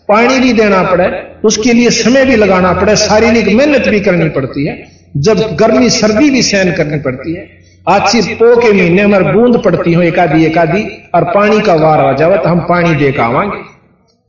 पानी 0.08 0.38
भी 0.38 0.52
देना 0.52 0.82
पड़े, 0.82 1.06
उसके 1.44 1.72
लिए 1.72 1.90
समय 1.92 2.24
भी 2.24 2.36
लगाना 2.36 2.72
पड़े, 2.72 2.96
शारीरिक 2.96 3.54
मेहनत 3.54 3.88
भी 3.88 4.00
करनी 4.00 4.28
पड़ती 4.30 4.66
है। 4.66 4.74
जब 5.16 5.38
गर्मी 5.56 5.88
सर्दी 5.90 6.30
भी 6.30 6.42
सहन 6.42 6.72
करनी 6.72 6.98
पड़ती 7.00 7.34
है 7.34 7.44
अच्छी 7.86 8.20
पो 8.34 8.54
के 8.56 8.72
महीने 8.72 9.06
में 9.06 9.22
बूंद 9.24 9.60
पड़ती 9.64 9.92
हो 9.92 10.02
एकाधी 10.02 10.44
एकाधी 10.44 10.82
और 11.14 11.24
पानी 11.34 11.60
का 11.60 11.74
वार 11.76 12.00
आ 12.00 12.12
जावे 12.12 12.38
तो 12.38 12.48
हम 12.48 12.60
पानी 12.68 12.94
दे 12.94 13.10
का 13.12 13.24
आवांगे। 13.24 13.62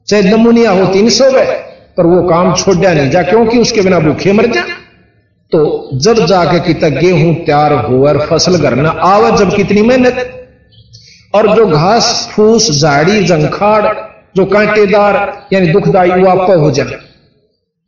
चाहे 0.07 0.31
नमूनिया 0.31 0.71
हो 0.71 0.85
तीन 0.93 1.09
सौ 1.09 1.29
पर 1.97 2.05
वो 2.05 2.21
काम 2.29 2.53
छोड़ा 2.55 2.93
नहीं 2.93 3.09
जा 3.09 3.21
क्योंकि 3.23 3.57
उसके 3.57 3.81
बिना 3.81 3.99
भूखे 3.99 4.33
मर 4.33 4.45
जा। 4.47 4.61
तो 5.51 5.89
जब 5.99 6.25
जाके 6.25 6.59
कितना 6.59 6.89
गेहूँ 6.91 7.33
तैयार 7.35 7.73
हो 7.85 8.05
और 8.07 8.19
फ़सल 8.27 8.61
करना 8.61 8.89
आवत 8.89 9.39
जब 9.39 9.55
कितनी 9.55 9.81
मेहनत। 9.81 10.33
और 11.33 11.55
जो 11.55 11.65
घास 11.67 12.29
फूस 12.31 12.69
झाड़ी 12.71 13.23
जंखाड़ 13.25 13.85
जो 14.35 14.45
कांटेदार 14.47 15.15
यानी 15.53 15.67
दुखदायी 15.67 16.11
वो 16.13 16.29
आप 16.29 16.49
हो 16.59 16.71
जाए। 16.71 16.99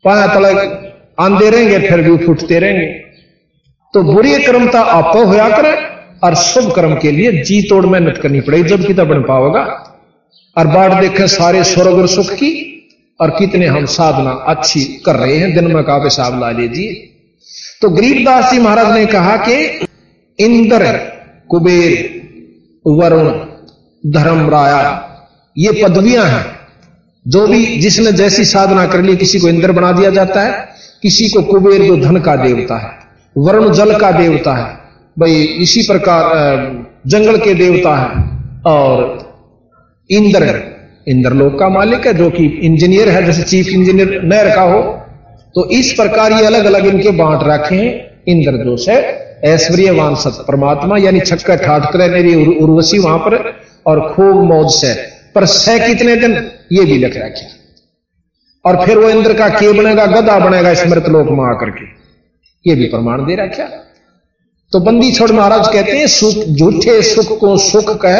पाया 0.06 0.28
तलक 0.28 0.89
आंदे 1.20 1.50
रहेंगे, 1.50 1.80
फिर 1.90 2.02
भी 2.02 2.26
फूटते 2.26 2.60
रहेंगे। 2.60 2.86
तो 3.94 4.04
बुरी 4.04 4.44
कर्मता 4.44 4.80
आप 4.80 5.16
होया 5.18 5.50
करे, 5.50 5.74
और 6.24 6.36
शुभ 6.36 6.76
कर्म 6.76 6.96
के 6.96 7.12
लिए 7.12 7.44
जी 7.44 7.62
तोड़ 7.62 7.86
मेहनत 7.86 8.20
करनी 8.24 8.42
पड़ेगी, 8.42 8.70
जब 8.70 8.88
कितना 8.88 9.04
बन 9.04 9.22
पाओगा। 9.22 9.62
और 10.58 10.68
बाट 10.68 10.94
देखे, 11.02 11.28
सारे 11.28 11.64
स्वर्ग 11.64 11.94
और 11.94 12.08
सुख 12.08 12.30
की, 12.30 12.76
और 13.22 13.30
कितने 13.30 13.66
हम 13.66 13.86
साधना 13.86 14.32
अच्छी 14.32 14.84
कर 15.06 15.16
रहे 15.16 15.38
हैं, 15.38 15.56
दिन 15.56 15.72
में 15.72 15.84
का 15.84 15.98
पेशाब 15.98 16.40
ला 16.40 16.52
लीजिए। 16.52 16.94
तो 17.82 17.90
गरीबदास 17.90 18.52
जी 18.52 18.60
महाराज 18.60 18.94
ने 18.98 19.06
कहा 19.06 19.38
कि 19.38 19.80
इंद्र, 20.40 20.94
कुबेर, 21.50 22.20
वरुण 22.88 23.30
धर्मराया 24.12 25.06
ये 25.58 25.84
पदवियाँ 25.84 26.26
हैं। 26.26 26.60
जो 27.28 27.48
भी 27.48 27.66
जिसने 27.66 28.12
जैसी 28.12 28.46
साधना 28.46 28.88
कर 28.88 29.02
ली, 29.02 29.16
किसी 29.18 29.40
को 29.40 29.50
इंद्र 29.50 29.72
बना 29.72 29.92
दिया 29.92 30.10
जाता 30.10 30.42
है। 30.42 30.70
किसी 31.04 31.30
को 31.30 31.42
कुबेर 31.42 31.82
जो 31.82 31.98
धन 31.98 32.18
का 32.18 32.36
देवता 32.36 32.78
है, 32.78 32.92
वरुण 33.38 33.74
जल 33.74 33.98
का 33.98 34.12
देवता 34.12 34.54
है, 34.54 34.78
भाई 35.20 35.34
इसी 35.34 35.82
प्रकार 35.88 36.24
जंगल 37.08 37.38
के 37.38 37.54
देवता 37.54 37.96
है 37.96 38.24
और 38.66 39.30
इंद्र 40.10 40.44
इंद्र 40.44 40.62
इंद्रलोक 41.08 41.60
का 41.60 41.70
मालिक 41.70 42.08
है, 42.08 42.14
जो 42.14 42.30
कि 42.30 42.46
इंजीनियर 42.46 43.10
है, 43.10 43.26
जैसे 43.26 43.44
चीफ 43.44 43.68
इंजीनियर 43.68 44.22
नहर 44.24 44.56
का 44.56 44.62
हो। 44.62 44.82
तो 45.56 45.70
इस 45.70 45.94
प्रकार 45.94 46.32
ये 46.32 46.46
अलग 46.46 46.66
अलग 46.66 46.86
इनके 46.86 47.12
बांट 47.12 47.40
रखे 47.44 47.76
हैं। 47.76 48.24
इंद्र 48.28 48.52
जो 48.52 48.92
है 48.92 48.98
ऐश्वर्यवान 49.46 50.16
सत 50.16 50.46
परमात्मा, 50.48 50.98
यानी 50.98 51.20
छक्का 51.20 51.56
ठाठ 51.56 51.92
कर 51.94 52.12
मेरी 52.12 52.56
उर्वशी 52.56 53.00
वहाँ 53.00 53.18
पर, 53.18 53.54
और 53.88 54.14
खूब 54.14 54.44
मौज 54.44 54.72
से। 54.72 54.94
पर 55.36 55.46
सह 55.46 55.88
कितने 55.88 56.16
दिन, 56.16 56.52
ये 56.72 56.86
भी 56.86 56.98
लिख 56.98 57.18
रखे 57.18 57.59
और 58.66 58.86
फिर 58.86 58.98
वो 58.98 59.10
इंद्र 59.10 59.34
का 59.34 59.48
के 59.50 59.72
बनेगा, 59.74 60.06
गदा 60.08 60.38
बनेगा 60.40 60.74
स्मृत 60.76 61.08
लोक 61.10 61.28
में 61.30 61.46
आकर 61.46 61.70
के। 61.72 61.86
ये 62.66 62.76
भी 62.76 62.88
प्रमाण 62.88 63.26
दे 63.26 63.36
रखा। 63.36 63.64
तो 64.74 64.80
बंदी 64.82 65.12
छोड़ 65.12 65.32
महाराज 65.32 65.68
कहते 65.68 65.92
हैं, 65.92 66.08
सुख, 66.08 66.44
झूठे 66.48 67.02
सुख 67.04 67.38
को 67.40 67.58
सुख 67.60 67.96
कह, 68.02 68.18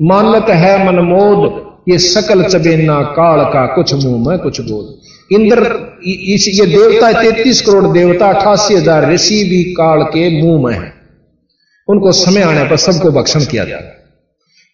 मानत 0.00 0.50
है 0.50 0.74
मनमोद 0.86 1.62
ये 1.88 1.98
सकल 2.00 2.42
चबेना 2.44 3.00
काल 3.12 3.44
का 3.52 3.64
कुछ 3.74 3.94
मुँह 3.94 4.28
में 4.28 4.38
कुछ 4.38 4.60
बोध। 4.60 5.34
इंद्र 5.34 5.58
इस, 6.04 6.46
ये 6.50 6.66
देवता 6.66 7.12
तैतीस 7.12 7.60
करोड़ 7.62 7.86
देवता, 7.88 8.28
अठासी 8.28 8.74
हज़ार 8.74 9.10
ऋषि 9.12 9.42
भी 9.44 9.62
काल 9.74 10.02
के 10.08 10.28
मुँह 10.42 10.62
में 10.64 10.72
है। 10.74 10.92
उनको 11.88 12.12
समय 12.14 12.42
आने 12.42 12.64
पर 12.64 12.76
सबको 12.78 13.10
भक्षण 13.12 13.44
किया 13.44 13.64
जाएगा 13.64 13.90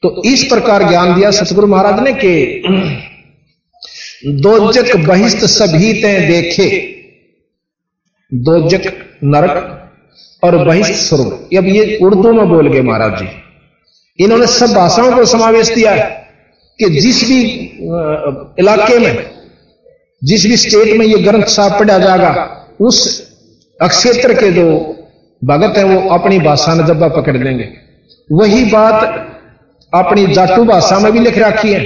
तो 0.02 0.22
इस 0.24 0.44
प्रकार 0.44 0.82
ज्ञान 0.88 1.14
दिया 1.14 1.30
सतगुरु 1.32 1.66
महाराज 1.66 2.00
ने 2.00 2.12
कि 2.14 2.30
दोजक 4.22 4.96
बहिस्त 4.98 5.44
सभी 5.46 5.92
ते 5.92 6.18
देखे। 6.28 6.68
दोजक 8.32 8.82
नरक 9.24 9.54
और 10.42 10.56
बहिस्त 10.64 10.92
स्वर्ग 10.94 11.56
अब 11.58 11.66
ये 11.66 11.96
उर्दू 12.02 12.32
में 12.32 12.48
बोल 12.48 12.68
गए 12.68 12.82
महाराज 12.82 13.18
जी। 13.18 13.28
इन्होंने 14.18 14.46
सब 14.48 14.74
भाषाओं 14.74 15.16
को 15.16 15.24
समावेश 15.24 15.70
दिया 15.70 15.92
है 15.92 16.08
कि 16.78 16.88
जिस 16.90 17.22
भी 17.28 17.40
इलाके 18.58 18.98
में, 18.98 19.30
जिस 20.22 20.46
भी 20.46 20.56
स्टेट 20.56 20.96
में 20.98 21.06
ये 21.06 21.18
ग्रंथ 21.18 21.44
साफ़ 21.46 21.78
पढ़ा 21.78 21.98
जाएगा, 21.98 22.30
उस 22.80 22.98
अक्षेत्र 23.80 24.34
के 24.34 24.50
जो 24.52 24.66
भगत 25.42 25.78
हैं 25.78 25.84
वो 25.84 26.08
अपनी 26.10 26.38
भाषा 26.38 26.74
में 26.74 26.84
जब्बा 26.86 27.08
पकड़ 27.10 27.36
लेंगे। 27.36 27.68
वही 28.30 28.64
बात 28.64 29.04
अपनी 29.92 30.26
जाटू 30.26 30.64
भाषा 30.64 30.98
में 30.98 31.10
भी 31.12 31.18
लिख 31.18 31.38
रखी 31.38 31.72
है। 31.72 31.80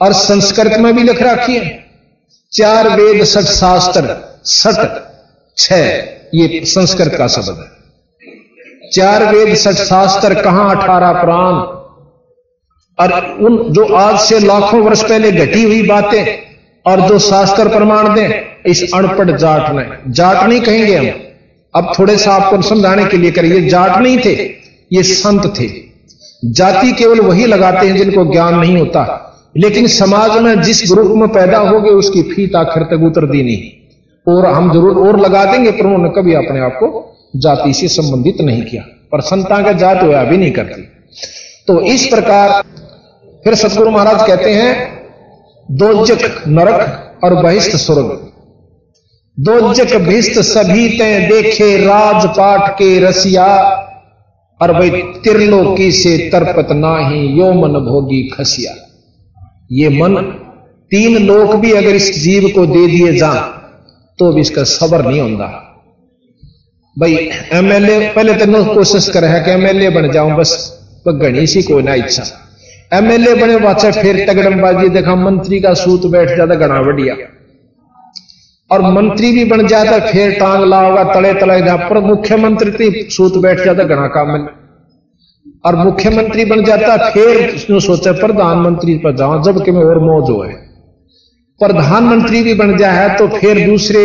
और 0.00 0.12
संस्कृत 0.12 0.78
में 0.78 0.96
भी 0.96 1.02
लिख 1.02 1.22
रखी 1.22 1.56
है। 1.56 1.86
चार 2.52 2.88
वेद, 2.88 3.24
सठ 3.24 3.40
शास्त्र, 3.40 4.16
सठ 4.44 5.02
छ 5.58 5.72
ये 6.34 6.60
संस्कृत 6.64 7.14
का 7.14 7.26
शब्द 7.26 7.48
है। 7.48 7.76
चार 8.90 9.34
वेद, 9.34 9.56
सठ 9.56 9.72
शास्त्र, 9.72 10.34
कहाँ 10.34 10.76
अठारह 10.76 11.12
प्राण? 11.12 11.76
और 12.98 13.38
उन 13.40 13.72
जो 13.72 13.94
आज 13.94 14.20
से 14.20 14.38
लाखों 14.38 14.80
वर्ष 14.80 15.02
पहले 15.02 15.32
घटी 15.32 15.62
हुई 15.62 15.82
बातें 15.82 16.38
और 16.86 17.00
जो 17.00 17.18
शास्त्र 17.18 17.68
प्रमाण 17.68 18.14
दें, 18.14 18.42
इस 18.66 18.90
अनपढ़ 18.94 19.30
जाट 19.30 19.72
ने 19.72 20.12
जाट 20.12 20.48
नहीं 20.48 20.60
कहेंगे 20.60 20.96
हम। 20.96 21.20
अब 21.74 21.92
थोड़े 21.98 22.18
सा 22.18 22.32
आपको 22.32 22.62
समझाने 22.62 23.04
के 23.04 23.16
लिए 23.16 23.30
करिए, 23.30 23.68
जाट 23.68 23.98
नहीं 23.98 24.18
थे, 24.18 24.34
ये 24.92 25.02
संत 25.02 25.54
थे। 25.60 25.68
जाति 26.44 26.92
केवल 26.92 27.20
वही 27.20 27.46
लगाते 27.46 27.86
हैं 27.86 27.96
जिनको 27.96 28.32
ज्ञान 28.32 28.58
नहीं 28.58 28.78
होता। 28.78 29.22
लेकिन 29.56 29.86
समाज 29.88 30.36
में 30.42 30.62
जिस 30.62 30.82
ग्रुप 30.90 31.12
में 31.16 31.28
पैदा 31.30 31.58
हो 31.60 31.80
गए 31.80 31.90
उसकी 31.96 32.22
फीत 32.24 32.56
आखिर 32.56 32.82
तक 32.84 33.02
उतर 33.04 33.26
दी 33.26 33.42
नहीं 33.42 34.34
और 34.34 34.46
हम 34.46 34.72
ज़रूर 34.72 34.98
और 35.08 35.18
लगा 35.20 35.44
देंगे 35.44 35.70
पर 35.70 35.86
उन्होंने 35.86 36.08
कभी 36.16 36.34
अपने 36.34 36.60
आप 36.60 36.76
को 36.80 36.88
जाति 37.36 37.72
से 37.74 37.88
संबंधित 37.90 38.40
नहीं 38.40 38.62
किया। 38.62 38.82
पर 39.12 39.20
संता 39.22 39.60
का 39.62 39.72
जात 39.74 40.02
हुआ 40.02 40.22
भी 40.24 40.36
नहीं 40.36 40.50
करती। 40.52 40.82
तो 41.68 41.80
इस 41.86 42.06
प्रकार 42.06 42.62
फिर 43.44 43.54
सतगुरु 43.54 43.90
महाराज 43.90 44.26
कहते 44.26 44.50
हैं 44.52 44.70
दोजक 45.68 46.42
नरक 46.48 47.20
और 47.24 47.34
बहिष्ठ 47.42 47.76
स्वर्ग। 47.78 48.08
दोजक 49.38 49.94
भिस्त 50.02 50.40
सभी 50.44 50.88
तय 50.98 51.18
देखे 51.28 51.76
राजपाट 51.78 52.68
के 52.78 52.98
रसिया 53.00 53.46
और 54.60 54.72
भाई 54.72 54.90
त्रिलोकी 55.24 55.90
से 55.92 56.16
तरपत 56.30 56.72
नाही 56.74 57.26
यो 57.38 57.52
मन 57.54 57.78
भोगी 57.86 58.22
खसिया। 58.28 58.74
ये 59.70 59.88
मन 59.90 60.16
तीन 60.92 61.16
लोक 61.26 61.54
भी 61.56 61.70
अगर 61.72 61.94
इस 61.94 62.10
जीव 62.22 62.48
को 62.54 62.66
दे 62.66 62.86
दिए 62.86 63.12
जा 63.18 63.32
तो 64.18 64.32
भी 64.32 64.40
इसका 64.40 64.62
सबर 64.64 65.04
नहीं 65.06 65.20
होता। 65.20 65.46
भाई 66.96 67.14
एमएलए 67.52 67.98
पहले 68.08 68.34
तो 68.36 68.64
कोशिश 68.74 69.08
कर 69.08 69.24
है 69.24 69.40
कि 69.44 69.50
एमएलए 69.50 69.88
बन 69.90 70.10
जाऊँ 70.12 70.36
बस 70.36 70.52
घनी 71.08 71.46
सी 71.46 71.62
कोई 71.62 71.82
ना 71.82 71.94
इच्छा। 71.94 72.24
एमएलए 72.92 73.34
बने 73.34 73.56
बाचा 73.58 73.90
फिर 73.92 74.24
तगड़मबाजी 74.28 74.88
देखा 74.88 75.14
मंत्री 75.14 75.60
का 75.60 75.72
सूत 75.76 76.06
बैठ 76.12 76.36
जाता 76.36 76.54
घना 76.56 76.80
बढ़िया। 76.82 77.16
और 78.70 78.82
मंत्री 78.92 79.32
भी 79.32 79.44
बन 79.44 79.66
जाता 79.66 79.98
फिर 80.06 80.32
टांग 80.38 80.64
लाओगा 80.64 81.02
तले 81.12 81.32
तले 81.34 81.60
जा 81.62 81.76
पर 81.88 82.00
मुख्यमंत्री 82.04 82.90
सूत 83.10 83.36
बैठ 83.42 83.64
जाता 83.64 83.84
घना 83.84 84.06
काम 84.16 84.32
और 85.64 85.76
मुख्यमंत्री 85.76 86.44
बन 86.44 86.64
जाता, 86.64 86.96
फिर 87.10 87.54
उसने 87.54 87.80
सोचा, 87.82 88.12
प्रधानमंत्री 88.14 88.96
पर 88.98 89.16
जाऊँ 89.16 89.42
जबकि 89.44 89.70
मैं 89.70 89.84
और 89.84 89.98
मौज 90.02 90.30
हो 90.30 90.44
प्रधानमंत्री 91.60 92.42
भी 92.42 92.54
बन 92.54 92.76
जाए 92.78 93.08
तो 93.18 93.26
फिर 93.30 93.66
दूसरे 93.66 94.02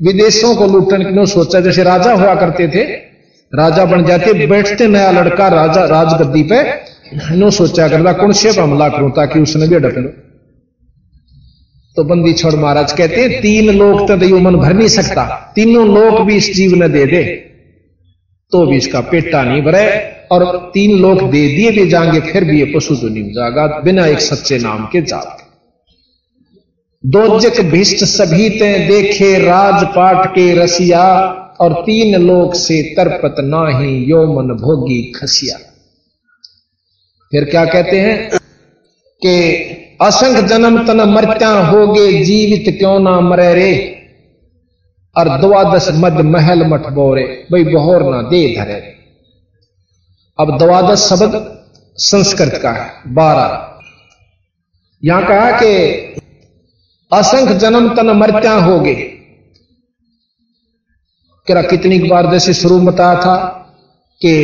विदेशों 0.00 0.54
को 0.56 0.66
लूटने 0.68 1.04
की 1.06 1.26
सोचा, 1.28 1.60
जैसे 1.60 1.82
राजा 1.84 2.12
हुआ 2.14 2.34
करते 2.36 2.68
थे, 2.68 2.84
राजा 3.52 3.84
बन 3.86 4.04
जाते, 4.04 4.46
बैठते 4.46 4.86
नया 4.88 5.10
लड़का 5.12 5.48
राजा, 5.50 5.84
राजगद्दी 5.86 6.42
पे 6.44 6.62
नो 7.36 7.50
सोचा 7.52 7.88
करता 7.88 8.12
कौन 8.14 8.32
से 8.34 8.50
हमला 8.52 8.88
करूँ, 8.88 9.10
ताकि 9.12 9.40
उसने 9.40 9.68
भी 9.68 9.74
अडक 9.74 9.98
लो। 9.98 10.08
तो 11.96 12.04
बंदी 12.04 12.32
छोड़ 12.34 12.54
महाराज, 12.56 12.92
कहते 12.92 13.20
हैं, 13.20 13.40
तीन 13.42 13.70
लोग 13.74 14.06
तो 14.08 14.16
दयो 14.16 14.38
मन 14.40 14.56
भर 14.56 14.72
नहीं 14.74 14.88
सकता, 14.90 15.24
तीनों 15.54 15.86
लोग 15.88 16.20
भी 16.26 16.36
इस 16.36 16.54
जीव 16.56 16.74
ने 16.74 16.88
दे 16.88 17.06
दे 17.06 17.24
तो 18.52 18.66
भी 18.66 18.76
इसका 18.76 19.00
पेटा 19.06 19.42
नहीं 19.44 19.62
भरे। 19.62 19.86
और 20.32 20.70
तीन 20.74 20.98
लोग 20.98 21.30
दे 21.30 21.48
दिए 21.48 21.70
भी 21.70 21.88
जाएँगे, 21.88 22.20
फिर 22.20 22.44
भी 22.44 22.58
ये 22.58 22.64
पशु 22.64 22.94
नहीं 22.94 23.32
जाएगा, 23.32 23.80
बिना 23.84 24.06
एक 24.06 24.20
सच्चे 24.20 24.58
नाम 24.58 24.84
के 24.86 25.02
जात। 25.02 25.38
दोजक 27.06 27.60
भिष्ट 27.60 28.04
सभी 28.04 28.50
ते 28.50 28.78
देखे, 28.78 29.38
राजपाट 29.38 30.30
के 30.30 30.54
रसिया, 30.54 31.34
और 31.60 31.72
तीन 31.72 32.22
लोग 32.22 32.54
से 32.54 32.82
तरपत 32.82 33.36
नाही 33.40 34.04
यो 34.04 34.26
मन 34.26 34.48
भोगी 34.48 35.02
खसिया। 35.02 35.58
फिर 37.30 37.44
क्या 37.44 37.64
कहते 37.64 38.00
हैं? 38.00 38.30
कि 39.26 39.52
असंख 40.02 40.44
जन्म 40.44 40.86
तन 40.86 41.00
मरत्या 41.00 41.48
होगे, 41.48 42.24
जीवित 42.24 42.78
क्यों 42.78 43.00
ना 43.00 43.20
मरे 43.20 43.54
रे? 43.54 43.94
और 45.16 45.40
द्वादश 45.40 45.88
मद 45.94 46.12
महल 46.12 46.66
मठ 46.66 46.86
बोरे 46.86 47.22
भाई 47.22 47.64
बहोर 47.64 48.02
ना 48.02 48.22
दे 48.22 48.56
धरे 48.56 48.97
अब 50.38 50.56
द्वादश 50.58 50.98
शब्द 51.00 51.32
संस्कृत 51.98 52.58
का 52.62 52.70
है, 52.72 52.90
बारह। 53.14 53.48
यहाँ 55.02 55.26
कहा 55.26 55.50
कि 55.52 55.70
असंख्य 57.12 57.54
जन्म 57.54 57.88
तन 57.96 58.10
मृत्या 58.16 58.52
हो 58.54 58.78
गए 58.80 58.94
क्या 61.46 61.62
कितनी 61.62 61.98
बार 62.00 62.30
जैसे 62.32 62.54
शुरू 62.54 62.78
बताया 62.80 63.14
था 63.16 63.36
कि 64.20 64.34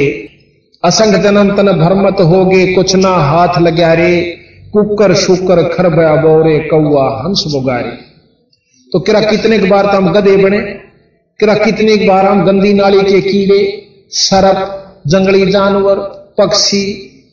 असंख्य 0.83 1.19
जन्म 1.23 1.55
तन 1.57 1.73
भरमत 1.79 2.21
हो 2.23 2.45
गए 2.45 2.73
कुछ 2.75 2.95
ना 2.97 3.09
हाथ 3.09 3.59
लग्या 3.61 3.93
रे, 3.95 4.21
कुकर 4.73 5.15
शुकर 5.15 5.63
खरबया 5.69 6.15
बोरे, 6.17 6.59
कौआ 6.69 7.09
हंस 7.23 7.45
बुगारे। 7.53 7.91
तो 8.93 9.01
किरा 9.01 9.21
कितने 9.21 9.59
बार 9.61 9.87
तो 9.87 9.97
हम 9.97 10.13
गधे 10.13 10.37
बने, 10.37 10.59
किरा 11.41 11.55
कितने 11.55 11.97
बार 12.07 12.27
हम 12.27 12.45
गंदी 12.45 12.73
नाली 12.73 13.03
के 13.03 13.21
कीड़े, 13.23 13.61
सरप 14.11 14.81
जंगली 15.05 15.47
जानवर, 15.47 15.97
पक्षी 16.39 16.83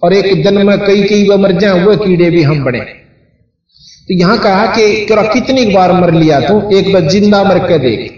और 0.03 0.13
एक 0.13 0.43
दिन 0.43 0.65
में 0.67 0.77
कई 0.79 1.03
कई 1.03 1.27
वो 1.29 1.37
मर 1.37 1.51
जाए, 1.51 1.83
वह 1.83 1.95
कीड़े 1.95 2.29
भी 2.29 2.43
हम 2.43 2.63
बने। 2.63 2.79
तो 2.79 4.13
यहाँ 4.13 4.37
कहा 4.39 4.65
कि 4.67 5.05
कितनी 5.09 5.65
बार 5.65 5.91
मर 5.93 6.13
लिया 6.13 6.39
तू? 6.39 6.61
एक 6.71 6.93
बार 6.93 7.09
ज़िंदा 7.09 7.43
मर 7.43 7.59
के 7.59 7.77
देख। 7.79 8.11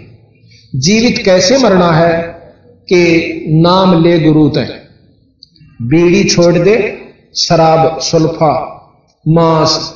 जीवित 0.74 1.18
कैसे 1.24 1.58
मरना 1.58 1.90
है 1.92 2.22
कि 2.88 3.44
नाम 3.62 4.02
ले 4.04 4.18
गुरु 4.18 4.48
तय 4.48 4.80
बीड़ी 5.82 6.24
छोड़ 6.24 6.54
दे, 6.54 6.76
शराब, 7.36 7.98
सुल्फा, 8.00 8.52
मांस, 9.28 9.94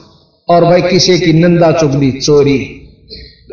और 0.49 0.65
भाई 0.65 0.83
किसी 0.83 1.19
की 1.19 1.33
नंदा 1.33 1.71
चुगली, 1.73 2.11
चोरी, 2.13 2.59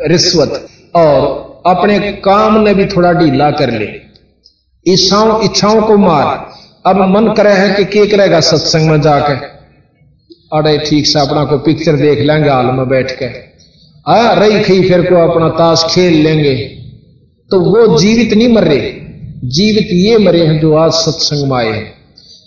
रिश्वत, 0.06 0.66
और 0.96 1.62
अपने 1.66 1.98
काम 2.12 2.60
ने 2.62 2.74
भी 2.74 2.84
थोड़ा 2.86 3.12
ढीला 3.12 3.50
कर 3.50 3.70
ले। 3.70 3.86
इच्छाओं 4.86 5.44
इच्छाओं 5.44 5.82
को 5.82 5.96
मार। 5.96 6.50
अब 6.86 6.96
मन 6.96 7.32
करे 7.32 7.52
है 7.52 7.74
कि 7.74 7.84
के 7.84 8.06
करेगा 8.06 8.40
सत्संग 8.40 8.90
में 8.90 9.00
जाके? 9.00 9.32
अरे 10.58 10.78
ठीक 10.78 11.06
से 11.06 11.20
अपना 11.20 11.44
को 11.44 11.58
पिक्चर 11.58 11.92
देख 11.92 12.18
लेंगे, 12.18 12.50
हाल 12.50 12.66
में 12.66 12.88
बैठ 12.88 13.18
के। 13.22 13.24
आ, 14.12 14.32
रही 14.32 14.64
खी 14.64 14.88
फिर 14.88 15.02
को 15.02 15.32
अपना 15.32 15.48
ताश 15.48 15.86
खेल 15.94 16.12
लेंगे। 16.12 16.54
तो 17.50 17.60
वो 17.60 17.98
जीवित 17.98 18.34
नहीं 18.34 18.48
मर। 18.48 18.64
रहे 18.64 18.92
जीवित 19.44 19.88
ये 19.92 20.18
मरे 20.18 20.46
हैं 20.46 20.60
जो 20.60 20.74
आज 20.74 20.90
सत्संग 20.90 21.50
में 21.50 21.58
आए 21.58 21.70
हैं। 21.70 21.94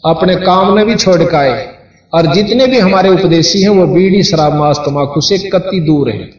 अपने 0.05 0.35
काम 0.35 0.77
ने 0.77 0.85
भी 0.85 0.95
छोड़ 0.95 1.23
के 1.23 1.37
आए। 1.37 1.67
और 2.13 2.33
जितने 2.33 2.67
भी 2.67 2.79
हमारे 2.79 3.09
उपदेशी 3.09 3.61
हैं, 3.61 3.69
वो 3.69 3.87
बीड़ी 3.87 4.23
शराब 4.23 4.53
मास 4.53 4.81
तमाकू 4.85 5.21
से 5.21 5.49
कति 5.49 5.79
दूर 5.79 6.09
हैं। 6.09 6.29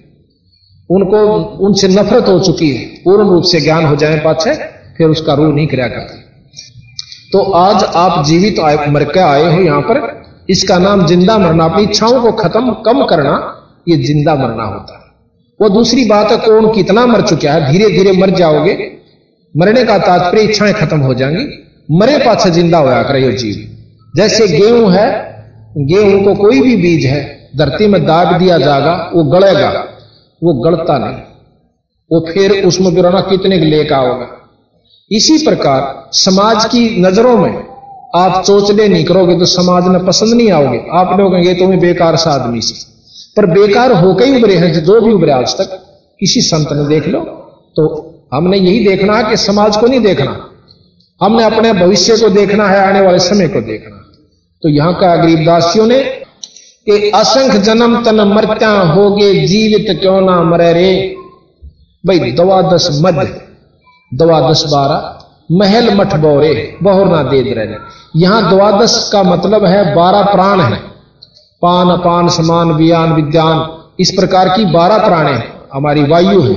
उनको, 0.91 1.35
उनसे 1.67 1.89
नफरत 1.89 2.29
हो 2.29 2.41
चुकी 2.41 2.71
है। 2.71 2.85
पूर्ण 2.85 3.29
रूप 3.29 3.43
से 3.43 3.61
ज्ञान 3.61 3.87
हो 3.87 3.97
जाए 3.97 4.19
पाछे। 4.19 4.80
फिर 4.97 5.09
उसका 5.09 5.35
रूह 5.35 5.55
नहीं 5.55 5.67
क्रिया 5.67 5.89
करती। 5.89 6.19
तो 7.33 7.41
आज 7.57 7.85
आप 7.97 8.25
जीवित 8.27 8.57
तो 8.57 8.91
मर 8.91 9.05
के 9.07 9.21
आए 9.21 9.53
हो 9.55 9.61
यहाँ 9.63 9.81
पर, 9.83 9.99
इसका 10.49 10.79
नाम 10.79 11.07
ज़िंदा 11.07 11.39
मरना, 11.39 11.65
अपनी 11.65 11.83
इच्छाओं 11.83 12.21
को 12.23 12.33
खत्म 12.35 12.73
कम 12.87 13.05
करना, 13.07 13.35
ये 13.89 13.97
ज़िंदा 13.99 14.35
मरना 14.37 14.65
होता 14.65 14.95
है। 14.95 15.09
वो 15.61 15.69
दूसरी 15.71 16.05
बात 16.05 16.31
है, 16.31 16.37
कौन 16.39 16.73
कितना 16.75 17.05
मर 17.07 17.21
चुका 17.23 17.53
है 17.53 17.73
धीरे 17.73 17.89
धीरे 17.89 18.13
मर 18.13 18.31
जाओगे, 18.35 18.75
मरने 19.55 19.85
का 19.85 19.99
तात्पर्य 19.99 20.43
इच्छाएँ 20.43 20.73
खत्म 20.75 20.99
हो 21.01 21.15
जाएँगी, 21.15 21.45
मरे 21.93 22.19
पाछे 22.19 22.51
ज़िंदा 22.51 22.79
होया 22.79 23.03
करे 23.03 23.33
जीव। 23.35 23.67
जैसे 24.15 24.47
गेहूँ 24.49 24.91
है, 24.93 25.07
गेहूँ 25.79 26.23
को 26.25 26.35
कोई 26.35 26.61
भी 26.61 26.77
बीज 26.77 27.05
है, 27.07 27.23
धरती 27.57 27.87
में 27.87 28.05
दाग 28.07 28.37
दिया 28.39 28.59
जाएगा, 28.59 28.95
वो 29.15 29.25
गलेगा, 29.33 29.71
वो 30.43 30.55
गलता 30.63 30.99
नहीं। 30.99 31.23
वो 32.11 32.21
फिर 32.29 32.65
उसमें 32.67 32.95
बिराना 32.95 33.21
कितने 33.23 33.59
लेकर 33.61 33.95
आओगा? 33.95 34.27
इसी 35.13 35.45
प्रकार 35.45 36.11
समाज 36.13 36.65
की 36.65 37.01
नज़रों 37.01 37.39
में 37.39 37.65
आप 38.17 38.45
चोचले 38.45 38.89
नहीं 38.89 39.05
करोगे 39.05 39.39
तो 39.39 39.45
समाज 39.45 39.85
में 39.85 40.07
पसंद 40.07 40.35
नहीं 40.35 40.51
आओगे। 40.51 40.81
आप 40.93 41.21
लोग 41.21 41.33
कहेंगे 41.33 41.55
तुम्हें 41.55 41.81
बेकार 41.81 42.17
सा 42.17 42.31
आदमी 42.31 42.61
से। 42.61 42.75
पर 43.37 43.47
बेकार 43.47 43.93
होकर 43.93 44.25
ही 44.25 44.37
उभरे 44.37 44.55
हैं, 44.55 44.85
जो 44.85 45.01
भी 45.01 45.13
उभरे 45.13 45.33
आज 45.33 45.55
तक, 45.55 45.85
किसी 46.21 46.41
संत 46.41 46.69
ने 46.73 46.89
देख 46.89 47.09
लो। 47.09 47.21
तो 47.77 48.15
हमने 48.35 48.59
यही 48.59 48.89
देखना 48.89 49.17
है 49.17 49.31
कि 49.31 49.37
समाज 49.37 49.77
को 49.77 49.87
नहीं 49.87 50.01
देखना। 50.01 50.51
हमने 51.23 51.45
अपने 51.45 51.73
भविष्य 51.73 52.17
को 52.17 52.29
देखना 52.29 52.69
है, 52.69 52.89
आने 52.89 53.01
वाले 53.01 53.19
समय 53.19 53.49
को 53.49 53.61
देखना। 53.61 53.97
तो 54.63 54.69
यहाँ 54.69 54.95
का 54.95 55.17
गरीबदासियों 55.17 55.87
ने 55.87 56.05
कि 56.87 57.11
असंख्य 57.11 57.59
जन्म 57.59 58.05
तन 58.05 58.21
मरत्या 58.21 58.71
होगे, 58.71 59.47
जीवित 59.47 60.01
क्यों 60.01 60.21
ना 60.21 60.43
मरे 60.43 60.73
रे? 60.73 61.15
भाई 62.07 62.33
दवा 62.33 62.63
दस 62.63 63.01
मध्य 63.03 63.50
दवा 64.13 64.41
दस 64.41 64.65
बारह 64.73 65.57
महल 65.57 65.95
मठ 65.95 66.15
बोरे 66.17 66.55
बहुर 66.83 67.07
ना 67.09 67.23
दे 67.23 67.41
रहे 67.49 67.77
यहाँ 68.17 68.49
द्वादश 68.51 68.95
का 69.13 69.23
मतलब 69.23 69.65
है 69.65 69.83
बारह 69.95 70.23
प्राण 70.23 70.61
है। 70.61 70.79
पान 71.63 71.91
अपान 71.91 72.29
समान 72.29 72.73
वियान 72.73 73.13
विज्ञान 73.13 73.67
इस 74.01 74.11
प्रकार 74.11 74.49
की 74.49 74.65
बारह 74.73 74.99
प्राणे 74.99 75.33
हमारी 75.75 76.03
वायु 76.03 76.41
है 76.43 76.55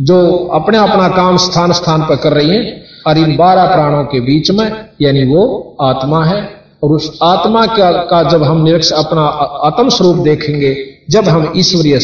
जो 0.00 0.18
अपने 0.54 0.78
अपना 0.78 1.08
काम 1.08 1.36
स्थान 1.36 1.72
स्थान 1.72 2.02
पर 2.02 2.16
कर 2.16 2.32
रही 2.32 2.56
है 2.56 2.62
और 3.06 3.18
इन 3.18 3.36
बारह 3.36 3.66
प्राणों 3.66 4.04
के 4.04 4.20
बीच 4.20 4.50
में 4.50 4.66
यानी 5.02 5.24
वो 5.24 5.44
आत्मा 5.82 6.24
है 6.24 6.40
और 6.84 6.90
उस 6.90 7.18
आत्मा 7.22 7.66
का, 7.66 7.90
का 7.90 8.22
जब 8.22 8.42
हम 8.42 8.62
निरक्ष 8.64 8.92
अपना 8.92 9.22
आत्म 9.68 9.88
स्वरूप 9.88 10.16
देखेंगे 10.24 10.76
जब 11.10 11.28
हम 11.28 11.52
ईश्वरीय 11.56 11.98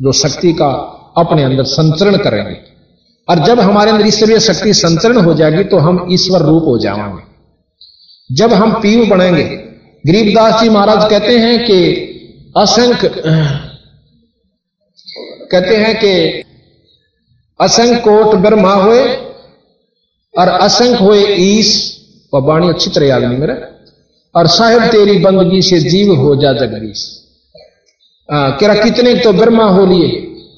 जो 0.00 0.12
शक्ति 0.12 0.52
का 0.52 0.70
अपने 1.18 1.42
अंदर 1.42 1.64
संचरण 1.72 2.16
करेंगे 2.18 2.56
और 3.28 3.38
जब 3.38 3.60
हमारे 3.60 3.90
अंदर 3.90 4.06
ईश्वरीय 4.06 4.40
शक्ति 4.40 4.74
संचरण 4.74 5.16
हो 5.16 5.34
जाएगी 5.34 5.64
तो 5.64 5.78
हम 5.78 6.06
ईश्वर 6.12 6.42
रूप 6.42 6.64
हो 6.64 6.78
जाएँगे। 6.78 7.22
जब 8.30 8.52
हम 8.52 8.72
पीयू 8.82 9.04
बनेंगे 9.06 9.42
गरीबदास 10.04 10.60
जी 10.62 10.68
महाराज 10.68 11.10
कहते 11.10 11.38
हैं 11.38 11.58
कि 11.64 11.78
असंख्य 12.56 13.08
कहते 15.50 15.76
हैं 15.76 15.94
कि 15.96 16.12
असंख्य 17.60 18.00
कोट 18.00 18.34
ब्रह्मा 18.34 18.72
हुए, 18.74 19.02
और 20.34 20.48
असंख्य 20.48 21.04
हुए 21.04 21.24
ईस 21.34 21.70
वह 22.34 22.40
बाणी 22.40 22.68
अच्छी 22.68 22.90
तरह 22.90 23.06
याद 23.06 23.22
नहीं 23.22 23.38
मेरा। 23.38 23.54
और 24.34 24.46
साहेब, 24.46 24.82
तेरी 24.82 25.16
बंदगी 25.18 25.62
से 25.62 25.78
जीव 25.80 26.14
हो 26.14 26.34
जा 26.36 26.52
जगदीश। 26.52 27.02
कह 28.28 28.82
कितने 28.82 29.14
तो 29.14 29.32
ब्रह्मा 29.32 29.64
हो 29.64 29.86
लिए, 29.86 30.08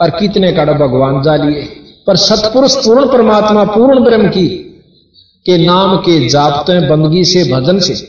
और 0.00 0.10
कितने 0.10 0.52
का 0.52 0.64
भगवान 0.64 1.22
जा 1.22 1.36
लिए। 1.36 1.75
पर 2.06 2.16
सतपुरुष 2.16 2.76
पूर्ण 2.76 3.08
परमात्मा, 3.08 3.64
पूर्ण 3.64 4.04
ब्रह्म 4.04 4.28
की, 4.28 4.46
के 5.46 5.66
नाम 5.66 5.96
के 5.96 6.28
जापते 6.28 6.88
बंदगी 6.88 7.24
से, 7.24 7.52
भजन 7.52 7.78
से। 7.78 8.08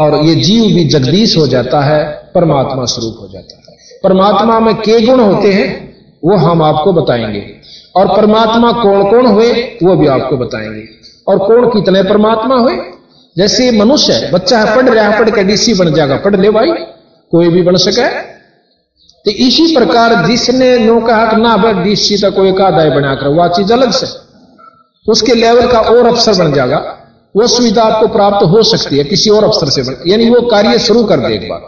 और 0.00 0.24
ये 0.24 0.34
जीव 0.34 0.74
भी 0.74 0.84
जगदीश 0.84 1.38
हो 1.38 1.46
जाता 1.46 1.80
है, 1.80 2.04
परमात्मा 2.34 2.84
स्वरूप 2.84 3.16
हो 3.20 3.28
जाता 3.28 3.56
है। 3.56 3.78
परमात्मा 4.04 4.60
में 4.60 4.74
के 4.74 5.06
गुण 5.06 5.20
होते 5.20 5.52
हैं, 5.52 5.96
वो 6.24 6.36
हम 6.36 6.62
आपको 6.62 6.92
बताएँगे। 6.92 7.46
और 7.96 8.16
परमात्मा 8.16 8.72
कौन 8.72 9.10
कौन 9.10 9.26
हुए, 9.26 9.52
वो 9.82 9.96
भी 9.96 10.06
आपको 10.06 10.36
बताएँगे। 10.36 10.84
और 11.28 11.38
कौन 11.38 11.68
कितने 11.68 12.02
परमात्मा 12.02 12.56
हुए? 12.56 12.78
जैसे 13.38 13.70
मनुष्य 13.70 14.30
बच्चा 14.34 14.58
है, 14.58 14.76
पढ़ 14.76 14.88
रहा 14.88 15.08
है, 15.08 15.18
पढ़ 15.18 15.30
के 15.30 15.44
डीसी 15.44 15.74
बन 15.74 15.94
जाएगा। 15.94 16.16
पढ़ 16.16 16.40
ले 16.40 16.50
भाई, 16.50 16.68
कोई 17.30 17.48
भी 17.48 17.62
बन 17.62 17.76
सके। 17.76 18.35
तो 19.26 19.30
इसी 19.30 19.74
प्रकार 19.76 20.26
जिसने 20.26 20.78
नो 20.78 21.00
कि 21.00 21.36
ना 21.36 21.56
भाई 21.56 21.72
डीसी 21.84 22.16
तक 22.16 22.34
कोई 22.34 22.52
कादाय 22.52 22.90
बनाकर, 22.90 23.28
वह 23.28 23.48
चीज़ 23.48 23.72
अलग 23.72 23.90
से। 23.92 24.06
उसके 25.06 25.34
लेवल 25.34 25.66
का 25.66 25.78
और 25.80 26.06
अफसर 26.06 26.34
बन 26.34 26.52
जाएगा। 26.52 26.76
वो 27.34 27.46
सुविधा 27.46 27.82
आपको 27.82 28.08
प्राप्त 28.08 28.44
हो 28.46 28.62
सकती 28.62 28.98
है, 28.98 29.04
किसी 29.04 29.30
और 29.30 29.44
अफसर 29.44 29.70
से 29.70 29.82
बन 29.82 29.96
यानी 30.06 30.28
वो 30.30 30.40
कार्य 30.40 30.78
शुरू 30.78 31.02
कर 31.04 31.20
दे 31.20 31.34
एक 31.34 31.48
बार। 31.50 31.60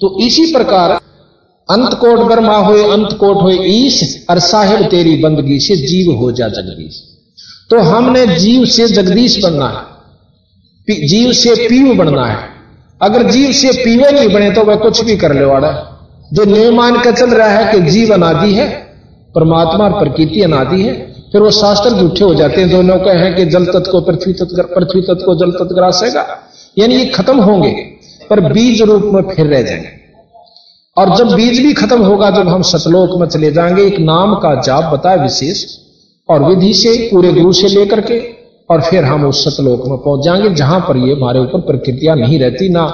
तो 0.00 0.26
इसी 0.26 0.52
प्रकार 0.52 0.90
अंत 1.68 1.94
कोट 1.94 2.20
ब्रह्मा 2.20 2.56
हो 2.56 2.72
अंत 2.90 3.12
कोट 3.12 3.42
हो 3.42 3.50
ईश 3.50 4.26
और 4.30 4.38
साहेब 4.38 4.84
तेरी 4.84 5.16
बंदगी 5.16 5.58
से 5.60 5.76
जीव 5.76 6.14
हो 6.16 6.30
जा 6.32 6.48
जगदीश। 6.48 7.02
तो 7.70 7.78
हमने 7.78 8.26
जीव 8.26 8.64
से 8.66 8.86
जगदीश 8.88 9.38
बनना 9.42 9.68
है 9.68 11.06
जीव 11.06 11.32
से 11.32 11.54
पीव 11.68 11.94
बनना 11.94 12.26
है। 12.26 12.48
अगर 13.02 13.30
जीव 13.30 13.52
से 13.52 13.72
पीवे 13.84 14.10
नहीं 14.10 14.28
बने 14.28 14.50
तो 14.50 14.64
वह 14.64 14.76
कुछ 14.76 15.04
भी 15.04 15.16
कर 15.16 15.34
ले 15.34 15.44
वाड़ा 15.44 15.70
जो 16.32 16.44
नियम 16.44 16.74
मान 16.74 17.00
कर 17.00 17.14
चल 17.14 17.30
रहा 17.30 17.48
है 17.48 17.72
कि 17.72 17.90
जीव 17.90 18.14
अनादि 18.14 18.54
है, 18.54 18.68
परमात्मा 19.34 19.84
और 19.84 19.92
प्रकृति 19.92 20.42
अनादि 20.42 20.82
है, 20.82 20.94
फिर 21.32 21.40
वो 21.40 21.50
शास्त्र 21.50 21.90
झूठे 21.90 22.24
हो 22.24 22.34
जाते 22.34 22.60
हैं, 22.60 22.70
दोनों 22.70 22.98
कहे 22.98 23.18
हैं 23.18 23.36
कि 23.36 23.44
जल 23.46 23.66
तत्व 23.66 23.92
को 23.92 24.00
पृथ्वी 24.00 24.32
तत्व 24.32 24.62
पृथ्वी 24.62 25.00
तत्व 25.00 25.24
को 25.24 25.34
जल 25.34 25.50
तत्व 25.50 25.74
ग्रासेगा। 25.74 26.26
यानी 26.78 26.94
ये 26.94 27.04
खत्म 27.04 27.40
होंगे, 27.40 27.70
पर 28.30 28.40
बीज 28.40 28.82
रूप 28.82 29.02
में 29.02 29.22
फिर 29.22 29.46
रह 29.46 29.62
जाएँगे। 29.62 29.88
और 30.96 31.16
जब 31.16 31.34
बीज 31.34 31.60
भी 31.60 31.72
खत्म 31.72 32.02
होगा, 32.02 32.30
जब 32.30 32.48
हम 32.48 32.62
सतलोक 32.62 33.20
में 33.20 33.28
चले 33.28 33.52
जाएँगे, 33.52 33.82
एक 33.82 33.98
नाम 33.98 34.34
का 34.34 34.60
जाप 34.60 34.84
बताए 34.84 35.16
विशेष, 35.16 35.64
और 36.28 36.42
विधि 36.42 36.74
से, 36.74 37.08
पूरे 37.12 37.32
गुरु 37.32 37.52
से 37.52 37.68
लेकर 37.68 38.00
के, 38.00 38.18
और 38.70 38.82
फिर 38.82 39.04
हम 39.04 39.24
उस 39.24 39.44
सतलोक 39.44 39.88
में 39.88 39.98
पहुँच 39.98 40.24
जाएँगे, 40.24 40.54
जहाँ 40.54 40.80
पर 40.80 40.96
ये 40.96 41.14
हमारे 41.14 41.40
ऊपर 41.40 41.60
प्रकृतियाँ 41.60 42.16
नहीं 42.16 42.38
रहती, 42.38 42.68
ना 42.68 42.86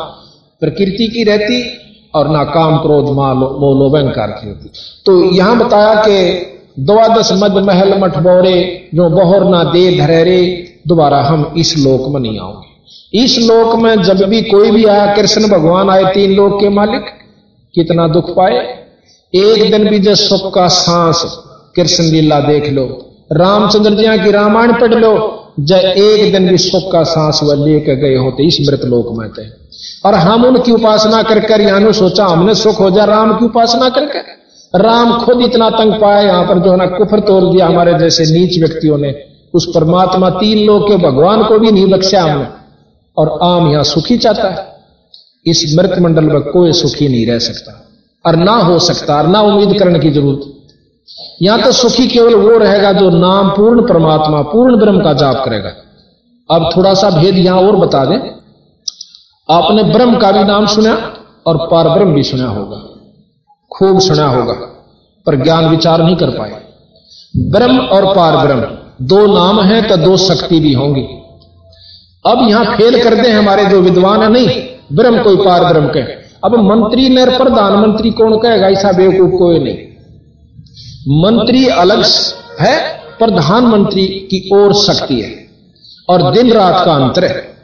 प्रकृति 0.60 1.06
की 1.06 1.24
रहती 1.24 1.78
और 2.14 2.28
ना 2.28 2.42
काम 2.44 2.76
क्रोध 2.78 3.14
मा 3.16 3.32
मोलोबंकार 3.34 4.30
की 4.30 4.48
होती। 4.48 4.70
तो 5.06 5.22
यहाँ 5.34 5.58
बताया 5.58 5.94
कि 5.94 6.16
द्वादश 6.78 7.30
मद 7.32 7.52
महल 7.64 7.98
मठ 7.98 8.16
बोरे, 8.18 8.88
जो 8.94 9.08
बहोर 9.10 9.44
ना 9.44 9.62
दे 9.64 9.98
धरेरे, 9.98 10.40
दोबारा 10.88 11.20
हम 11.22 11.52
इस 11.56 11.74
लोक 11.78 12.08
में 12.08 12.20
नहीं 12.20 12.38
आओगे। 12.40 13.24
इस 13.24 13.38
लोक 13.38 13.74
में 13.76 14.02
जब 14.02 14.22
भी 14.22 14.42
कोई 14.42 14.70
भी 14.70 14.84
आया, 14.84 15.14
कृष्ण 15.14 15.48
भगवान 15.48 15.90
आए 15.90 16.04
तीन 16.04 16.32
लोक 16.32 16.60
के 16.60 16.68
मालिक, 16.68 17.04
कितना 17.74 18.08
दुख 18.08 18.30
पाए? 18.30 18.58
एक 19.32 19.70
दिन 19.70 19.88
भी 19.88 19.98
जो 19.98 20.14
सुख 20.14 20.54
का 20.54 20.66
सांस 20.68 21.22
कृष्ण 21.76 22.04
लीला 22.04 22.40
देख 22.40 22.68
लो, 22.70 22.84
रामचंद्र 23.32 23.90
जी 23.90 24.24
की 24.24 24.30
रामायण 24.30 24.72
पढ़ 24.72 24.94
लो 24.94 25.12
जब 25.56 25.76
एक 25.76 26.32
दिन 26.32 26.48
भी 26.48 26.58
सुख 26.58 26.92
का 26.92 27.02
सांस 27.02 27.40
वह 27.42 27.64
लेकर 27.64 27.94
गए 27.94 28.16
होते 28.16 28.46
इस 28.46 28.58
मृत 28.68 28.80
लोक 28.84 29.18
में 29.18 29.28
थे। 29.28 29.42
और 30.06 30.14
हम 30.14 30.44
उनकी 30.44 30.72
उपासना 30.72 31.22
कर 31.22 31.40
कर 31.40 31.60
यहाँ 31.60 31.92
सोचा, 31.92 32.26
हमने 32.26 32.54
सुख 32.54 32.80
हो 32.80 32.90
जा, 32.90 33.04
राम 33.04 33.38
की 33.38 33.44
उपासना 33.44 33.88
करके 33.88 34.18
राम 34.78 35.12
खुद 35.24 35.40
इतना 35.40 35.70
तंग 35.70 35.92
पाया 35.92 36.20
यहाँ 36.20 36.44
पर 36.44 36.58
जो 36.58 36.70
है 36.70 36.76
ना 36.76 36.86
कुफर 36.86 37.20
तोड़ 37.20 37.44
दिया 37.44 37.66
हमारे 37.66 37.98
जैसे 37.98 38.24
नीच 38.24 38.58
व्यक्तियों 38.58 38.98
ने। 38.98 39.14
उस 39.54 39.72
परमात्मा 39.74 40.30
तीन 40.30 40.66
लोग 40.66 40.88
के 40.88 40.96
भगवान 40.96 41.44
को 41.44 41.58
भी 41.58 41.70
नहीं 41.70 41.86
बख्शा 41.86 42.22
हमने। 42.22 42.46
और 43.16 43.38
आम 43.42 43.70
यहाँ 43.70 43.84
सुखी 43.84 44.16
चाहता 44.18 44.48
है। 44.48 44.66
इस 45.46 45.74
मृत 45.78 45.98
मंडल 45.98 46.24
में 46.24 46.40
कोई 46.40 46.72
सुखी 46.72 47.08
नहीं 47.08 47.26
रह 47.26 47.38
सकता। 47.38 47.88
और 48.26 48.36
ना 48.36 48.52
हो 48.52 48.78
सकता, 48.78 49.16
और 49.16 49.26
ना 49.26 49.40
उम्मीद 49.40 49.78
करने 49.78 49.98
की 49.98 50.10
ज़रूरत। 50.10 50.61
यहाँ 51.42 51.62
तो 51.62 51.72
सुखी 51.72 52.06
केवल 52.08 52.34
वो 52.34 52.58
रहेगा 52.58 52.92
जो 52.92 53.08
नाम 53.10 53.48
पूर्ण 53.50 53.82
परमात्मा, 53.82 54.42
पूर्ण 54.42 54.76
ब्रह्म 54.76 55.02
का 55.04 55.12
जाप 55.12 55.44
करेगा। 55.44 55.70
अब 56.50 56.70
थोड़ा 56.76 56.94
सा 56.94 57.10
भेद 57.10 57.36
यहाँ 57.36 57.60
और 57.60 57.76
बता 57.76 58.04
दें। 58.04 58.18
आपने 59.48 59.82
ब्रह्म 59.82 60.16
का 60.16 60.30
भी 60.32 60.44
नाम 60.44 60.66
सुना 60.66 60.92
और 61.46 61.56
पार 61.70 61.88
ब्रह्म 61.88 62.14
भी 62.14 62.22
सुना 62.22 62.48
होगा। 62.48 62.80
खूब 63.70 64.00
सुना 64.00 64.26
होगा, 64.28 64.52
पर 65.26 65.42
ज्ञान 65.42 65.68
विचार 65.68 66.02
नहीं 66.02 66.16
कर 66.16 66.30
पाए। 66.30 66.60
ब्रह्म 67.50 67.78
और 67.78 68.14
पार 68.16 68.36
ब्रह्म 68.36 69.06
दो 69.06 69.26
नाम 69.26 69.60
हैं 69.60 69.86
तो 69.88 69.96
दो 69.96 70.16
शक्ति 70.18 70.60
भी 70.60 70.72
होंगी। 70.72 71.06
अब 72.24 72.48
यहाँ 72.48 72.76
फेल 72.76 73.02
कर 73.04 73.14
दे 73.14 73.30
हमारे 73.30 73.64
जो 73.64 73.80
विद्वान 73.80 74.22
है, 74.22 74.28
नहीं, 74.30 74.48
ब्रह्म 74.92 75.22
कोई 75.22 75.36
पार 75.36 75.64
ब्रह्म 75.64 75.88
कहे। 75.88 76.20
अब 76.44 76.56
मंत्री 76.62 77.08
ने 77.08 77.24
प्रधानमंत्री 77.28 78.10
कौन 78.10 78.38
कहेगा, 78.38 78.68
ऐसा 78.68 78.92
बेवकूफ़ 78.92 79.38
कोई 79.38 79.58
नहीं। 79.58 79.76
मंत्री 81.08 81.66
अलग 81.66 82.04
है, 82.60 82.98
प्रधानमंत्री 83.18 84.06
की 84.06 84.50
ओर 84.54 84.74
शक्ति 84.74 85.20
है 85.20 85.48
और 86.08 86.32
दिन 86.32 86.52
रात 86.52 86.84
का 86.84 86.92
अंतर 86.92 87.24
है। 87.24 87.56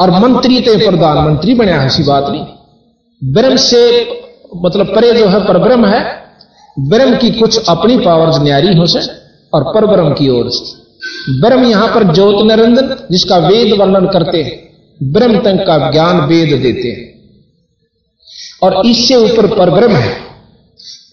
और 0.00 0.10
मंत्री 0.10 0.60
तो 0.60 0.90
प्रधानमंत्री 0.90 1.54
बने, 1.54 1.72
ऐसी 1.72 2.02
बात 2.02 2.24
नहीं। 2.28 2.46
ब्रह्म 3.32 3.56
से 3.56 4.08
मतलब 4.56 4.94
परे 4.94 5.12
जो 5.12 5.28
है 5.28 5.46
पर 5.46 5.58
ब्रह्म 5.58 5.86
है। 5.86 6.24
ब्रह्म 6.78 7.16
की 7.16 7.30
कुछ 7.30 7.68
अपनी 7.68 7.98
पावर्स 7.98 8.38
न्यारी 8.38 8.76
हो 8.76 8.86
से 8.86 9.00
और 9.54 9.64
पर 9.74 9.86
ब्रह्म 9.86 10.14
की 10.14 10.28
ओर 10.28 10.50
से। 10.50 10.84
ब्रह्म 11.40 11.64
यहाँ 11.64 11.94
पर 11.94 12.14
ज्योत 12.14 12.46
निरंजन 12.46 13.06
जिसका 13.10 13.36
वेद 13.36 13.80
वर्णन 13.80 14.06
करते 14.06 14.42
हैं, 14.42 14.68
ब्रह्म 15.02 15.38
तक 15.38 15.64
का 15.66 15.90
ज्ञान 15.90 16.20
वेद 16.20 16.62
देते 16.62 16.88
हैं। 16.88 17.14
और 18.62 18.86
इससे 18.86 19.16
ऊपर 19.16 19.46
परब्रह्म 19.58 19.92
है। 19.92 20.24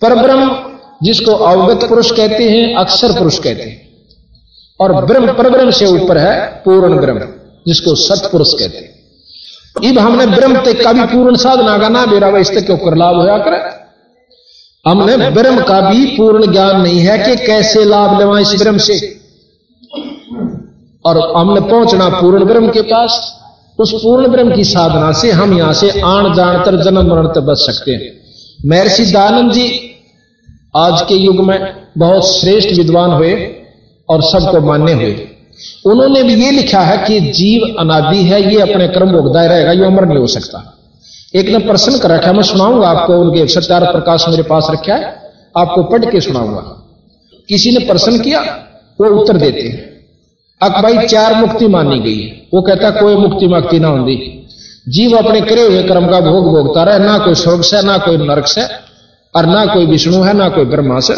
परब्रह्म 0.02 0.61
जिसको 1.04 1.32
अवगत 1.32 1.90
पुरुष 1.90 2.12
कहते 2.12 2.50
हैं, 2.50 2.76
अक्षर 2.76 3.12
पुरुष 3.12 3.40
कहते 3.40 3.64
हैं। 3.64 3.90
और 4.80 5.06
ब्रह्म 5.06 5.34
परब्रह्म 5.34 5.72
से 5.72 5.86
ऊपर 5.86 6.18
है, 6.18 6.48
पूर्ण 6.66 6.98
ब्रह्म, 6.98 7.20
जिसको 7.68 7.96
सतपुरुष 7.96 8.54
कहते 8.54 8.78
हैं। 8.78 9.02
इब 9.84 10.00
हमने 10.00 10.26
ब्रह्म 10.26 10.62
तक 10.62 10.84
का 10.84 10.94
भी 10.94 11.04
पूर्ण 11.04 11.36
साधना 11.36 11.78
का 11.78 11.90
ना 11.90 12.06
बेरा 12.06 12.38
इस 12.38 12.52
तक 12.52 12.68
कर 12.72 12.98
लाभ 12.98 13.16
होया 13.16 13.38
करे? 13.38 13.82
हमने 14.90 15.30
ब्रह्म 15.30 15.62
का 15.62 15.82
भी 15.82 16.06
पूर्ण 16.06 16.52
ज्ञान 16.52 16.82
नहीं 16.82 17.00
है 17.00 17.18
कि 17.18 17.46
कैसे 17.46 17.86
लाभ 17.86 18.20
लेवा 18.20 18.40
इस 18.40 18.56
ब्रह्म 18.60 18.78
से। 18.78 19.22
और 21.06 21.34
हमने 21.38 21.62
पहुँचना 21.62 22.10
पूर्ण 22.10 22.46
ब्रह्म 22.46 22.70
के 22.70 22.82
पास, 22.82 23.40
उस 23.80 23.94
पूर्ण 23.94 24.28
ब्रह्म 24.28 24.56
की 24.56 24.64
साधना 24.64 25.12
से 25.12 25.32
हम 25.32 25.58
यहाँ 25.58 25.74
से 25.74 26.02
आण 26.02 26.34
जान 26.34 26.64
कर 26.64 26.84
जन्म 26.84 27.02
मरण 27.02 27.28
तक 27.28 27.40
बच 27.40 27.58
सकते 27.58 27.92
हैं। 27.92 28.22
महर्षि 28.66 29.06
दयानंद 29.06 29.52
जी 29.52 29.88
आज 30.76 31.02
के 31.02 31.16
युग 31.16 31.36
में 31.36 31.76
बहुत 31.98 32.40
श्रेष्ठ 32.40 32.70
विद्वान 32.78 33.12
हुए 33.12 33.56
और 34.10 34.22
सबको 34.22 34.62
मान्य 34.62 34.94
हुए। 34.94 35.28
उन्होंने 35.86 36.24
भी 36.24 36.46
ये 36.46 36.52
लिखा 36.52 36.80
है 36.80 37.08
कि 37.08 37.20
जीव 37.20 37.76
अनादि 37.80 38.24
है, 38.24 38.54
ये 38.54 38.62
अपने 38.62 38.88
कर्म 38.88 39.12
भोगदाय 39.12 39.48
रहेगा, 39.48 39.72
ये 39.72 39.86
अमर 39.86 40.06
नहीं 40.06 40.18
हो 40.18 40.28
सकता। 40.28 40.78
एक 41.36 41.50
ने 41.50 41.58
प्रश्न 41.58 41.98
कर 41.98 42.10
रखा 42.10 42.34
मैं 42.34 42.44
सुनाऊँगा 42.44 42.88
आपको, 42.88 43.14
उनके 43.14 43.48
सत्यार 43.48 43.92
प्रकाश 43.92 44.26
मेरे 44.30 44.44
पास 44.44 44.68
रखा 44.72 44.96
है, 44.96 45.32
आपको 45.58 45.84
पढ़ 45.84 46.06
के 46.06 46.22
सुनाऊँगा। 46.22 46.62
किसी 47.50 47.72
ने 47.72 47.86
प्रश्न 47.86 48.20
किया, 48.20 48.42
वो 49.02 49.22
उत्तर 49.22 49.38
देते 49.38 49.62
हैं। 49.62 49.92
अक 50.62 50.84
भाई, 50.84 51.08
चार 51.08 51.36
मुक्ति 51.36 51.68
मानी 51.68 52.00
गई 52.00 52.48
वो 52.54 52.62
कहता, 52.62 52.90
कोई 52.92 53.16
मुक्ति 53.16 53.48
मुक्ति 53.48 53.80
ना 53.80 53.88
होती 53.88 54.48
जीव 54.90 55.18
अपने 55.18 55.42
करे 55.42 55.62
हुए 55.62 55.84
कर्म 55.84 56.08
का 56.08 56.20
भोग 56.20 56.46
भोगता 56.46 56.84
रहे, 56.84 57.00
ना 57.00 57.18
कोई 57.18 57.36
स्वर्ग 57.36 57.62
से, 57.62 57.82
ना 57.82 57.98
कोई 57.98 58.18
नरक 58.18 58.48
से। 58.48 58.91
और 59.34 59.46
ना 59.46 59.66
कोई 59.66 59.86
विष्णु 59.88 60.22
है, 60.24 60.34
ना 60.34 60.50
कोई 60.50 60.66
ब्रह्मा 60.68 61.00
से 61.02 61.16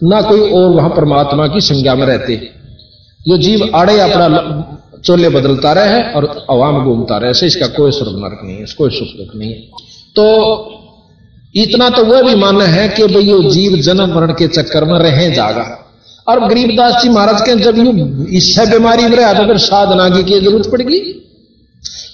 ना 0.00 0.20
कोई 0.22 0.40
और 0.52 0.70
वहाँ 0.72 0.90
परमात्मा 0.90 1.46
की 1.48 1.60
संज्ञा 1.62 1.94
में 1.94 2.06
रहते। 2.06 2.36
जो 3.20 3.36
जीव 3.38 3.70
आड़े 3.74 3.98
अपना 4.00 4.26
चोले 5.04 5.28
बदलता 5.28 5.72
रहे 5.72 6.02
और 6.12 6.24
अवाम 6.50 6.84
घूमता 6.84 7.18
रहे 7.18 7.30
ऐसे 7.30 7.46
इसका 7.46 7.66
कोई 7.74 7.90
स्वर्ग 7.92 8.18
नरक 8.18 8.40
नहीं 8.44 8.56
है, 8.56 8.64
कोई 8.78 8.90
सुख 8.90 9.08
दुख 9.18 9.34
नहीं 9.36 9.54
तो 10.16 10.24
इतना 11.54 11.88
तो 11.90 12.04
वह 12.04 12.22
भी 12.22 12.34
मानना 12.34 12.64
है 12.66 12.88
कि 12.88 13.06
भाई 13.06 13.22
ये 13.24 13.50
जीव 13.50 13.76
जन्म 13.82 14.14
मरण 14.14 14.32
के 14.32 14.48
चक्कर 14.48 14.84
में 14.84 14.98
रहे 15.00 15.30
जागा 15.32 15.66
और 16.26 16.40
गरीबदास 16.48 17.02
जी 17.02 17.08
महाराज 17.08 17.40
के 17.42 17.54
जब 17.56 17.76
यू 17.78 18.26
इससे 18.38 18.66
बीमारी 18.70 19.02
में 19.04 19.16
रहा 19.16 19.32
तो 19.32 19.46
फिर 19.46 19.58
साधना 19.60 20.08
की 20.10 20.40
ज़रूरत 20.40 20.70
पड़ेगी? 20.72 20.98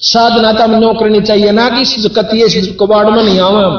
साधना 0.04 0.52
तो 0.52 0.64
हमें 0.64 0.94
करनी 0.96 1.20
चाहिए, 1.22 1.50
ना 1.52 1.68
कि 1.70 2.76
कबाड़ 2.80 3.08
में 3.10 3.22
नहीं 3.22 3.40
आवे 3.40 3.64
हम। 3.64 3.76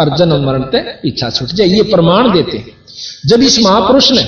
और 0.00 0.16
जन्म 0.16 0.44
मरण 0.46 0.62
ते 0.64 0.78
इच्छा 1.04 1.30
छूट 1.30 1.48
जाए, 1.50 1.66
ये 1.68 1.82
प्रमाण 1.84 2.30
देते 2.32 2.56
हैं। 2.58 2.66
जब 3.26 3.42
इस 3.42 3.58
महापुरुष 3.64 4.10
ने 4.12 4.22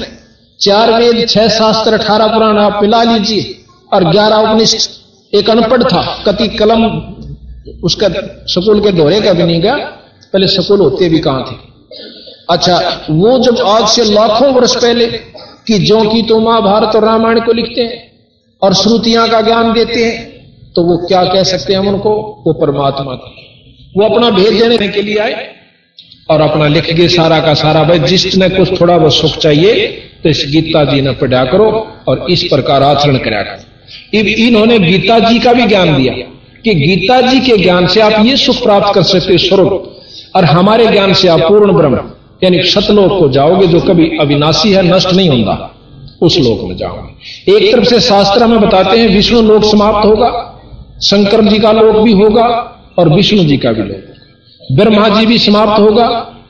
चार 0.61 0.93
वेद, 0.93 1.27
छह 1.29 1.49
शास्त्र, 1.51 1.93
अठारह 1.95 2.27
पुराण, 2.27 2.59
आप 2.59 2.83
मिला 2.83 3.03
लीजिए, 3.05 3.57
और 3.93 4.05
ग्यारह 4.05 4.37
उपनिषद 4.43 4.91
एक 5.33 5.51
अनपढ़ 5.51 5.83
था, 5.85 6.03
कति 6.27 6.49
कलम, 6.51 6.85
उसका 7.85 8.09
स्कूल 8.49 8.81
के 8.81 8.93
दौरे 8.93 9.21
का 9.21 9.33
भी 9.33 9.43
नहीं 9.43 9.61
गया, 9.63 9.77
पहले 10.33 10.47
स्कूल 10.49 10.81
होते 10.81 11.09
भी 11.09 11.19
कहाँ 11.21 11.43
थे? 11.43 11.57
अच्छा 12.51 12.77
वो 13.11 13.39
जब 13.39 13.59
आज 13.67 13.89
से 13.89 14.05
लाखों 14.05 14.53
वर्ष 14.55 14.75
पहले 14.77 15.07
कि 15.67 15.79
जो 15.81 16.01
की 16.11 16.23
तो 16.23 16.39
महाभारत 16.41 16.97
और 16.97 17.05
रामायण 17.05 17.41
को 17.41 17.53
लिखते 17.53 17.81
हैं, 17.83 18.01
और 18.63 18.75
श्रुतियाँ 18.75 19.29
का 19.29 19.41
ज्ञान 19.41 19.73
देते 19.73 20.05
हैं 20.05 20.73
तो 20.75 20.83
वो 20.83 20.97
क्या 21.07 21.25
कह 21.25 21.43
सकते 21.45 21.73
हैं 21.73 21.81
हम 21.81 21.89
उनको? 21.89 22.11
वो 22.47 22.53
परमात्मा 22.61 23.15
था। 23.15 23.31
वो 23.97 24.05
अपना 24.05 24.31
भेद 24.33 24.53
देने 24.55 24.89
के 24.89 25.03
लिए 25.03 25.19
आए 25.19 25.33
और 26.29 26.41
अपना 26.41 26.67
लिख 26.69 26.93
गए 26.93 27.09
सारा 27.09 27.39
का 27.41 27.55
सारा 27.55 27.83
भाई, 27.85 27.99
जिसने 28.01 28.49
कुछ 28.49 28.81
थोड़ा 28.81 28.97
बहुत 28.99 29.15
सुख 29.15 29.37
चाहिए 29.39 29.87
तो 30.23 30.29
इस 30.29 30.45
गीता 30.51 30.85
जी 30.85 31.01
ने 31.01 31.11
पढ़ा 31.21 31.45
करो 31.45 31.67
और 32.09 32.27
इस 32.31 32.43
प्रकार 32.45 32.83
आचरण 32.83 33.17
कराया 33.19 33.43
करो। 33.43 34.21
इन्होंने 34.41 34.79
गीता 34.81 35.19
जी 35.21 35.39
का 35.39 35.53
भी 35.53 35.67
ज्ञान 35.67 35.95
दिया 35.97 36.13
कि 36.65 36.75
गीता 36.77 37.21
जी 37.21 37.41
के 37.41 37.57
ज्ञान 37.57 37.87
से 37.87 38.01
आप 38.01 38.27
ये 38.27 38.37
सुख 38.37 38.63
प्राप्त 38.63 38.95
कर 38.95 39.03
सकते 39.05 39.39
स्वरूप। 39.39 39.89
और 40.37 40.45
हमारे 40.45 40.87
ज्ञान 40.87 41.13
से 41.15 41.29
आप 41.29 41.41
पूर्ण 41.41 41.73
ब्रह्म, 41.73 41.99
यानी 42.43 42.63
सतलोक 42.65 43.19
को 43.19 43.29
जाओगे 43.29 43.67
जो 43.67 43.81
कभी 43.81 44.07
अविनाशी 44.21 44.73
है, 44.73 44.83
नष्ट 44.87 45.13
नहीं 45.13 45.29
होता, 45.29 45.55
उस 46.23 46.39
लोक 46.39 46.61
में 46.69 46.77
जाओगे। 46.77 47.57
एक 47.57 47.73
तरफ़ 47.73 47.85
से 47.85 48.01
शास्त्र 48.01 48.43
हमें 48.43 48.61
बताते 48.61 48.99
हैं, 48.99 49.09
विष्णु 49.09 49.43
लोक 49.43 49.65
समाप्त 49.65 50.07
होगा, 50.07 50.31
शंकर 51.03 51.45
जी 51.45 51.59
का 51.59 51.73
लोक 51.73 51.97
भी 51.97 52.13
होगा 52.13 52.47
और 52.99 53.09
विष्णु 53.09 53.45
जी 53.45 53.57
का 53.57 53.73
भी 53.73 53.83
लोक। 53.83 54.12
ब्रह्मा 54.73 55.09
जी 55.09 55.27
भी 55.27 55.39
समाप्त 55.39 55.81
होगा, 55.81 56.07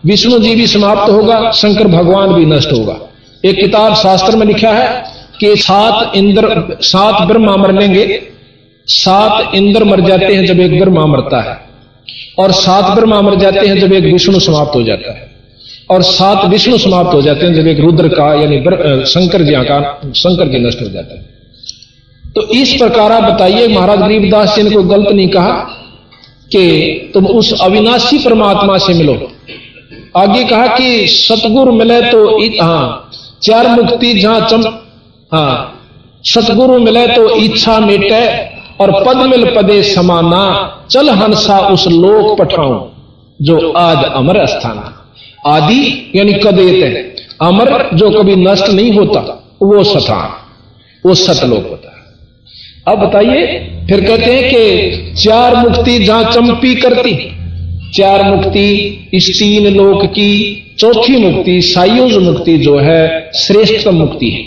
विष्णु 0.06 0.38
जी 0.38 0.54
भी 0.54 0.66
समाप्त 0.66 1.10
होगा, 1.10 1.50
शंकर 1.50 1.88
भगवान 1.88 2.32
भी 2.32 2.44
नष्ट 2.46 2.72
होगा। 2.72 2.96
एक 3.44 3.56
किताब 3.56 3.94
शास्त्र 3.94 4.36
में 4.36 4.46
लिखा 4.46 4.70
है 4.70 5.04
कि 5.40 5.56
सात 5.56 6.16
इंद्र, 6.16 6.76
सात 6.82 7.26
ब्रह्मा 7.28 7.56
मर 7.56 7.72
लेंगे। 7.72 8.22
सात 8.86 9.54
इंद्र 9.54 9.84
मर 9.84 10.00
जाते 10.00 10.24
हैं 10.24 10.46
जब 10.46 10.60
एक 10.60 10.78
ब्रह्मा 10.80 11.06
मरता 11.06 11.40
है। 11.40 11.60
और 12.38 12.52
सात 12.52 12.94
ब्रह्मा 12.94 13.20
मर 13.20 13.34
जाते 13.34 13.66
हैं 13.66 13.80
जब 13.80 13.92
एक 13.92 14.04
विष्णु 14.04 14.40
समाप्त 14.40 14.74
हो 14.74 14.82
जाता 14.82 15.12
है। 15.12 15.30
और 15.90 16.02
सात 16.02 16.44
विष्णु 16.44 16.78
समाप्त 16.78 17.14
हो 17.14 17.22
जाते 17.22 17.46
हैं 17.46 17.54
जब 17.54 17.66
एक 17.66 17.80
रुद्र 17.80 18.08
का, 18.08 18.34
यानी 18.34 18.58
शंकर 19.04 19.42
जी 19.42 19.52
का, 19.52 20.00
शंकर 20.16 20.48
जी 20.48 20.58
नष्ट 20.58 20.80
हो 20.82 20.86
जाता 20.86 21.14
है। 21.14 21.22
तो 22.34 22.42
इस 22.42 22.72
प्रकार 22.72 23.12
आप 23.12 23.32
बताइए, 23.32 23.68
महाराज 23.68 23.98
गरीबदास 23.98 24.56
जी 24.56 24.62
ने 24.62 24.70
कोई 24.70 24.84
गलत 24.84 25.12
नहीं 25.12 25.28
कहा। 25.28 25.71
कि 26.52 27.10
तुम 27.14 27.26
उस 27.28 27.52
अविनाशी 27.62 28.18
परमात्मा 28.18 28.78
से 28.78 28.94
मिलो। 28.94 29.14
आगे 30.16 30.44
कहा 30.44 30.66
कि 30.68 31.06
सतगुरु 31.08 31.72
मिले 31.72 32.00
तो 32.10 32.20
हाँ 32.62 33.10
चार 33.42 33.68
मुक्ति 33.72 34.12
जहाँ 34.14 34.48
चम 34.48 34.64
हाँ 35.32 35.52
सतगुरु 36.24 36.78
मिले 36.80 37.06
तो 37.06 37.28
इच्छा 37.36 37.78
मिटे 37.80 38.24
और 38.80 38.90
पद 39.04 39.16
मिल 39.28 39.44
पदे 39.56 39.82
समाना, 39.84 40.42
चल 40.90 41.10
हंसा 41.12 41.58
उस 41.68 41.86
लोक 41.88 42.38
पठाऊं, 42.38 42.80
जो 43.40 43.70
आज 43.72 44.04
अमर 44.06 44.44
स्थान 44.48 44.78
आदि 45.46 46.12
यानी 46.14 46.32
कदेत 46.34 46.82
है, 46.84 47.02
अमर 47.42 47.90
जो 47.94 48.10
कभी 48.12 48.36
नष्ट 48.38 48.68
नहीं 48.68 48.92
होता, 48.92 49.20
वो 49.62 49.82
सथान, 49.84 50.28
वो 51.04 51.14
सतलोक 51.16 51.68
होता 51.70 51.91
अब 52.86 52.98
बताइए, 52.98 53.46
फिर 53.88 54.00
कहते 54.00 54.32
हैं 54.32 54.50
कि 54.50 55.14
चार 55.16 55.54
मुक्ति 55.56 55.98
जहाँ 55.98 56.32
चंपी 56.32 56.74
करती, 56.74 57.12
चार 57.94 58.22
मुक्ति 58.24 59.10
इस 59.14 59.28
तीन 59.38 59.66
लोक 59.74 60.04
की, 60.06 60.30
चौथी 60.78 61.16
मुक्ति 61.18 61.60
सायुज 61.62 62.16
मुक्ति 62.18 62.56
जो 62.58 62.78
है 62.78 63.30
श्रेष्ठतम 63.36 63.94
मुक्ति 63.94 64.30
है। 64.30 64.42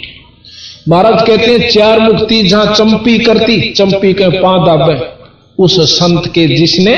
महाराज 0.90 1.22
कहते 1.28 1.52
हैं, 1.52 1.70
चार 1.70 2.00
मुक्ति 2.00 2.42
जहाँ 2.44 2.74
चंपी 2.74 3.18
करती, 3.20 3.60
चंपी 3.72 4.14
के 4.14 4.30
पाँच 4.32 4.66
दाबे 4.68 4.98
उस 5.58 5.80
संत 5.92 6.28
के 6.28 6.48
जिसने 6.48 6.96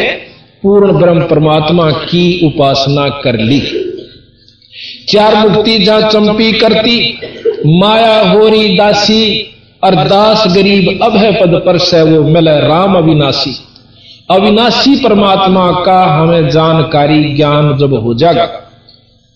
पूर्ण 0.64 0.98
ब्रह्म 1.00 1.22
परमात्मा 1.24 1.90
की 1.92 2.24
उपासना 2.46 3.08
कर 3.22 3.40
ली। 3.40 3.60
चार 5.10 5.36
मुक्ति 5.48 5.78
जहाँ 5.80 6.10
चंपी 6.10 6.52
करती, 6.52 6.98
माया 7.68 8.20
होरी 8.24 8.76
दासी 8.78 9.54
और 9.84 9.96
दास 10.08 10.44
गरीब 10.48 11.00
अब 11.04 11.16
है 11.16 11.32
पद 11.34 11.62
पर 11.66 11.78
से 11.80 12.02
वो 12.04 12.22
मिले 12.26 12.60
राम 12.62 12.96
अविनाशी। 12.98 13.56
अविनाशी 14.30 14.96
परमात्मा 14.96 15.70
का 15.84 16.00
हमें 16.06 16.50
जानकारी 16.50 17.24
ज्ञान 17.36 17.76
जब 17.78 17.94
हो 17.96 18.14
जाएगा 18.16 18.46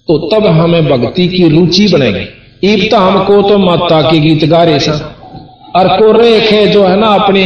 तो 0.07 0.17
तब 0.29 0.47
हमें 0.47 0.87
भक्ति 0.87 1.27
की 1.27 1.47
रुचि 1.49 1.87
बनेगी। 1.87 2.25
ईब 2.63 2.87
तो 2.91 2.97
हमको 2.97 3.41
तो 3.41 3.57
माता 3.57 4.01
के 4.01 4.19
गीत 4.19 4.43
गा 4.49 4.63
रहे 4.63 4.79
सा 4.79 4.93
और 5.75 5.87
को 5.89 6.11
रेख 6.11 6.51
है 6.51 6.65
जो 6.67 6.83
है 6.83 6.99
ना 6.99 7.07
अपनी, 7.15 7.43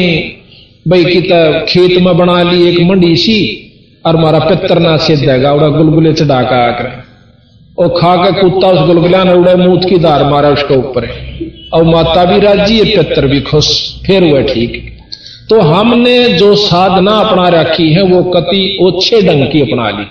भाई 0.87 1.05
की 1.05 1.21
खेत 1.65 2.01
में 2.01 2.17
बना 2.17 2.41
ली 2.43 2.67
एक 2.69 2.79
मंडी 2.81 3.15
सी, 3.15 3.37
और 4.05 4.15
मारा 4.15 4.39
पितर 4.41 4.79
ना 4.79 4.95
सिद्ध 4.97 5.23
है 5.23 5.53
उड़ा 5.53 5.67
गुलगुले 5.67 6.13
चढ़ा 6.13 6.41
का 6.43 6.57
आकर। 6.65 6.91
और 7.77 7.87
खा 7.91 8.15
के 8.15 8.31
कुत्ता 8.41 8.67
उस 8.69 8.87
गुलगुला 8.87 9.23
ने 9.23 9.33
उड़े 9.33 9.55
मूत 9.57 9.85
की 9.85 9.97
धार 9.99 10.23
मारा 10.23 10.49
उसके 10.49 10.75
ऊपर। 10.77 11.07
और 11.73 11.83
माता 11.83 12.25
भी 12.25 12.39
राज़ी 12.39 12.77
है, 12.79 12.83
पितर 12.83 13.27
भी 13.27 13.41
खुश, 13.41 13.95
फिर 14.05 14.23
हुआ 14.23 14.41
ठीक। 14.41 14.97
तो 15.49 15.61
हमने 15.61 16.27
जो 16.27 16.55
साधना 16.55 17.11
अपना 17.11 17.47
रखी 17.49 17.93
है, 17.93 18.01
वो 18.01 18.23
कति 18.23 18.77
ओछे 18.81 19.21
ढंग 19.21 19.51
की 19.51 19.61
अपना 19.61 19.89
ली। 19.89 20.05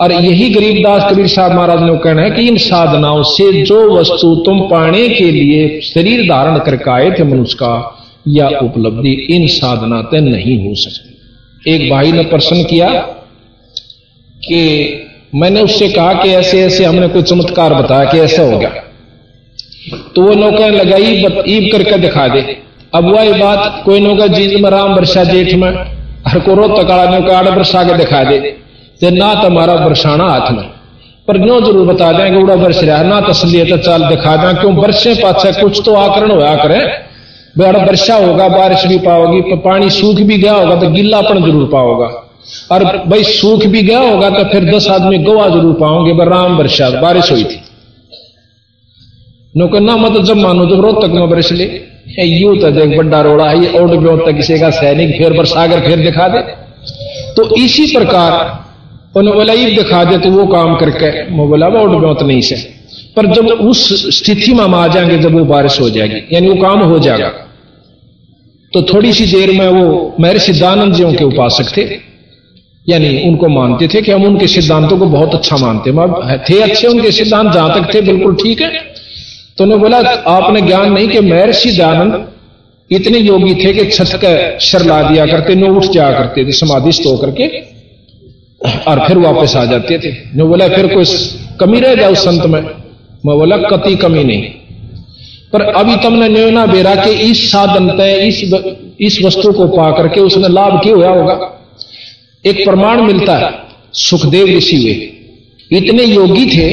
और 0.00 0.12
यही 0.12 0.50
गरीबदास 0.50 1.12
कबीर 1.12 1.26
साहब 1.26 1.52
महाराज 1.52 1.82
ने 1.82 1.98
कहना 1.98 2.22
है 2.22 2.30
कि 2.30 2.42
इन 2.42 2.56
साधनाओं 2.56 3.22
से 3.22 3.62
जो 3.62 3.96
वस्तु 3.96 4.36
तुम 4.36 4.60
पाने 4.60 5.08
के 5.08 5.30
लिए 5.30 5.80
शरीर 5.80 6.28
धारण 6.28 6.58
करके 6.58 6.90
आए 6.90 7.10
थे 7.10 7.24
मनुष्य 7.24 7.54
का, 7.54 7.98
या 8.28 8.48
उपलब्धि, 8.48 9.26
इन 9.30 9.46
साधना 9.46 10.02
तय 10.02 10.20
नहीं 10.20 10.68
हो 10.68 10.74
सकती। 10.74 11.74
एक 11.74 11.90
भाई 11.90 12.12
ने 12.12 12.22
प्रश्न 12.22 12.64
किया 12.64 12.88
कि 14.44 14.92
मैंने 15.34 15.60
उससे 15.60 15.88
कहा 15.88 16.12
कि 16.12 16.28
ऐसे 16.28 16.62
ऐसे 16.62 16.84
हमने 16.84 17.08
कोई 17.08 17.22
चमत्कार 17.22 17.74
बताया 17.74 18.12
कि 18.12 18.18
ऐसा 18.18 18.42
हो 18.42 18.58
गया। 18.58 18.91
तो 20.14 20.22
वो 20.22 20.34
नौका 20.36 20.66
लगाई 20.68 21.14
ईब 21.48 21.70
करके 21.72 21.96
दिखा 21.98 22.26
दे। 22.28 22.40
अब 22.94 23.04
वही 23.06 23.32
बात, 23.34 23.82
कोई 23.84 24.00
नौका 24.00 24.26
जीत 24.28 24.60
में 24.60 24.70
राम 24.70 24.94
वर्षा 24.94 25.24
जेठ 25.24 25.54
में, 25.54 25.70
हर 26.26 26.38
को 26.40 26.54
रो 26.54 26.66
तकाड़ा 26.70 27.04
नौका 27.10 27.38
आड़ 27.38 27.48
वर्षा 27.48 27.82
के 27.84 27.96
दिखा 27.98 28.22
दे। 28.24 28.38
ते 29.00 29.10
ना 29.12 29.32
तुम्हारा 29.42 29.74
बरसाना 29.78 30.24
हाथ 30.26 30.50
में। 30.52 30.64
पर 31.28 31.38
नो 31.38 31.60
ज़रूर 31.60 31.86
बता 31.86 32.10
दें 32.12 32.30
कि 32.30 32.36
उड़ा 32.38 32.54
बरस 32.56 32.82
रहा 32.84 33.02
ना 33.04 33.20
तसलियत 33.22 33.80
चाल 33.80 34.04
दिखा 34.04 34.36
दें, 34.36 34.60
क्यों 34.60 34.74
बरसे 34.76 35.14
पाछे 35.14 35.52
कुछ 35.60 35.80
तो 35.84 35.94
आकरण 35.96 36.30
होया 36.30 36.54
करे। 36.56 36.80
बड़ा 37.58 37.78
वर्षा 37.80 38.14
होगा, 38.16 38.48
बारिश 38.48 38.86
भी 38.86 38.98
पाओगी 39.00 39.40
तो 39.42 39.56
पानी 39.62 39.90
सूख 39.92 40.20
भी 40.22 40.38
गया 40.38 40.52
होगा 40.52 40.76
तो 40.76 40.90
गिल्लापन 40.90 41.42
ज़रूर 41.42 41.68
पाओगा। 41.72 42.06
और 42.72 42.84
भाई 43.08 43.24
सूख 43.24 43.64
भी 43.66 43.82
गया 43.82 43.98
होगा 44.00 44.30
तो 44.30 44.44
फिर 44.44 44.64
दस 44.66 44.88
आदमी 44.90 45.18
गोवा 45.20 45.48
ज़रूर 45.48 45.74
पाओगे 45.80 46.24
राम 46.26 46.56
वर्षा 46.58 46.88
बारिश 47.00 47.30
हुई 47.32 47.44
थी। 47.44 47.60
नो 49.54 49.78
ना 49.80 49.96
मत 49.96 50.20
जब 50.24 50.36
मानो 50.38 50.64
जब 50.66 50.80
रोहतक 50.80 51.12
में 51.12 51.28
बरस 51.30 51.52
ले। 51.52 51.64
यू 52.20 52.54
तो 52.56 52.70
देख 52.70 52.96
बड्डा 52.98 53.20
रोड़ा 53.20 53.48
है, 53.48 53.58
ये 53.58 53.78
ओड 53.78 53.90
ब्योत 53.96 54.20
तक 54.26 54.36
किसी 54.36 54.58
का 54.58 54.70
सैनिक 54.72 55.16
फिर 55.18 55.36
पर 55.38 55.44
सागर 55.46 55.80
फिर 55.80 55.98
दिखा 56.00 56.28
दे। 56.28 56.40
तो 57.36 57.44
इसी 57.56 57.86
प्रकार 57.88 58.30
उन्होंने 59.16 59.38
बोला 59.38 59.52
ये 59.52 59.70
दिखा 59.72 60.02
दे 60.04 60.18
तो 60.18 60.30
वो 60.30 60.46
काम 60.48 60.74
करके 60.76 61.10
मैं 61.30 61.48
बोला 61.48 61.66
ओड 61.80 61.96
ब्योत 61.96 62.22
नहीं 62.22 62.40
से 62.42 62.56
पर 63.16 63.26
जब 63.34 63.46
उस 63.46 63.80
स्थिति 64.16 64.52
में 64.52 64.62
हम 64.64 64.74
आ 64.74 64.86
जाएँगे, 64.88 65.18
जब 65.18 65.34
वो 65.34 65.44
बारिश 65.46 65.80
हो 65.80 65.88
जाएगी, 65.90 66.20
यानी 66.32 66.48
वो 66.48 66.54
काम 66.62 66.82
हो 66.82 66.98
जाएगा 66.98 67.28
तो 68.72 68.82
थोड़ी 68.84 69.12
सी 69.12 69.26
देर 69.28 69.50
में 69.52 69.68
वो 69.70 70.14
मेरे 70.20 70.38
सिद्धानंद 70.40 70.94
जियों 70.94 71.12
के 71.14 71.24
उपासक 71.24 71.76
थे, 71.76 71.82
यानी 72.86 73.08
उनको 73.28 73.48
मानते 73.50 73.88
थे 73.88 74.02
कि 74.02 74.12
हम 74.12 74.24
उनके 74.24 74.46
सिद्धांतों 74.48 74.98
को 74.98 75.06
बहुत 75.08 75.34
अच्छा 75.34 75.56
मानते 75.56 75.92
थे 76.46 76.60
अच्छे 76.62 76.86
उनके 76.88 77.10
सिद्धांत, 77.12 77.52
जहाँ 77.52 77.70
तक 77.74 77.94
थे, 77.94 78.00
बिल्कुल 78.02 78.34
ठीक 78.34 78.60
है। 78.60 78.70
तो 79.58 79.64
उन्होंने 79.64 79.82
बोला 79.82 79.98
आपने 80.26 80.60
ज्ञान 80.60 80.92
नहीं 80.92 81.08
कि 81.08 81.20
महर्षि 81.20 81.70
दयानंद 81.70 82.28
इतने 82.90 83.18
योगी 83.18 83.54
थे 83.54 83.72
कि 83.72 83.84
छत 83.90 84.20
का 84.24 84.58
शर 84.58 84.84
ला 84.84 85.02
दिया 85.02 85.26
करते 85.26 85.54
नो 85.54 85.74
उठ 85.74 85.84
जाया 85.84 86.10
करते 86.10 86.44
थे 86.44 86.52
समाधिस्थ 86.52 87.02
होकर 87.06 87.30
के 87.30 87.46
और 88.90 89.08
फिर 89.08 89.18
वापस 89.18 89.56
आ 89.56 89.64
जाते 89.64 89.98
थे। 89.98 90.12
नो 90.34 90.46
बोला 90.46 90.68
फिर 90.68 90.86
कोई 90.94 91.04
कमी 91.60 91.80
रह 91.80 91.94
जाए 91.94 92.12
उस 92.12 92.18
संत 92.18 92.46
में। 92.46 92.60
मैं। 92.60 93.38
बोला 93.38 93.56
कति 93.56 93.96
कमी 93.96 94.24
नहीं। 94.24 94.42
पर 95.52 95.62
अभी 95.62 95.96
तुमने 95.96 96.28
न्योना 96.28 96.66
बेरा 96.66 96.94
के 96.94 97.10
इस 97.10 97.52
साधन 97.52 97.88
तय 97.88 98.28
इस 98.28 98.54
इस 99.00 99.22
वस्तु 99.22 99.52
को 99.52 99.66
पा 99.66 99.90
करके 99.90 100.20
उसने 100.20 100.48
लाभ 100.48 100.80
क्यों 100.82 100.96
हुआ 100.96 101.08
होगा? 101.08 101.34
एक 102.44 102.64
प्रमाण 102.64 103.02
मिलता 103.02 103.36
है 103.36 103.50
सुखदेव 103.92 104.46
ऋषि 104.46 104.76
हुए। 104.76 105.78
इतने 105.78 106.04
योगी 106.04 106.46
थे 106.46 106.68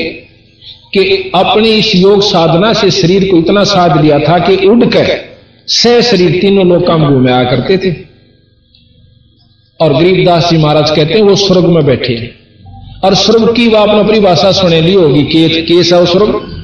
कि 0.94 1.32
अपनी 1.36 1.70
इस 1.70 1.96
योग 1.96 2.22
साधना 2.22 2.74
से 2.74 2.92
शरीर 2.92 3.32
को 3.32 3.38
इतना 3.38 3.64
साध 3.64 4.02
लिया 4.02 4.20
था 4.20 4.40
कि 4.40 4.68
उड़कर 4.68 5.30
सह 5.68 6.02
शरीर 6.02 6.42
तीनों 6.42 6.68
लोग 6.68 6.88
काम 6.88 7.14
घूमे 7.14 7.32
करते 7.32 7.78
थे। 7.78 7.96
और 9.82 9.94
गरीबदास 9.94 10.50
जी 10.50 10.58
महाराज 10.58 10.92
कहते 10.92 11.14
हैं, 11.14 11.22
वो 11.22 11.36
स्वर्ग 11.36 11.66
में 11.66 11.86
बैठे 11.86 12.14
हैं। 12.14 12.40
और 13.04 13.16
स्वर्ग 13.16 13.56
की 13.56 13.68
वो 13.68 13.78
आपने 13.78 14.04
परिभाषा 14.04 14.52
सुने 14.52 14.82
ली 14.82 14.94
होगी, 14.94 15.24
केत, 15.24 15.66
केस 15.68 15.94
है 15.94 16.06
स्वर्ग। 16.06 16.56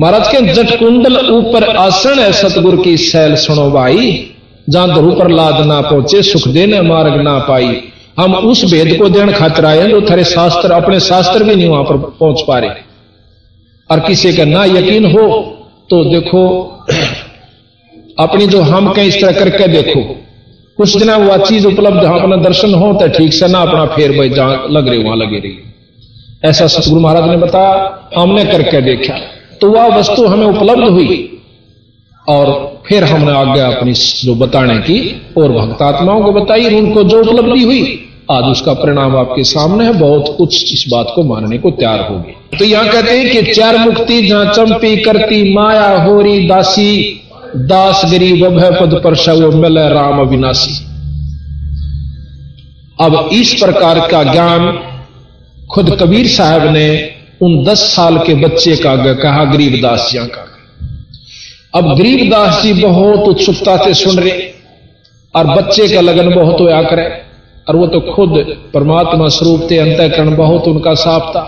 महाराज 0.00 0.28
के 0.28 0.54
जट 0.54 0.78
कुंडल 0.78 1.16
ऊपर 1.30 1.76
आसन 1.76 2.18
है, 2.18 2.32
सतगुर 2.32 2.82
की 2.82 2.96
सैल 2.96 3.34
सुनो 3.34 3.70
भाई 3.70 4.30
जहाँ 4.68 4.94
ध्रुव 4.94 5.18
पर 5.18 5.30
लाद 5.30 5.66
ना 5.66 5.80
पहुँचे, 5.80 6.22
सुख 6.22 6.48
देने 6.48 6.80
मार्ग 6.80 7.20
ना 7.20 7.38
पाई। 7.38 7.87
हम 8.18 8.34
उस 8.34 8.64
भेद 8.70 8.96
को 8.98 9.08
देने 9.08 9.32
खातिर 9.32 9.64
आए 9.66 9.86
जो 9.88 10.00
थारे 10.00 10.24
शास्त्र, 10.26 10.72
अपने 10.72 11.00
शास्त्र 11.00 11.44
भी 11.44 11.54
नहीं 11.56 11.68
वहाँ 11.68 11.84
पर 11.84 11.96
पहुँच 11.96 12.40
पा 12.48 12.58
रहे। 12.58 12.70
और 13.90 14.00
किसी 14.00 14.32
का 14.32 14.44
ना 14.44 14.64
यकीन 14.66 15.04
हो 15.12 15.26
तो 15.90 16.02
देखो, 16.04 16.42
अपनी 18.18 18.46
जो 18.46 18.60
हम 18.62 18.92
कहीं 18.92 19.08
इस 19.08 19.20
तरह 19.20 19.32
करके 19.34 19.68
देखो। 19.68 20.00
कुछ 20.78 20.96
दिन 20.96 21.10
वह 21.10 21.36
चीज़ 21.44 21.66
उपलब्ध 21.66 22.04
अपना 22.04 22.36
दर्शन 22.38 22.74
हो 22.74 22.92
तो 22.94 23.08
ठीक 23.08 23.32
से 23.32 23.48
ना 23.48 23.60
अपना 23.60 23.84
फेर 23.86 24.16
भाई 24.16 24.28
जहाँ 24.30 24.66
लग 24.70 24.88
रही, 24.88 25.02
वहाँ 25.02 25.16
लगी 25.16 25.38
रही। 25.38 25.56
ऐसा 26.44 26.66
सतगुरु 26.66 27.00
महाराज 27.00 27.28
ने 27.30 27.36
बताया, 27.36 28.10
हमने 28.16 28.44
करके 28.44 28.80
देखा। 28.82 29.14
तो 29.60 29.70
वह 29.70 29.96
वस्तु 29.96 30.26
हमें 30.26 30.46
उपलब्ध 30.46 30.88
हुई। 30.88 31.16
और 32.26 32.50
फिर 32.86 33.04
हमने 33.04 33.32
आज्ञा 33.32 33.66
अपनी 33.68 33.92
जो 33.92 34.34
बताने 34.34 34.78
की, 34.80 34.98
और 35.38 35.52
भक्तात्माओं 35.52 36.22
को 36.22 36.32
बताई 36.32 36.78
उनको 36.78 37.02
जो 37.04 37.20
उपलब्धि 37.20 37.64
हुई 37.64 38.04
आज 38.28 38.44
उसका 38.44 38.72
परिणाम 38.74 39.16
आपके 39.16 39.42
सामने 39.44 39.84
है। 39.84 39.92
बहुत 39.92 40.34
कुछ 40.38 40.72
इस 40.72 40.84
बात 40.90 41.12
को 41.14 41.22
मानने 41.24 41.58
को 41.58 41.70
तैयार 41.72 42.00
हो 42.00 42.16
गए 42.16 42.58
तो 42.58 42.64
यहाँ 42.64 42.88
कहते 42.88 43.10
हैं 43.10 43.30
कि 43.30 43.52
चार 43.52 43.76
मुक्ति, 43.78 44.20
जहाँ 44.22 44.52
चंपी 44.52 44.96
करती 44.96 45.54
माया, 45.54 45.86
होरी 46.04 46.48
दासी, 46.48 47.22
दास 47.56 48.02
गरीब 48.10 48.44
भय 48.48 48.70
पद 48.70 49.00
पर 49.04 49.14
शव 49.16 49.54
मिल 49.56 49.78
राम 49.90 50.20
अविनाशी। 50.20 50.74
अब 52.98 53.28
इस 53.32 53.54
प्रकार 53.54 54.00
का 54.10 54.22
ज्ञान 54.22 54.66
खुद 55.70 55.90
कबीर 56.00 56.28
साहब 56.28 56.66
ने 56.72 56.88
उन 57.42 57.64
दस 57.64 57.80
साल 57.94 58.18
के 58.18 58.34
बच्चे 58.36 58.76
का 58.76 59.14
कहा 59.14 59.44
गरीबदास 59.44 60.08
जी 60.12 60.26
का। 60.26 60.44
अब 61.74 61.94
गरीबदास 61.94 62.62
जी 62.62 62.72
बहुत 62.74 63.28
उत्सुकता 63.28 63.76
से 63.76 63.94
सुन 63.94 64.18
रहे, 64.18 64.32
और 65.34 65.46
बच्चे 65.46 65.88
का 65.88 66.00
लगन 66.00 66.34
बहुत 66.34 66.60
होया 66.60 66.82
करे। 66.82 67.06
और 67.68 67.76
वो 67.76 67.86
तो 67.86 68.00
खुद 68.00 68.30
परमात्मा 68.74 69.28
स्वरूप 69.28 69.70
थे 69.70 69.78
अंतकरण 69.78 70.36
बहुत 70.36 70.68
उनका 70.68 70.94
साफ़ 70.94 71.22
था। 71.22 71.42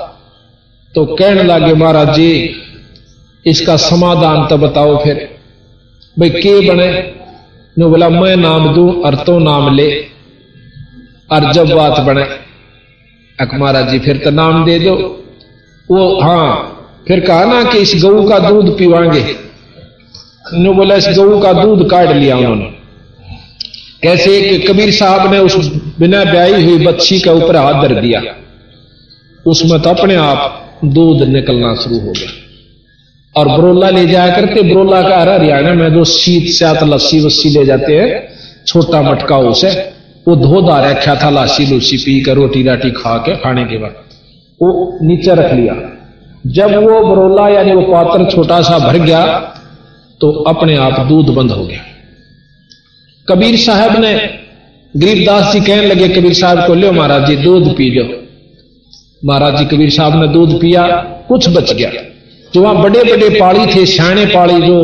तो 0.95 1.05
कहने 1.05 1.43
लगे, 1.43 1.75
महाराज 1.75 2.15
जी, 2.17 2.57
इसका 3.47 3.77
समाधान 3.77 4.47
तो 4.47 4.57
बताओ 4.57 4.97
फिर। 5.05 5.29
भाई, 6.19 6.31
के 6.31 6.69
बने? 6.69 7.15
नो 7.79 7.89
बोला, 7.89 8.09
मैं 8.09 8.37
नाम 8.37 8.75
दू 8.75 9.03
और 9.05 9.15
तो 9.15 9.39
नाम 9.39 9.75
ले। 9.75 9.91
और 11.33 11.53
जब 11.53 11.71
बात 11.71 12.01
बने, 12.01 12.23
अक 13.41 13.55
महाराज 13.55 13.89
जी, 13.89 13.99
फिर 13.99 14.17
तो 14.17 14.31
नाम 14.31 14.65
दे 14.65 14.79
दो। 14.79 14.95
वो 15.91 16.21
हाँ 16.21 16.77
फिर 17.09 17.21
कहा 17.21 17.45
ना 17.45 17.63
कि 17.65 17.79
इस 17.79 18.03
गऊ 18.05 18.29
का 18.29 18.39
दूध 18.39 18.79
पीवाएँगे 18.79 19.37
नो 20.55 20.73
बोला, 20.73 20.95
इस 20.95 21.09
गऊ 21.19 21.41
का 21.41 21.53
दूध 21.53 21.91
काट 21.91 22.09
लिया 22.09 22.37
उन्होंने। 22.37 22.80
कैसे 24.03 24.41
कि 24.43 24.59
कबीर 24.59 24.91
साहब 24.93 25.33
ने 25.33 25.39
उस 25.39 25.57
बिना 26.01 26.25
ब्याई 26.25 26.65
हुई 26.65 26.85
बच्ची 26.87 27.19
के 27.21 27.31
ऊपर 27.31 27.57
हाथ 27.57 27.83
धर 27.83 28.01
दिया। 28.01 28.23
उसमें 29.47 29.81
तो 29.81 29.91
अपने 29.91 30.15
आप 30.17 30.79
दूध 30.85 31.23
निकलना 31.29 31.75
शुरू 31.75 31.99
हो 31.99 32.13
गया। 32.13 32.31
और 33.37 33.49
ब्रोला 33.51 33.91
ले 33.91 34.07
जाया 34.07 34.37
करते, 34.37 34.63
ब्रोला 34.63 35.01
का 35.03 35.19
हरा 35.19 35.35
हरियाणा 35.35 35.75
में 35.75 35.93
जो 35.95 36.05
शीत 36.05 36.51
सात 36.51 36.83
लस्सी 36.83 37.21
वस्सी 37.21 37.51
ले 37.51 37.65
जाते 37.65 37.99
हैं, 37.99 38.09
छोटा 38.67 39.03
मटका 39.03 39.37
उसे, 39.51 39.71
वो 40.29 40.37
धो 40.37 40.63
धा 40.63 40.81
रखा 40.81 41.15
था, 41.15 41.31
लासी 41.31 41.67
लूसी 41.67 41.97
पी 41.97 42.21
कर, 42.21 42.35
रोटी 42.35 42.63
राटी 42.63 42.91
खा 42.91 43.17
के, 43.19 43.37
खाने 43.37 43.65
के 43.65 43.79
बाद 43.79 43.95
वो 44.61 44.99
नीचे 45.03 45.35
रख 45.35 45.53
लिया। 45.53 45.75
जब 46.47 46.75
वो 46.77 47.01
बरोला 47.07 47.49
यानी 47.49 47.73
वो 47.73 47.83
पात्र 47.83 48.31
छोटा 48.31 48.61
सा 48.63 48.79
भर 48.79 48.99
गया 48.99 49.25
तो 50.21 50.31
अपने 50.49 50.77
आप 50.79 51.01
दूध 51.01 51.35
बंद 51.35 51.51
हो 51.51 51.65
गया। 51.67 51.81
कबीर 53.31 53.57
साहब 53.59 53.97
ने 54.01 54.13
गरीबदास 54.95 55.53
जी 55.53 55.61
कहने 55.61 55.87
लगे, 55.87 56.09
कबीर 56.11 56.33
साहब 56.35 56.67
को 56.67 56.75
लो 56.75 56.93
महाराज 56.93 57.27
जी, 57.27 57.37
दूध 57.39 57.75
पी 57.77 57.91
लो 57.91 58.05
महाराज 59.23 59.59
जी, 59.59 59.65
कबीर 59.67 59.91
साहब 59.91 60.21
ने 60.21 60.29
दूध 60.29 60.61
पिया, 60.61 60.87
कुछ 61.29 61.49
बच 61.49 61.73
गया। 61.73 61.91
जो 62.53 62.63
वहाँ 62.63 62.83
बड़े 62.83 63.03
बड़े 63.05 63.29
पाड़ी 63.31 63.67
थे 63.75 63.85
सियाणे 63.87 64.25
पाड़ी 64.27 64.61
जो 64.63 64.79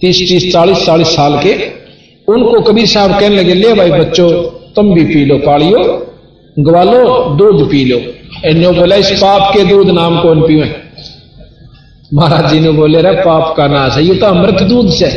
तीस 0.00 0.18
तीस 0.28 0.52
चालीस 0.52 0.84
चालीस 0.86 1.14
साल 1.16 1.38
के, 1.38 1.54
उनको 2.28 2.60
कबीर 2.62 2.86
साहब 2.88 3.18
कहने 3.20 3.36
लगे, 3.36 3.54
ले 3.54 3.72
भाई 3.74 3.90
बच्चों, 3.92 4.28
तुम 4.74 4.94
भी 4.94 5.04
पी 5.04 5.24
लो 5.24 5.38
पाड़ियो 5.38 5.80
ग्वालो, 6.56 7.00
दूध 7.36 7.68
पी 7.70 7.84
लो। 7.84 7.98
इन्हों 8.46 8.74
बोला, 8.76 8.96
इस 8.96 9.10
पाप 9.22 9.54
के 9.54 9.64
दूध 9.64 9.90
नाम 9.92 10.20
कौन 10.22 10.40
पीवे 10.42 10.74
महाराज 12.14 12.52
जी 12.52 12.60
ने 12.60 12.70
बोले 12.72 13.00
रे 13.02 13.12
पाप 13.22 13.54
का 13.56 13.66
नाश 13.68 13.96
है, 13.96 14.04
ये 14.04 14.14
तो 14.14 14.26
अमृत 14.26 14.62
दूध 14.64 14.90
से 14.92 15.08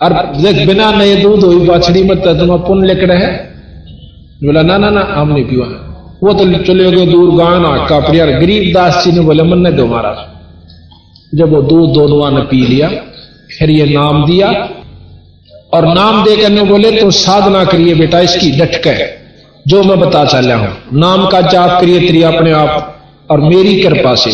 और 0.00 0.12
देख, 0.36 0.66
बिना 0.66 0.90
नए 0.92 1.16
दूध 1.16 1.44
हुई 1.44 1.66
बाछड़ी 1.68 2.02
में 2.02 2.16
तुम 2.20 2.56
पुण्य 2.58 2.86
लिख 2.86 3.04
रहे? 3.04 3.26
बोला, 4.44 4.62
ना 4.62 4.78
ना 4.78 4.90
ना 4.90 5.00
हम 5.10 5.28
नहीं 5.28 5.44
पीवा। 5.44 5.66
वो 6.22 6.32
तो 6.32 6.44
चले 6.64 6.90
गए 6.90 7.06
दूर 7.06 7.34
गाना 7.34 7.86
कापड़िया 7.86 8.26
गरीब 8.26 8.72
दास 8.74 9.04
जी 9.04 9.12
ने 9.12 9.20
बोले 9.20 9.42
मन 9.42 9.58
ने 9.58 9.72
दो 9.72 9.86
महाराज। 9.86 11.38
जब 11.38 11.52
वो 11.52 11.62
दूध 11.62 11.92
दोनों 11.94 12.30
ने 12.30 12.40
पी 12.40 12.66
लिया, 12.66 12.88
फिर 13.58 13.70
ये 13.70 13.86
नाम 13.86 14.24
दिया। 14.26 14.48
और 15.74 15.86
नाम 15.86 16.24
दे 16.24 16.36
करने 16.36 16.62
बोले 16.62 16.90
तो 16.92 17.10
साधना 17.10 17.64
करिए 17.64 17.94
बेटा, 17.94 18.20
इसकी 18.20 18.50
डटक। 18.50 18.86
जो 19.66 19.82
मैं 19.82 19.98
बता 20.00 20.24
चल 20.24 20.52
हूँ, 20.52 20.68
नाम 20.94 21.26
का 21.26 21.40
जाप 21.40 21.80
करिए 21.80 22.00
तेरी 22.00 22.22
अपने 22.22 22.52
आप। 22.52 22.94
और 23.30 23.40
मेरी 23.40 23.80
कृपा 23.82 24.14
से 24.14 24.30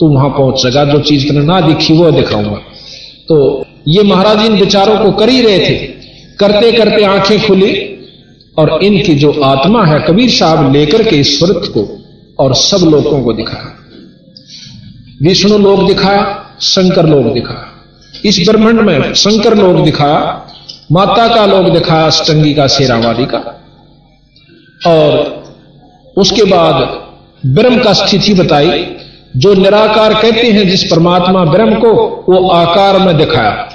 तू 0.00 0.08
वहाँ 0.08 0.28
पहुँच 0.28 0.58
सका। 0.58 0.84
जो 0.84 0.98
चीज़ 1.00 1.28
तुमने 1.28 1.44
ना 1.44 1.60
दिखी, 1.60 1.94
वो 1.94 2.10
दिखाऊँगा। 2.10 2.58
तो 3.28 3.64
ये 3.88 4.02
महाराज 4.02 4.46
इन 4.46 4.52
विचारों 4.52 4.98
को 4.98 5.12
कर 5.12 5.28
ही 5.28 5.42
रहे 5.42 5.58
थे। 5.58 5.74
करते 6.38 6.72
करते 6.72 7.04
आँखें 7.04 7.46
खुली 7.46 7.96
और 8.58 8.84
इनकी 8.84 9.14
जो 9.14 9.40
आत्मा 9.44 9.86
है 9.86 10.00
कबीर 10.00 10.30
साहब 10.30 10.72
लेकर 10.72 11.02
के 11.02 11.16
इस 11.16 11.38
स्वरत 11.38 11.62
को 11.66 11.98
और 12.38 12.54
सब 12.54 12.86
लोगों 12.90 13.22
को 13.22 13.32
दिखाया। 13.32 13.76
विष्णु 15.22 15.58
लोक 15.58 15.86
दिखाया, 15.86 16.46
शंकर 16.60 17.06
लोक 17.06 17.34
दिखाया। 17.34 17.66
इस 18.24 18.48
ब्रह्मांड 18.48 18.80
में 18.80 19.14
शंकर 19.14 19.56
लोक 19.56 19.84
दिखाया, 19.84 20.46
माता 20.92 21.34
का 21.34 21.46
लोक 21.46 21.74
दिखाया 21.74 22.06
अष्टंगी 22.06 22.54
का, 22.54 22.66
शेरावादी 22.66 23.24
का। 23.24 23.64
और 24.86 25.40
उसके 26.16 26.42
बाद 26.42 27.02
ब्रह्म 27.46 27.82
का 27.82 27.92
स्थिति 27.92 28.34
बताई, 28.34 28.86
जो 29.36 29.54
निराकार 29.54 30.14
कहते 30.14 30.46
हैं 30.46 30.68
जिस 30.68 30.84
परमात्मा 30.84 31.44
ब्रह्म 31.44 31.74
को, 31.74 31.94
वो 32.28 32.48
आकार 32.48 32.98
में 32.98 33.16
दिखाया। 33.16 33.69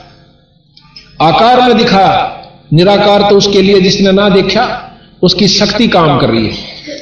आकार 1.22 1.62
में 1.62 1.78
दिखाया 1.78 2.42
निराकार 2.74 3.30
तो 3.30 3.38
उसके 3.38 3.62
लिए 3.62 3.82
जिसने 3.82 4.12
ना 4.12 4.30
देखा, 4.30 4.92
उसकी 5.24 5.48
शक्ति 5.48 5.88
काम 5.88 6.20
कर 6.20 6.30
रही 6.30 6.48
है। 6.48 6.54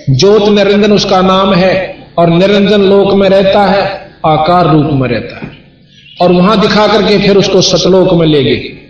ज्योत 0.10 0.50
निरंजन 0.50 0.94
उसका 0.94 1.22
नाम 1.22 1.54
है, 1.54 1.96
और 2.18 2.30
निरंजन 2.30 2.82
लोक 2.82 3.14
में 3.14 3.30
रहता 3.30 3.66
है, 3.66 4.12
आकार 4.26 4.72
रूप 4.72 4.90
में 4.94 5.10
रहता 5.10 5.46
है। 5.46 5.52
और 6.22 6.32
वहाँ 6.32 6.62
दिखा 6.62 6.88
करके 6.88 7.18
फिर 7.18 7.38
उसको 7.38 7.62
सतलोक 7.62 8.14
में 8.14 8.28
ले 8.28 8.44
गए। 8.44 8.90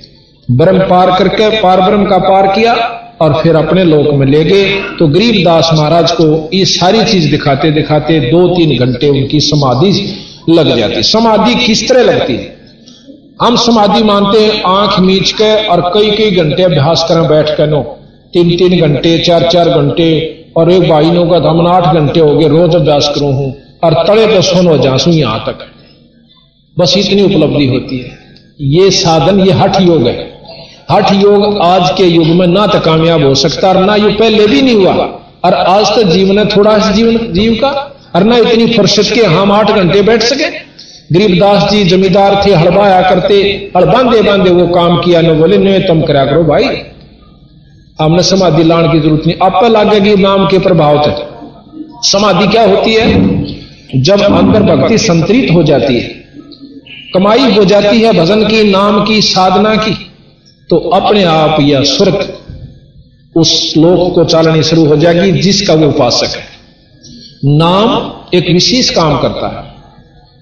ब्रह्म 0.52 0.80
पार 0.80 1.20
करके 1.20 1.62
पार 1.62 1.82
ब्रह्म 1.82 2.06
का 2.06 2.18
पार 2.18 2.48
किया, 2.48 2.74
और 3.22 3.44
फिर 3.44 3.56
अपने 3.56 3.84
लोक 3.84 4.14
में 4.14 4.28
ले 4.28 4.44
गए। 4.44 4.76
तो 5.00 5.08
गरीब 5.08 5.46
दास 5.46 5.70
महाराज 5.74 6.12
को 6.12 6.50
ये 6.54 6.66
सारी 6.66 7.04
चीज़ 7.04 7.32
दिखाते 7.32 7.72
दिखाते 7.72 8.20
दो 8.20 8.48
तीन 8.48 8.78
घंटे 8.78 9.10
उनकी 9.10 9.40
समाधि 9.40 10.16
लग 10.50 10.78
जाती। 10.78 11.04
समाधि 11.04 11.56
किस 11.56 11.90
तरह 11.90 12.04
लगती 12.04 12.34
है? 12.34 12.53
हम 13.42 13.56
समाधि 13.56 14.04
मानते 14.04 14.40
हैं, 14.40 14.62
आँख 14.64 15.00
मीच 15.00 15.32
के 15.32 15.68
और 15.68 15.82
कई 15.94 16.10
कई 16.12 16.32
घंटे 16.32 16.64
अभ्यास 16.64 17.06
करें 17.10 17.28
बैठ 17.28 17.50
कर 17.58 17.68
नो। 17.68 17.82
तीन 18.34 18.56
तीन 18.58 18.80
घंटे, 18.82 19.18
चार 19.20 19.48
चार 19.50 19.70
घंटे 19.70 20.10
और 20.58 20.72
एक 20.72 20.90
भाई 20.90 21.12
नो 21.12 21.24
का 21.26 21.50
हम 21.50 21.68
आठ 21.68 21.94
घंटे 21.94 22.20
हो 22.20 22.36
गए, 22.38 22.48
रोज 22.48 22.76
अभ्यास 22.76 23.12
करूँ 23.16 23.34
हूँ 23.34 23.54
और 23.84 23.94
तड़े 24.08 24.26
तो 24.28 24.42
सोनो 24.42 24.78
जासू 24.78 25.12
यहाँ 25.12 25.40
तक। 25.40 25.66
बस 26.78 26.94
इतनी 26.98 27.24
उपलब्धि 27.24 27.66
होती 27.68 27.98
है। 27.98 28.18
ये 28.62 28.92
साधन, 28.92 29.40
ये 29.40 29.52
हठ 29.52 29.82
योग 29.82 30.08
है। 30.08 30.32
हठ 30.92 31.12
योग 31.14 31.58
आज 31.62 31.90
के 31.98 32.04
युग 32.04 32.28
में 32.28 32.48
ना 32.48 32.68
तो 32.68 32.80
कामयाब 32.80 33.24
हो 33.24 33.34
सकता 33.36 33.70
और 33.70 33.78
ना 33.78 33.96
ये 33.96 34.10
पहले 34.10 34.48
भी 34.48 34.62
नहीं 34.62 34.76
हुआ। 34.76 34.94
और 35.46 35.54
आज 35.54 35.86
तक 35.86 36.04
जीवन 36.04 36.40
है, 36.40 36.46
थोड़ा 36.48 36.78
सा 36.80 36.92
जीवन, 36.92 37.18
जीव 37.34 37.54
का, 37.54 37.70
और 38.16 38.24
ना 38.24 38.38
इतनी 38.38 38.68
फुर्सत 38.68 39.14
के 39.14 39.22
हम 39.22 39.52
आठ 39.52 39.72
घंटे 39.72 40.02
बैठ 40.02 40.22
सके। 40.22 40.63
गरीबदास 41.12 41.72
जी 41.72 41.84
जमींदार 41.84 42.44
थे, 42.46 42.54
हड़बाया 42.54 43.02
करते, 43.10 43.36
हड़ 43.78 43.86
बांधे 43.86 44.22
बांधे 44.22 44.50
वो 44.50 44.68
काम 44.68 44.98
किया, 44.98 45.22
न 45.22 45.34
बोले, 45.34 45.58
न 45.58 45.80
तुम 45.80 46.02
करा 46.02 46.26
करो 46.26 46.44
भाई। 46.44 46.66
हमने 48.02 48.24
समाधि 48.24 48.64
लाने 48.64 48.88
की 48.88 49.00
ज़रूरत 49.00 49.24
नहीं। 49.28 49.36
आप 49.44 49.64
लागेगी 49.66 50.16
नाम 50.16 50.48
के 50.48 50.60
प्रभाव 50.60 50.98
तक 50.98 51.30
समाधि 52.04 52.48
क्या 52.48 52.64
होती 52.64 52.94
है? 52.94 53.08
जब 53.96 54.22
अंदर 54.22 54.64
भक्ति 54.64 54.98
संतरित 54.98 55.52
हो 55.52 55.64
जाती 55.64 55.94
है, 55.94 56.24
कमाई 57.14 57.56
हो 57.56 57.66
जाती 57.66 58.02
है 58.02 58.14
भजन 58.14 58.48
की, 58.48 58.72
नाम 58.72 59.06
की, 59.06 59.22
साधना 59.22 59.76
की 59.76 60.12
तो 60.70 60.78
अपने 60.78 61.24
आप 61.24 61.58
या 61.62 61.84
स्वर्ग 61.84 62.38
उस 63.36 63.74
श्लोक 63.74 64.16
को 64.16 64.24
चालनी 64.24 64.64
शुरू 64.64 64.86
हो 64.86 64.96
जाएगी 64.96 65.42
जिसका 65.42 65.74
वो 65.74 65.88
उपासक 65.88 66.36
है। 66.38 66.44
नाम 67.46 68.12
एक 68.38 68.50
विशेष 68.50 68.90
काम 68.90 69.18
करता 69.18 69.48
है। 69.48 69.73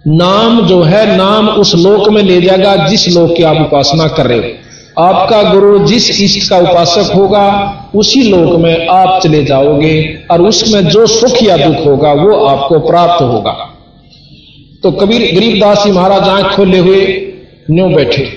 नाम 0.06 0.62
जो 0.62 0.82
है, 0.82 1.18
नाम 1.18 1.48
उस 1.50 1.74
लोक 1.76 2.10
में 2.10 2.22
ले 2.24 2.42
जाएगा 2.42 2.76
जिस 2.88 3.08
लोक 3.18 3.36
की 3.38 3.44
आप 3.44 3.58
उपासना 3.58 4.08
कर 4.08 4.26
रहे 4.26 4.38
हो। 4.38 5.04
आपका 5.04 5.42
गुरु 5.44 5.80
जिस 5.80 6.10
इष्ट 6.22 6.50
का 6.50 6.58
उपासक 6.58 7.12
होगा, 7.16 7.92
उसी 7.96 8.24
लोक 8.24 8.56
में 8.60 8.88
आप 8.88 9.22
चले 9.24 9.44
जाओगे 9.44 10.20
और 10.32 10.42
उसमें 10.42 10.82
जो 10.88 11.06
सुख 11.08 11.44
या 11.44 11.58
दुख 11.58 11.86
होगा, 11.86 12.14
वो 12.14 12.46
आपको 12.46 12.80
प्राप्त 12.80 13.22
होगा। 13.22 13.52
तो 14.84 14.92
कबीर 14.92 15.22
गरीबदास 15.36 15.84
जी 15.84 15.92
महाराज 15.92 16.30
आँख 16.30 16.56
खोले 16.56 16.80
हुए 16.80 17.06
न्यू 17.72 17.88
बैठे, 17.88 18.28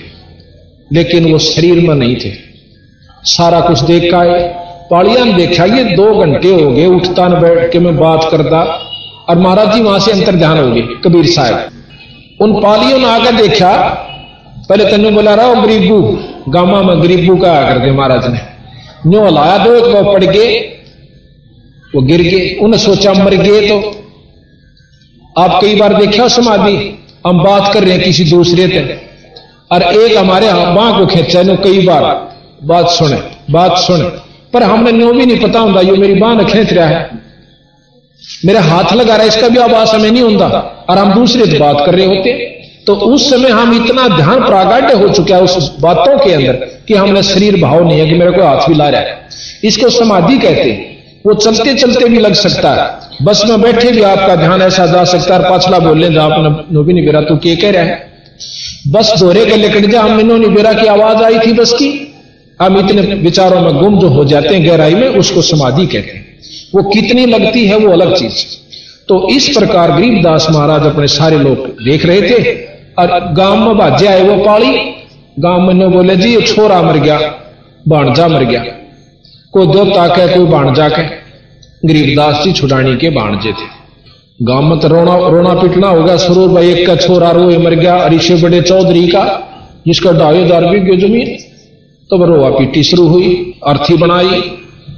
लेकिन 0.91 1.31
वो 1.31 1.37
शरीर 1.39 1.79
में 1.79 1.95
नहीं 1.95 2.15
थे। 2.15 2.31
सारा 3.23 3.59
कुछ 3.59 3.79
देख 3.79 4.11
का 4.13 4.23
पालिया 4.91 5.23
ने 5.23 5.33
देखा, 5.33 5.65
ये 5.65 5.83
दो 5.83 6.13
घंटे 6.15 6.49
हो 6.53 6.71
गए, 6.71 6.85
उठता 6.85 7.27
न 7.27 7.41
बैठ 7.41 7.71
के 7.71 7.79
मैं 7.79 7.97
बात 7.97 8.27
करता। 8.31 8.84
और 9.27 9.37
महाराज 9.37 9.73
जी 9.73 9.81
वहाँ 9.81 9.99
से 9.99 10.11
अंतर 10.11 10.35
ध्यान 10.35 10.57
हो 10.57 10.71
गए 10.71 10.81
कबीर 11.03 11.25
साहब। 11.27 12.41
उन 12.41 12.53
पालियों 12.61 12.97
ने 12.99 13.05
आकर 13.07 13.35
देखा, 13.37 13.71
पहले 14.69 14.85
तेन 14.85 15.13
बोला 15.15 15.33
रहा 15.33 15.53
गरीबू, 15.55 15.99
गामा 16.49 16.81
में 16.81 17.01
गरीबू 17.01 17.35
का 17.37 17.51
आकर 17.53 17.79
दे 17.79 17.91
महाराज 17.91 18.27
ने। 18.27 18.39
न्यो 19.07 19.25
हलाया 19.25 19.57
दो 19.57 19.75
एक 19.75 20.05
पड़ 20.05 20.23
गए, 20.25 20.47
वो 21.93 22.01
गिर 22.03 22.21
गए 22.23 22.55
उन्हें 22.61 22.79
सोचा 22.81 23.13
मर 23.15 23.35
गए 23.37 23.67
तो। 23.69 23.77
आप 25.35 25.59
कई 25.61 25.75
बार 25.75 25.93
देखा 25.95 26.27
समाधि, 26.29 26.77
हम 27.27 27.43
बात 27.43 27.73
कर 27.73 27.83
रहे 27.83 27.93
हैं 27.93 28.03
किसी 28.03 28.23
दूसरे 28.25 28.67
से 28.67 28.99
और 29.71 29.83
एक 29.83 30.17
हमारे 30.17 30.53
बां 30.73 30.91
को 30.93 31.05
खेचा 31.07 31.41
नो 31.43 31.55
कई 31.63 31.85
बार। 31.87 32.03
बात 32.63 32.89
सुने 32.89 33.17
बात 33.51 33.77
सुने, 33.79 34.09
पर 34.53 34.63
हमने 34.63 34.91
न्यो 34.91 35.11
भी 35.13 35.25
नहीं 35.25 35.39
पता 35.39 35.59
होता, 35.59 35.81
ये 35.81 35.91
मेरी 35.93 36.13
बाह 36.15 36.33
ने 36.33 36.43
खेच 36.45 36.73
रहा 36.73 36.87
है। 36.87 37.23
मेरा 38.45 38.61
हाथ 38.61 38.93
लगा 38.93 39.13
रहा 39.13 39.21
है, 39.21 39.27
इसका 39.27 39.47
भी 39.47 39.57
आवाज़ 39.59 39.89
हमें 39.89 40.11
नहीं 40.11 40.23
होता। 40.23 40.47
और 40.89 40.97
हम 40.97 41.13
दूसरे 41.13 41.45
से 41.45 41.57
बात 41.59 41.83
कर 41.85 41.95
रहे 41.95 42.05
होते 42.07 42.33
तो 42.87 42.93
उस 42.93 43.29
समय 43.29 43.49
हम 43.49 43.73
इतना 43.75 44.07
ध्यान 44.07 44.39
प्रागाढ़ 44.39 44.91
हो 44.93 45.07
चुका 45.09 45.35
है 45.35 45.43
उस 45.43 45.71
बातों 45.79 46.17
के 46.17 46.33
अंदर 46.33 46.53
कि 46.87 46.93
हमने 46.93 47.21
शरीर 47.23 47.55
भाव 47.61 47.87
नहीं 47.87 47.99
है 47.99 48.05
कि 48.05 48.15
मेरे 48.15 48.31
को 48.31 48.41
हाथ 48.41 48.67
भी 48.69 48.75
ला 48.75 48.89
रहा 48.89 49.01
है। 49.01 49.15
इसको 49.63 49.89
समाधि 49.89 50.37
कहते 50.37 50.61
हैं। 50.61 50.93
वो 51.25 51.33
चलते 51.35 51.73
चलते 51.73 52.09
भी 52.09 52.19
लग 52.19 52.33
सकता 52.33 52.71
है। 52.71 53.25
बस 53.25 53.43
में 53.49 53.61
बैठे 53.61 53.91
भी 53.91 54.01
आपका 54.03 54.35
ध्यान 54.35 54.61
ऐसा 54.61 54.85
जा 54.85 55.03
सकता 55.03 55.33
है 55.33 55.49
पाछला 55.49 55.79
बोले 55.79 56.09
जा 56.13 56.23
आपने 56.23 56.83
भी 56.83 56.93
नहीं 56.93 57.05
बेरा 57.05 57.21
तू 57.21 57.37
के 57.37 57.55
कह 57.55 57.71
रहा 57.71 57.83
है? 57.83 57.95
बस 58.87 59.13
दोहरे 59.19 59.45
के 59.45 59.55
लेकर 59.55 59.85
जा, 59.85 60.01
हम 60.01 60.19
इन्होंने 60.19 60.47
बेरा 60.47 60.73
की 60.73 60.87
आवाज़ 60.87 61.23
आई 61.23 61.39
थी 61.39 61.53
बस 61.53 61.73
की। 61.73 61.89
हम 62.59 62.77
इतने 62.79 63.01
विचारों 63.01 63.61
में 63.61 63.73
गुम 63.73 63.99
जो 63.99 64.07
हो 64.09 64.25
जाते 64.25 64.55
हैं 64.55 64.65
गहराई 64.67 64.95
में, 64.95 65.07
उसको 65.09 65.41
समाधि 65.41 65.85
कहते 65.85 66.11
हैं। 66.11 66.24
वो 66.75 66.83
कितनी 66.83 67.25
लगती 67.25 67.65
है 67.65 67.77
वो 67.77 67.91
अलग 67.91 68.15
चीज़। 68.15 68.45
तो 69.09 69.27
इस 69.29 69.49
प्रकार 69.57 69.91
गरीबदास 69.91 70.47
महाराज 70.51 70.85
अपने 70.85 71.07
सारे 71.09 71.37
लोग 71.39 71.67
देख 71.83 72.05
रहे 72.05 72.21
थे। 72.21 72.53
और 72.95 73.33
गाँव 73.33 73.55
में 73.57 73.77
बाजे 73.77 74.07
आए 74.07 74.23
वो 74.23 74.35
पाली। 74.43 74.73
गाँव 75.39 75.61
में 75.61 75.73
ने 75.73 75.87
बोले, 75.87 76.15
जी, 76.15 76.33
ये 76.35 76.41
छोरा 76.43 76.81
मर 76.81 76.97
गया, 76.97 77.19
बाणजा 77.85 78.27
मर 78.27 78.43
गया। 78.43 78.63
कोई 79.53 79.67
देवता 79.67 80.07
के 80.07 80.27
कोई 80.33 80.45
बाणजा 80.45 80.87
के 80.89 81.03
गरीबदास 81.87 82.43
जी 82.43 82.51
छुड़ानी 82.51 82.95
के 82.95 83.09
बाणजे 83.11 83.51
थे। 83.51 83.73
गाँव 84.39 84.61
में 84.61 84.79
तो 84.79 84.87
रोना 84.87 85.15
रोना 85.29 85.53
पीटना 85.53 85.87
होगा 85.87 86.15
स्वरूप 86.17 86.51
भाई, 86.51 86.69
एक 86.69 86.87
का 86.87 86.95
छोरा 86.97 87.31
रोए 87.31 87.57
मर 87.57 87.73
गया, 87.75 88.07
ऋषि 88.07 88.35
बड़े 88.35 88.61
चौधरी 88.61 89.07
का, 89.07 89.23
जिसका 89.87 90.11
ढाई 90.11 90.43
हज़ार 90.43 90.65
बीघे 90.65 90.97
ज़मीन। 90.97 91.37
तो 92.09 92.25
रोआ 92.25 92.49
पीटी 92.49 92.83
शुरू 92.83 93.07
हुई 93.07 93.29
अर्थी 93.67 93.97
बनाई 93.97 94.41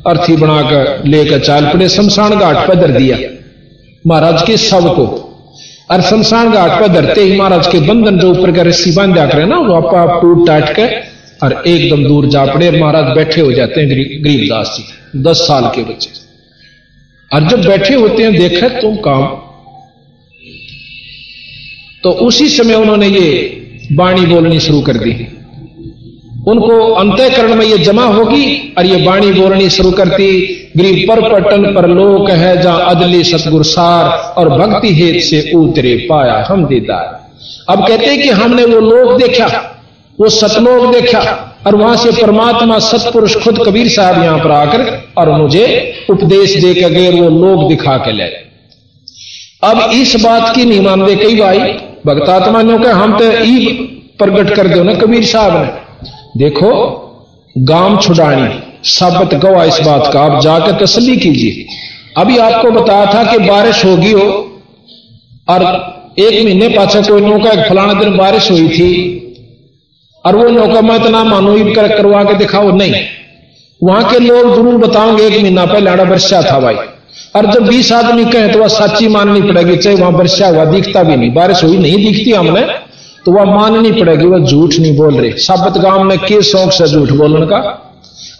अर्थी 0.07 0.35
बनाकर 0.35 1.03
लेकर 1.05 1.39
चाल 1.39 1.65
पड़े 1.65 1.89
शमशान 1.89 2.35
घाट 2.35 2.67
पर 2.67 2.75
धर 2.75 2.91
दिया। 2.91 3.17
महाराज 4.07 4.41
के 4.41 4.57
शव 4.57 4.89
को। 4.89 5.05
और 5.91 6.01
शमशान 6.01 6.51
घाट 6.51 6.79
पर 6.81 6.87
धरते 6.87 7.21
ही 7.21 7.35
महाराज 7.37 7.67
के 7.67 7.79
बंधन 7.79 8.17
जो 8.19 8.29
ऊपर 8.31 8.51
का 8.51 8.61
रस्सी 8.61 8.91
बांधा 8.91 9.25
करे 9.25 9.45
ना, 9.45 9.57
वो 9.57 9.73
आप 9.73 10.21
टूट 10.21 10.47
टाट 10.47 10.75
के 10.75 10.85
और 11.45 11.63
एकदम 11.67 12.03
दूर 12.03 12.27
जा 12.27 12.45
पड़े 12.45 12.71
महाराज 12.71 13.15
बैठे 13.15 13.41
हो 13.41 13.51
जाते 13.51 13.81
हैं 13.81 13.89
गरीबदास 14.23 14.75
जी, 14.77 14.83
दस 15.21 15.37
साल 15.37 15.71
के 15.75 15.83
बच्चे। 15.83 16.09
और 17.31 17.47
जब 17.47 17.65
बैठे 17.65 17.93
होते 17.93 18.23
हैं, 18.23 18.35
देखे 18.37 18.69
तुम 18.81 18.95
काम। 18.95 19.25
तो 22.03 22.11
उसी 22.11 22.47
समय 22.49 22.73
उन्होंने 22.73 23.07
ये 23.07 23.31
बाणी 23.91 24.25
बोलनी 24.25 24.59
शुरू 24.59 24.81
कर 24.81 24.97
दी। 24.97 25.27
उनको 26.47 26.75
अंतकरण 26.93 27.53
में 27.55 27.65
ये 27.65 27.77
जमा 27.77 28.03
होगी 28.07 28.45
और 28.77 28.85
ये 28.85 28.97
बाणी 29.05 29.31
बोरणी 29.31 29.69
शुरू 29.69 29.91
करती 29.91 30.27
गरीब 30.77 31.07
पर 31.09 31.21
पटन 31.23 31.63
पर 31.75 31.87
लोक 31.89 32.29
है 32.31 32.51
जहाँ 32.61 32.89
अदली 32.89 33.23
सतगुर 33.23 33.63
सार 33.65 34.05
और 34.37 34.49
भक्ति 34.51 34.93
हेत 34.95 35.21
से 35.23 35.41
उतरे 35.55 35.95
पाया 36.09 36.35
हम 36.49 36.65
दीदार। 36.65 37.05
अब 37.69 37.87
कहते 37.87 38.05
हैं 38.05 38.21
कि 38.21 38.29
हमने 38.31 38.63
वो 38.65 38.79
लोक 38.81 39.19
देखा, 39.21 39.47
वो 40.17 40.29
सतलोक 40.31 40.93
देखा 40.93 41.21
और 41.67 41.75
वहाँ 41.75 41.95
से 41.97 42.11
परमात्मा 42.21 42.77
सतपुरुष 42.81 43.35
खुद 43.43 43.59
कबीर 43.65 43.89
साहब 43.89 44.23
यहाँ 44.23 44.37
पर 44.39 44.51
आकर 44.51 44.83
और 45.17 45.31
मुझे 45.31 45.65
उपदेश 46.09 46.55
दे 46.55 46.73
के 46.73 46.89
गए 46.89 47.09
वो 47.11 47.29
लोग 47.31 47.67
दिखा 47.69 47.97
के 47.97 48.11
ले। 48.11 48.29
अब 49.63 49.91
इस 49.93 50.15
बात 50.23 50.55
की 50.55 50.65
नहीं 50.65 50.81
मानते 50.81 51.15
कई 51.15 51.35
भाई, 51.35 51.59
भक्तात्मा 52.05 52.61
ने 52.61 52.77
कहा, 52.77 52.93
हम 52.93 53.17
तो 53.17 53.31
ई 53.43 53.67
प्रगट 54.19 54.55
कर 54.55 54.67
दो 54.67 54.83
ना 54.83 54.93
कबीर 54.95 55.25
साहब 55.25 55.53
ने। 55.55 55.85
देखो 56.37 56.69
गाँव 57.55 57.97
छुड़ानी। 57.97 58.47
साबत 58.83 59.33
गवा 59.35 59.63
इस 59.63 59.79
बात 59.85 60.09
का। 60.13 60.21
आप 60.21 60.41
जाकर 60.41 60.79
तसली 60.81 61.15
कीजिए। 61.17 61.65
अभी 62.17 62.37
आपको 62.37 62.71
बताया 62.71 63.05
था 63.13 63.23
कि 63.31 63.37
बारिश 63.39 63.83
होगी 63.85 64.11
हो 64.11 64.27
और 65.49 65.63
एक 66.19 66.43
महीने 66.43 66.67
पाछा 66.69 67.01
कोई 67.01 67.21
नौका 67.21 67.49
एक 67.51 67.67
फलाना 67.69 67.93
दिन 67.93 68.17
बारिश 68.17 68.49
हुई 68.51 68.67
थी 68.69 68.91
और 70.25 70.35
वो 70.35 70.49
नौका 70.49 70.81
मैं 70.81 70.95
इतना 70.95 71.23
मानो 71.23 71.55
कर, 71.73 71.87
करवा 71.97 72.23
के 72.23 72.33
दिखाओ। 72.33 72.71
नहीं। 72.71 73.03
वहाँ 73.81 74.03
के 74.11 74.19
लोग 74.19 74.55
ज़रूर 74.55 74.77
बताओगे 74.77 75.25
एक 75.25 75.41
महीना 75.41 75.65
पहले 75.65 75.89
आड़ा 75.89 76.03
वर्षा 76.03 76.41
था 76.41 76.59
भाई। 76.59 76.75
और 77.35 77.51
जब 77.53 77.67
बीस 77.67 77.91
आदमी 77.91 78.25
कहें 78.25 78.51
तो 78.51 78.59
वह 78.59 78.67
सच्ची 78.67 79.07
माननी 79.07 79.41
पड़ेगी 79.41 79.77
चाहे 79.77 79.95
वहाँ 79.95 80.11
वर्षा 80.11 80.47
हुआ 80.47 80.65
दिखता 80.65 81.03
भी 81.03 81.15
नहीं। 81.15 81.33
बारिश 81.33 81.63
हुई 81.63 81.77
नहीं 81.77 82.05
दिखती 82.05 82.31
हमने। 82.31 82.65
तो 83.27 83.31
वह 83.31 83.43
माननी 83.43 83.91
पड़ेगी, 83.91 84.25
वह 84.25 84.39
झूठ 84.39 84.75
नहीं 84.79 84.95
बोल 84.97 85.15
रहे। 85.15 85.31
साबत 85.31 85.77
गाँव 85.77 86.03
में 86.03 86.17
के 86.19 86.41
शौक 86.41 86.71
से 86.71 86.87
झूठ 86.87 87.09
बोलने 87.09 87.45
का? 87.45 87.57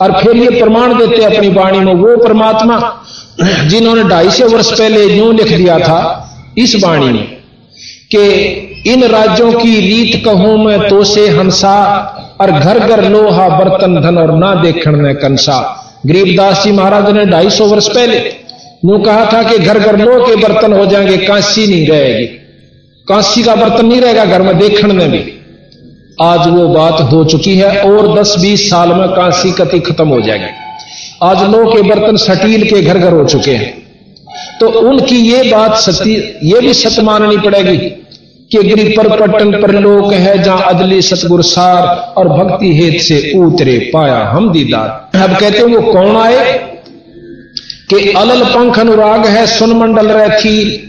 और 0.02 0.12
फिर 0.12 0.38
ये 0.38 0.50
प्रमाण 0.50 0.98
देते 0.98 1.24
अपनी 1.24 1.50
वाणी 1.50 1.80
में, 1.80 1.94
वो 1.94 2.18
परमात्मा 2.18 3.04
जिन्होंने 3.42 4.04
ढाई 4.04 4.30
सौ 4.30 4.48
वर्ष 4.48 4.72
पहले 4.80 5.04
यूँ 5.06 5.34
लिख 5.34 5.48
दिया 5.48 5.80
था, 5.80 6.30
इस 6.58 6.84
वाणी 6.84 7.06
में 7.06 7.24
कि 8.16 8.24
इन 8.88 9.04
राज्यों 9.04 9.52
की 9.52 9.80
रीत 9.80 10.26
कहूँ 10.26 10.66
मैं 10.66 10.90
तो 10.90 11.04
से 11.04 11.28
हंसा, 11.30 11.76
और 12.42 12.52
घर 12.52 12.80
घर 12.80 13.10
लोहा, 13.10 13.50
बर्तन, 13.50 14.02
धन 14.02 14.18
और 14.18 14.32
ना 14.32 14.56
देखण 14.56 14.96
में 14.96 15.16
कंसा। 15.16 15.60
गरीबदास 16.06 16.64
जी 16.64 16.72
महाराज 16.72 17.10
ने 17.10 17.26
ढाई 17.26 17.50
सौ 17.50 17.66
वर्ष 17.66 17.88
पहले 17.88 18.20
नु 18.86 19.04
कहा 19.04 19.26
था 19.34 19.44
कि 19.44 19.58
घर 19.58 19.80
घर 19.80 20.00
लोह 20.00 20.28
के 20.28 20.36
बर्तन 20.36 20.74
हो 20.74 20.86
जाएँगे, 20.86 21.18
कांसी 21.18 21.68
नहीं 21.68 21.88
रहेगी। 21.88 22.44
कांसी 23.10 23.44
का 23.44 23.56
बर्तन 23.56 23.86
नहीं 23.86 24.02
रहेगा 24.02 24.26
घर 24.26 24.42
में, 24.42 24.60
देखने 24.60 24.94
में 24.94 25.12
भी। 25.12 25.34
आज 26.22 26.48
वो 26.48 26.68
बात 26.68 27.02
हो 27.02 27.24
चुकी 27.26 27.56
है 27.56 27.82
और 27.82 28.20
10-20 28.20 28.70
साल 28.70 28.90
में 28.90 29.08
कांसी 29.08 29.52
कति 29.52 29.80
खत्म 29.80 30.08
हो 30.08 30.22
जाएगी। 30.22 30.46
आज 31.24 31.44
लोह 31.44 31.76
के 31.76 31.82
बर्तन 31.82 32.18
सटील 32.18 32.64
के 32.70 32.82
घर 32.82 32.98
घर 32.98 33.14
हो 33.14 33.26
चुके 33.26 33.52
हैं। 33.52 33.88
तो 34.60 34.68
उनकी 34.68 35.16
ये 35.16 35.52
बात 35.52 35.76
सती, 35.76 36.16
ये 36.44 36.60
भी 36.60 36.74
सत्य 36.74 37.02
माननी 37.02 37.38
पड़ेगी 37.38 37.78
कि 38.52 38.64
गिरी 38.64 38.90
पर 38.98 39.10
पट्टन 39.10 39.52
पर 39.52 39.72
लोक 39.72 40.14
है 40.14 40.44
जहाँ 40.44 40.62
अदली 40.62 41.02
सतगुर 41.02 41.44
सार 41.44 42.14
और 42.18 42.28
भक्ति 42.30 42.76
हेत 42.76 43.02
से 43.02 43.34
उतरे 43.38 43.92
पाया 43.94 44.18
हम 44.18 44.52
दीदार। 44.52 45.20
अब 45.20 45.38
कहते 45.38 45.58
हैं 45.58 45.66
वो 45.66 45.94
कौन 45.94 46.18
आए? 46.18 46.54
कि 47.90 48.12
अलल 48.12 48.44
पंख 48.44 48.80
अनुराग 48.80 49.26
है, 49.26 49.48
सुन 49.48 49.74
मंडल 49.74 50.08
रखी 50.08 50.84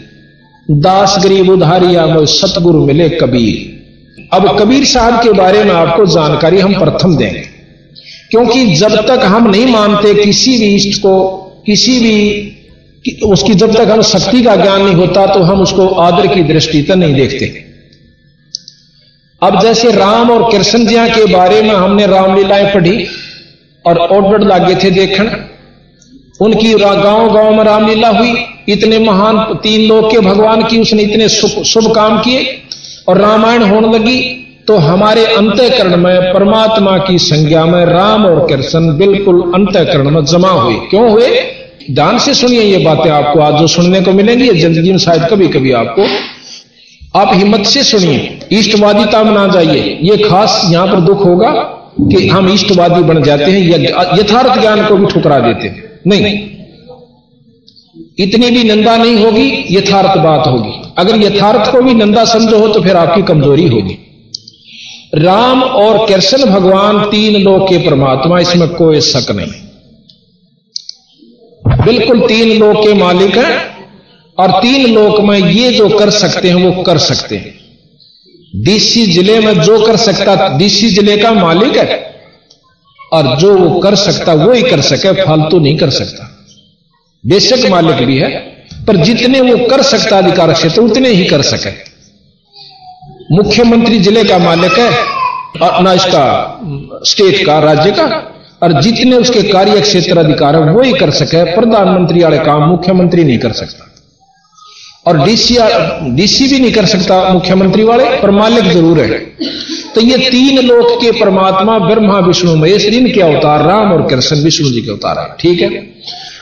दास 0.71 1.15
गरीब 1.23 1.49
उधारिया 1.49 2.05
में 2.05 2.25
सतगुरु 2.25 2.85
मिले 2.85 3.09
कबीर। 3.09 4.27
अब 4.33 4.59
कबीर 4.59 4.85
साहब 4.85 5.23
के 5.23 5.31
बारे 5.31 5.63
में 5.63 5.71
आपको 5.71 6.05
जानकारी 6.05 6.59
हम 6.59 6.73
प्रथम 6.73 7.15
देंगे। 7.17 7.39
क्योंकि 8.31 8.75
जब 8.75 8.95
तक 9.07 9.19
हम 9.25 9.49
नहीं 9.49 9.65
मानते 9.65 10.13
किसी 10.13 10.57
भी 10.57 10.75
इष्ट 10.75 11.01
को, 11.01 11.37
किसी 11.65 11.99
भी 11.99 12.31
कि 13.05 13.19
उसकी 13.25 13.53
जब 13.53 13.75
तक 13.75 13.89
हम 13.89 14.01
शक्ति 14.01 14.43
का 14.43 14.55
ज्ञान 14.55 14.81
नहीं 14.81 14.95
होता 14.95 15.25
तो 15.25 15.39
हम 15.39 15.61
उसको 15.61 15.87
आदर 15.87 16.27
की 16.27 16.43
दृष्टि 16.43 16.81
तक 16.81 16.91
नहीं 16.91 17.13
देखते। 17.13 17.45
अब 19.41 19.61
जैसे 19.61 19.91
राम 19.91 20.31
और 20.31 20.51
कृष्ण 20.51 20.85
जिया 20.85 21.07
के 21.07 21.25
बारे 21.25 21.61
में 21.61 21.75
हमने 21.75 22.07
रामलीलाएँ 22.07 22.73
पढ़ी 22.73 23.07
और 23.85 23.97
ऑर्डर 23.97 24.47
लागे 24.47 24.75
थे 24.75 24.91
देखना 24.91 25.49
उनकी 26.41 26.73
गाँव 26.73 27.33
गाँव 27.33 27.55
में 27.55 27.63
रामलीला 27.63 28.09
हुई। 28.09 28.33
इतने 28.69 28.99
महान 28.99 29.37
तीन 29.63 29.87
लोग 29.87 30.11
के 30.11 30.19
भगवान 30.21 30.63
की 30.63 30.79
उसने 30.79 31.03
इतने 31.03 31.27
शुभ 31.29 31.93
काम 31.95 32.19
किए 32.21 32.45
और 33.07 33.17
रामायण 33.17 33.63
होने 33.63 33.87
लगी 33.89 34.19
तो 34.67 34.75
हमारे 34.77 35.25
अंतकरण 35.27 35.95
में, 35.97 36.33
परमात्मा 36.33 36.97
की 36.99 37.17
संज्ञा 37.19 37.65
में 37.65 37.85
राम 37.85 38.25
और 38.25 38.45
कृष्ण 38.47 38.97
बिल्कुल 38.97 39.41
अंतकरण 39.55 40.09
में 40.09 40.23
जमा 40.25 40.49
हुए। 40.49 40.75
क्यों 40.89 41.09
हुए? 41.11 41.27
ध्यान 41.91 42.17
से 42.19 42.33
सुनिए 42.33 42.63
ये 42.63 42.77
बातें 42.85 43.09
आपको 43.11 43.39
आज 43.41 43.59
जो 43.59 43.67
सुनने 43.67 44.01
को 44.01 44.11
मिलेंगी 44.13 44.49
ज़िंदगी 44.51 44.91
में 44.91 44.97
शायद 44.99 45.25
कभी 45.31 45.47
कभी 45.49 45.71
आपको। 45.73 46.05
आप 47.13 47.33
हिम्मत 47.33 47.65
से 47.65 47.83
सुनिए 47.83 48.39
इष्टवादिता 48.51 49.23
में 49.23 49.31
ना 49.31 49.47
जाइए। 49.47 49.97
ये 50.03 50.17
खास 50.19 50.61
यहाँ 50.71 50.87
पर 50.87 50.99
दुख 51.01 51.25
होगा 51.25 51.49
कि 52.11 52.27
हम 52.27 52.49
इष्टवादी 52.49 53.01
बन 53.03 53.21
जाते 53.23 53.51
हैं 53.51 53.61
यथार्थ 54.19 54.59
ज्ञान 54.61 54.85
को 54.87 54.95
भी 54.95 55.05
ठुकरा 55.05 55.39
देते 55.39 55.67
हैं। 55.67 55.83
नहीं। 56.07 56.37
इतनी 58.19 58.49
भी 58.51 58.63
नंदा 58.65 58.95
नहीं 58.97 59.15
होगी, 59.15 59.65
यथार्थ 59.71 60.17
बात 60.19 60.47
होगी। 60.47 60.71
अगर 60.97 61.21
यथार्थ 61.21 61.71
को 61.71 61.81
भी 61.81 61.93
नंदा 61.95 62.23
समझो 62.27 62.57
हो 62.57 62.67
तो 62.67 62.81
फिर 62.81 62.97
आपकी 62.97 63.21
कमज़ोरी 63.23 63.67
होगी। 63.67 63.97
राम 65.15 65.61
और 65.63 66.05
कृष्ण 66.07 66.45
भगवान 66.45 66.99
तीन 67.05 67.41
लोग 67.43 67.67
के 67.69 67.77
परमात्मा, 67.79 68.39
इसमें 68.39 68.67
कोई 68.71 68.99
शक 69.03 69.31
नहीं। 69.31 69.51
बिल्कुल 71.85 72.19
तीन 72.27 72.57
लोक 72.59 72.83
के 72.83 72.93
मालिक 72.95 73.37
हैं, 73.37 73.53
और 74.37 74.51
तीन 74.61 74.93
लोक 74.93 75.19
में 75.21 75.37
ये 75.39 75.71
जो 75.71 75.87
कर 75.89 76.09
सकते 76.09 76.49
हैं, 76.49 76.55
वो 76.65 76.83
कर 76.83 76.97
सकते 77.03 77.35
हैं। 77.35 77.53
डीसी 78.53 79.05
ज़िले 79.05 79.39
में 79.39 79.61
जो 79.61 79.79
कर 79.85 79.97
सकता 79.97 80.57
डीसी 80.57 80.89
ज़िले 80.89 81.17
का 81.17 81.31
मालिक 81.33 81.77
है, 81.77 81.97
और 83.11 83.35
जो 83.37 83.55
वो 83.57 83.79
कर 83.79 83.95
सकता, 83.97 84.33
वो 84.35 84.51
ही 84.53 84.61
कर 84.63 84.81
सके, 84.81 85.11
फालतू 85.23 85.59
नहीं 85.59 85.77
कर 85.77 85.89
सकता। 85.91 86.35
बेशक 87.25 87.69
मालिक 87.69 87.95
भी 87.95 88.17
है, 88.17 88.29
पर 88.87 88.95
जितने 88.95 89.41
वो 89.41 89.67
कर 89.67 89.81
सकता 89.81 90.17
अधिकार 90.17 90.53
क्षेत्र, 90.53 90.81
उतने 90.81 91.09
ही 91.09 91.25
कर 91.25 91.41
सके। 91.41 91.69
मुख्यमंत्री 93.35 93.99
ज़िले 93.99 94.23
का 94.23 94.37
मालिक 94.37 94.71
है, 94.71 94.91
अपना 95.61 95.93
इसका 95.93 96.59
स्टेट 97.03 97.45
का, 97.45 97.59
राज्य 97.59 97.91
का, 97.91 98.35
और 98.63 98.81
जितने 98.81 99.15
उसके 99.15 99.43
कार्य 99.43 99.81
क्षेत्र 99.81 100.17
अधिकार 100.17 100.55
है, 100.55 100.71
वो 100.71 100.81
ही 100.81 100.93
कर 100.93 101.09
सके। 101.09 101.43
प्रधानमंत्री 101.55 102.23
वाले 102.23 102.37
काम 102.37 102.63
मुख्यमंत्री 102.63 103.23
नहीं 103.23 103.37
कर 103.37 103.51
सकता। 103.51 103.85
और 105.07 105.25
डीसी 105.25 105.57
डीसी 106.11 106.47
भी 106.47 106.59
नहीं 106.59 106.71
कर 106.71 106.85
सकता 106.85 107.33
मुख्यमंत्री 107.33 107.83
वाले, 107.83 108.03
पर 108.03 108.31
मालिक 108.31 108.63
ज़रूर 108.63 108.99
है। 108.99 109.19
तो 109.95 110.01
ये 110.01 110.17
तीन 110.17 110.59
लोक 110.59 111.01
के 111.01 111.11
परमात्मा, 111.11 111.79
ब्रह्मा, 111.79 112.19
विष्णु, 112.19 112.55
महेश, 112.55 112.85
इनके 112.85 113.21
अवतार, 113.21 113.65
राम 113.65 113.91
और 113.91 114.07
कृष्ण, 114.07 114.35
विष्णु 114.35 114.69
जी 114.69 114.81
के 114.81 114.91
अवतार 114.91 115.19
है। 115.19 115.35
ठीक 115.39 115.61
है? 115.61 115.69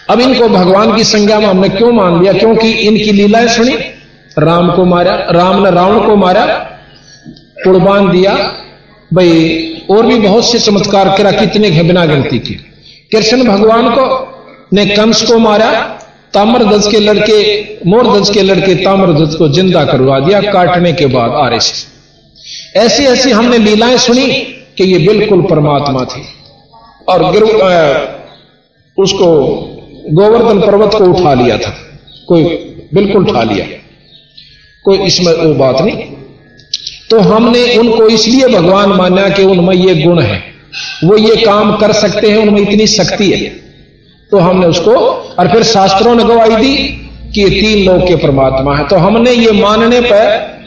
अब 0.10 0.20
इनको 0.22 0.48
भगवान 0.50 0.96
की 0.96 1.04
संज्ञा 1.04 1.40
में 1.40 1.48
हमने 1.48 1.70
क्यों 1.70 1.92
मान 1.92 2.22
लिया? 2.22 2.34
क्योंकि 2.34 2.72
इनकी 2.72 3.12
लीलाएँ 3.12 3.48
सुनी, 3.48 3.76
राम 4.40 4.72
को 4.72 4.86
मारा, 4.86 5.16
राम 5.32 5.64
ने 5.64 5.72
रावण 5.72 6.06
को 6.06 6.16
मारा, 6.16 6.46
कुर्बान 7.64 8.10
दिया। 8.12 8.34
भाई, 9.14 9.86
और 9.90 10.06
भी 10.06 10.16
बहुत 10.16 10.52
से 10.52 10.60
चमत्कार 10.60 11.18
करा 11.18 11.32
कितने 11.32 11.72
के 11.72 11.84
बिना 11.84 12.06
गिनती 12.06 12.40
की। 12.40 12.54
कृष्ण 13.12 13.44
भगवान 13.44 13.90
को, 13.90 14.06
ने 14.74 14.86
कंस 14.86 15.22
को 15.22 15.38
मारा 15.38 15.72
ताम्र 16.34 16.66
दज 16.66 16.88
के 16.88 17.00
लड़के 17.00 17.38
मोर 17.86 18.20
दज 18.20 18.30
के 18.30 18.42
लड़के 18.42 18.76
ताम्र 18.76 19.14
दज 19.14 19.36
को 19.36 19.48
ज़िंदा 19.50 19.84
करवा 19.86 20.20
दिया, 20.20 20.42
काटने 20.42 20.94
के 20.94 21.06
बाद 21.06 21.32
आ 21.32 21.48
रहे 21.48 21.60
से 21.60 22.80
ऐसी 22.80 23.04
ऐसी 23.04 23.32
हमने 23.32 23.58
लीलाएँ 23.58 23.98
सुनी 23.98 24.28
कि 24.78 24.84
ये 24.84 25.08
बिल्कुल 25.08 25.42
परमात्मा 25.42 26.04
थी। 26.06 26.22
और 27.08 27.32
गिरु 27.32 27.48
उसको 28.98 29.28
गोवर्धन 30.10 30.62
पर्वत 30.62 30.92
को 30.94 31.06
उठा 31.06 31.34
लिया 31.34 31.58
था। 31.58 31.78
कोई 32.28 32.44
बिल्कुल 32.94 33.30
उठा 33.30 33.44
लिया। 33.44 33.66
कोई 34.84 34.98
इसमें 34.98 35.34
वो 35.34 35.54
बात 35.54 35.82
नहीं। 35.82 35.98
तो 37.10 37.20
हमने 37.20 37.78
उनको 37.78 38.08
इसलिए 38.08 38.48
भगवान 38.48 38.90
माना 38.90 39.30
कि 39.30 39.44
उनमें 39.44 39.76
ये 39.76 39.96
गुण 39.96 40.22
है। 40.22 40.44
वो 41.04 41.18
ये 41.18 41.36
काम 41.36 41.78
कर 41.78 41.92
सकते 41.92 42.32
हैं, 42.32 42.38
उनमें 42.38 42.62
इतनी 42.62 42.88
शक्ति 42.88 43.32
है। 43.32 43.50
तो 44.32 44.38
हमने 44.38 44.68
उसको, 44.68 44.92
और 45.40 45.48
फिर 45.48 45.64
शास्त्रों 45.64 46.16
ने 46.16 46.24
गवाही 46.24 46.56
दी 46.56 46.78
कि 47.34 47.42
ये 47.42 47.50
तीन 47.50 47.86
लोग 47.86 48.08
के 48.08 48.16
परमात्मा 48.16 48.78
है। 48.78 48.88
तो 48.88 48.96
हमने 48.96 49.32
ये 49.32 49.52
मानने 49.52 50.02
पर, 50.02 50.58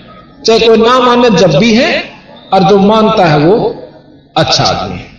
चाहे 0.46 0.60
कोई 0.60 0.76
ना 0.76 1.00
माने, 1.00 1.30
जब 1.30 1.58
भी 1.58 1.74
है, 1.74 2.04
और 2.52 2.62
जो 2.62 2.78
मानता 2.78 3.24
है 3.24 3.38
वो 3.38 3.84
अच्छा 4.36 4.64
आदमी 4.64 4.96
है। 4.96 5.09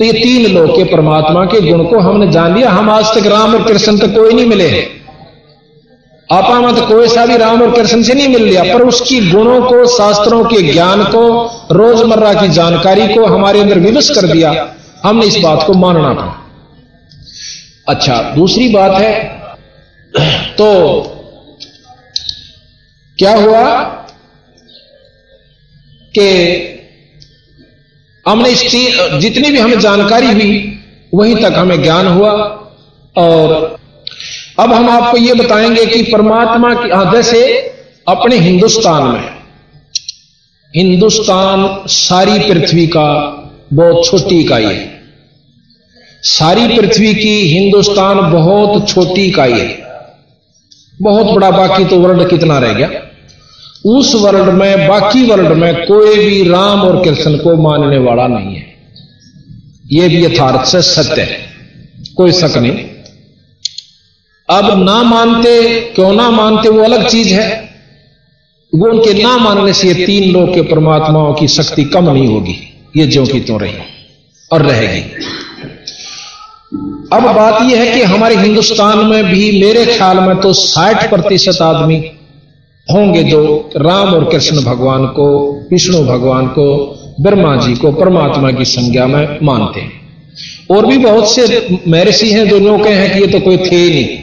तो 0.00 0.04
ये 0.04 0.12
तीन 0.12 0.46
लोग 0.52 0.70
के 0.76 0.84
परमात्मा 0.84 1.44
के 1.44 1.60
गुण 1.60 1.82
को 1.84 1.98
हमने 2.00 2.30
जान 2.32 2.54
लिया। 2.54 2.70
हम 2.70 2.88
आज 2.90 3.06
तक 3.14 3.26
राम 3.26 3.54
और 3.54 3.64
कृष्ण 3.64 3.98
तक 3.98 4.14
कोई 4.14 4.32
नहीं 4.34 4.46
मिले। 4.46 4.68
आपा 6.28 6.60
मत 6.60 6.78
कोई 6.88 7.08
सा 7.08 7.24
भी 7.26 7.36
राम 7.36 7.62
और 7.62 7.70
कृष्ण 7.70 8.02
से 8.02 8.14
नहीं 8.14 8.28
मिल 8.28 8.42
लिया, 8.44 8.62
पर 8.64 8.82
उसकी 8.82 9.20
गुणों 9.30 9.60
को, 9.62 9.84
शास्त्रों 9.88 10.42
के 10.44 10.62
ज्ञान 10.62 11.04
को, 11.04 11.22
रोज़मर्रा 11.72 12.32
की 12.34 12.48
जानकारी 12.50 13.06
को 13.14 13.26
हमारे 13.26 13.60
अंदर 13.60 13.78
विवश 13.78 14.10
कर 14.10 14.26
दिया। 14.26 14.50
हमने 15.04 15.26
इस 15.26 15.36
बात 15.42 15.66
को 15.66 15.72
मानना 15.74 16.12
पड़ा 16.14 16.34
अच्छा 17.88 18.20
दूसरी 18.34 18.68
बात 18.68 19.00
है 19.00 19.12
तो 20.56 20.68
क्या 23.18 23.34
हुआ 23.36 23.62
कि 26.14 26.28
हमने 28.28 28.48
इस 28.48 28.60
जितनी 29.18 29.50
भी 29.50 29.58
हमें 29.58 29.80
जानकारी 29.80 30.26
हुई, 30.26 30.78
वहीं 31.14 31.36
तक 31.36 31.52
हमें 31.56 31.82
ज्ञान 31.82 32.06
हुआ। 32.06 32.30
और 33.16 33.78
अब 34.58 34.72
हम 34.72 34.88
आपको 34.90 35.16
यह 35.16 35.34
बताएँगे 35.34 35.86
कि 35.86 36.02
परमात्मा 36.02 36.74
की 36.74 37.16
जैसे 37.16 37.58
अपने 38.08 38.36
हिंदुस्तान 38.36 39.02
में, 39.02 39.28
हिंदुस्तान 40.76 41.82
सारी 41.86 42.38
पृथ्वी 42.38 42.86
का 42.86 43.06
बहुत 43.72 44.06
छोटी 44.06 44.40
इकाई 44.40 44.64
है। 44.64 45.00
सारी 46.22 46.76
पृथ्वी 46.76 47.14
की 47.14 47.40
हिंदुस्तान 47.48 48.32
बहुत 48.32 48.88
छोटी 48.88 49.22
इकाई 49.22 49.52
है। 49.52 49.82
बहुत 51.02 51.26
बड़ा 51.26 51.50
बाकी 51.50 51.84
तो 51.84 51.98
वर्ल्ड 51.98 52.30
कितना 52.30 52.58
रह 52.58 52.72
गया? 52.72 52.88
उस 53.86 54.14
वर्ल्ड 54.14 54.48
में, 54.48 54.88
बाकी 54.88 55.26
वर्ल्ड 55.26 55.52
में 55.52 55.74
कोई 55.74 56.24
भी 56.24 56.48
राम 56.48 56.80
और 56.80 57.04
कृष्ण 57.04 57.36
को 57.36 57.56
मानने 57.56 57.98
वाला 57.98 58.26
नहीं 58.26 58.56
है। 58.56 58.74
यह 59.92 60.08
भी 60.08 60.24
यथार्थ 60.24 60.68
से 60.68 60.82
सत्य 60.82 61.22
है। 61.22 61.50
कोई 62.16 62.32
शक 62.32 62.56
नहीं। 62.56 62.72
अब 64.50 64.82
ना 64.82 65.02
मानते, 65.02 65.80
क्यों 65.80 66.12
ना 66.12 66.30
मानते, 66.30 66.68
वो 66.68 66.84
अलग 66.84 67.08
चीज़ 67.08 67.28
है। 67.28 67.74
वो 68.74 68.90
उनके 68.90 69.22
ना 69.22 69.36
मानने 69.36 69.72
से 69.72 69.94
तीन 69.94 70.32
लोग 70.32 70.54
के 70.54 70.62
परमात्माओं 70.62 71.34
की 71.34 71.48
शक्ति 71.48 71.84
कम 71.84 72.12
नहीं 72.12 72.26
होगी। 72.26 72.56
ये 72.96 73.06
जो 73.06 73.26
की 73.26 73.40
तो 73.40 73.58
रही 73.58 73.72
और 74.52 74.62
रहेगी। 74.62 75.24
अब 77.12 77.22
बात 77.22 77.62
यह 77.62 77.82
है 77.82 77.94
कि 77.94 78.02
हमारे 78.02 78.36
हिंदुस्तान 78.36 78.98
में 78.98 79.24
भी 79.24 79.62
मेरे 79.62 79.86
ख्याल 79.86 80.16
में 80.16 80.36
तो 80.36 80.52
60 80.52 81.10
प्रतिशत 81.10 81.62
आदमी 81.62 82.10
होंगे 82.92 83.22
जो 83.22 83.70
राम 83.76 84.14
और 84.14 84.24
कृष्ण 84.24 84.64
भगवान 84.64 85.06
को, 85.06 85.58
विष्णु 85.70 86.04
भगवान 86.04 86.46
को, 86.46 86.96
ब्रह्मा 87.20 87.56
जी 87.56 87.74
को, 87.74 87.92
परमात्मा 87.92 88.50
की 88.50 88.64
संज्ञा 88.64 89.06
में 89.06 89.38
मानते 89.42 89.80
हैं। 89.80 90.00
और 90.70 90.86
भी 90.86 90.98
बहुत 90.98 91.34
से 91.34 91.66
महर्षि 91.88 92.32
हैं 92.32 92.48
जो 92.48 92.58
लोग 92.58 92.86
हैं 92.86 93.14
कि 93.14 93.20
ये 93.20 93.26
तो 93.26 93.40
कोई 93.40 93.56
थे 93.56 93.76
ही 93.76 93.90
नहीं। 93.90 94.18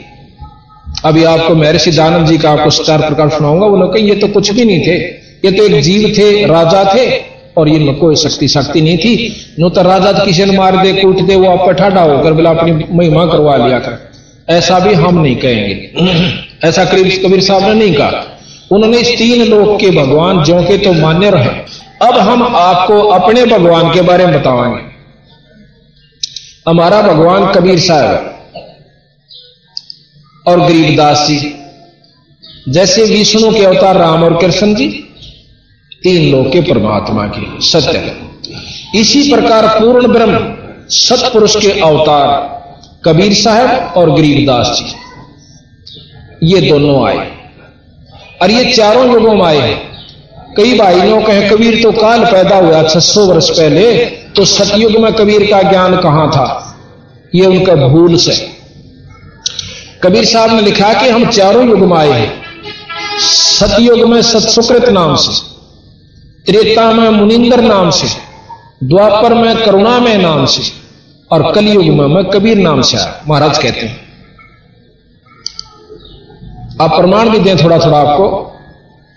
अभी 1.06 1.24
आपको 1.24 1.56
महर्षि 1.56 1.92
दानव 1.92 2.26
जी 2.26 2.38
का 2.38 2.52
आपको 2.52 2.70
स्टार 2.70 3.00
प्रकार 3.00 3.30
सुनाऊँगा, 3.30 3.66
वो 3.66 3.78
लोग 3.78 4.00
ये 4.00 4.16
तो 4.16 4.28
कुछ 4.28 4.52
भी 4.52 4.66
नहीं 4.66 4.80
थे। 4.80 4.98
ये 5.46 5.52
तो 5.52 5.64
एक 5.64 5.82
जीव 5.82 6.10
थे, 6.18 6.46
राजा 6.46 6.96
थे, 6.96 7.22
और 7.58 7.70
ये 7.70 7.94
कोई 7.94 8.16
शक्ति 8.16 8.48
शक्ति 8.48 8.82
नहीं 8.82 8.98
थी। 8.98 9.36
नो 9.60 9.70
तो 9.70 9.82
राजा 9.82 10.12
किसी 10.12 10.46
ने 10.46 10.58
मार 10.58 10.78
दे, 10.78 10.94
कूट 10.94 11.22
दे, 11.22 11.36
वो 11.36 11.50
आप 11.50 11.70
ठाडा 11.70 12.02
होकर 12.02 12.34
बोला, 12.34 12.50
अपनी 12.50 12.86
महिमा 12.92 13.26
करवा 13.26 13.58
लिया 13.58 13.80
कर। 13.80 14.12
ऐसा 14.50 14.80
भी 14.80 14.94
हम 14.94 15.22
नहीं 15.22 15.36
कहेंगे। 15.36 15.90
ऐसा 16.64 16.86
कबीर 16.86 17.42
साहब 17.42 17.64
ने 17.64 17.74
नहीं 17.74 17.94
कहा। 17.94 18.37
उन्होंने 18.72 18.98
इस 18.98 19.18
तीन 19.18 19.48
लोक 19.48 19.80
के 19.80 19.90
भगवान 19.90 20.44
जो 20.44 20.62
के 20.62 20.78
तो 20.78 20.94
मान्य 20.94 21.30
रहे। 21.30 21.50
अब 22.08 22.18
हम 22.18 22.56
आपको 22.56 23.02
अपने 23.02 23.46
भगवान 23.46 23.94
के 23.94 24.02
बारे 24.02 24.26
में 24.26 24.42
बताएँगे। 24.42 24.98
हमारा 26.70 27.02
भगवान 27.02 27.54
कबीर 27.54 27.80
साहब 27.80 28.40
और 30.48 30.60
गरीबदास 30.60 31.28
जी। 31.28 31.54
जैसे 32.70 33.04
विष्णु 33.04 33.54
के 33.54 33.64
अवतार 33.66 33.98
राम 33.98 34.24
और 34.24 34.38
कृष्ण 34.38 34.76
जी, 34.76 34.88
तीन 36.04 36.32
लोग 36.32 36.52
के 36.52 36.62
परमात्मा 36.62 37.28
की 37.28 37.58
सत्य 37.62 37.98
है। 37.98 38.28
इसी 38.96 39.34
प्रकार 39.34 39.68
पूर्ण 39.68 40.08
ब्रह्म, 40.08 40.56
सतपुरुष 40.90 41.56
के 41.56 41.80
अवतार 41.80 42.58
कबीर 43.06 43.34
साहब 43.34 43.94
और 43.98 44.12
गरीबदास 44.12 44.84
जी। 44.84 44.96
ये 46.44 46.70
दोनों 46.70 47.08
आए। 47.08 47.37
और 48.42 48.52
ये 48.52 48.74
चारों 48.74 49.14
युगों 49.14 49.34
में 49.34 49.46
आए। 49.46 49.58
हैं 49.58 50.56
कई 50.58 50.78
भाइयों 50.80 51.22
कहे, 51.22 51.50
कबीर 51.50 51.82
तो 51.84 51.92
काल 51.92 52.26
पैदा 52.26 52.56
हुआ 52.56 52.84
छह 52.84 53.00
सौ 53.00 53.26
वर्ष 53.26 53.50
पहले 53.50 54.06
तो 54.06 54.46
सतयुग 54.46 54.92
में 54.92 55.14
कबीर 55.14 55.46
का 55.52 55.62
ज्ञान 55.62 55.98
कहाँ 55.98 56.30
था? 56.32 56.78
ये 57.36 57.46
उनका 57.46 57.76
भूल 57.76 58.18
से। 58.18 58.50
कबीर 60.04 60.26
साहब 60.26 60.52
ने 60.52 60.62
लिखा 60.62 60.94
कि 60.94 61.10
हम 61.10 61.26
चारों 61.26 61.68
युग 61.70 61.80
में 61.80 61.98
आए 61.98 62.12
हैं। 62.12 62.42
सतयुग 63.20 64.08
में 64.10 64.22
सतसुकृत 64.22 64.90
नाम 64.90 65.16
से, 65.16 65.34
त्रेता 66.46 66.92
में 66.92 67.10
मुनिंदर 67.10 67.62
नाम 67.62 67.90
से, 67.90 68.08
द्वापर 68.84 69.34
में 69.34 69.56
करुणा 69.64 70.00
में 70.00 70.18
नाम 70.18 70.46
से, 70.46 70.62
और 71.32 71.52
कलयुग 71.54 71.86
में 71.86 72.06
मैं 72.08 72.24
कबीर 72.26 72.58
नाम 72.58 72.82
से 72.82 72.98
आया। 72.98 73.24
महाराज 73.28 73.58
कहते 73.58 73.80
हैं 73.80 74.07
आप 76.82 76.90
प्रमाण 76.90 77.30
भी 77.30 77.40
दें 77.40 77.64
थोड़ा 77.64 77.78
थोड़ा 77.80 77.98
आपको। 77.98 78.54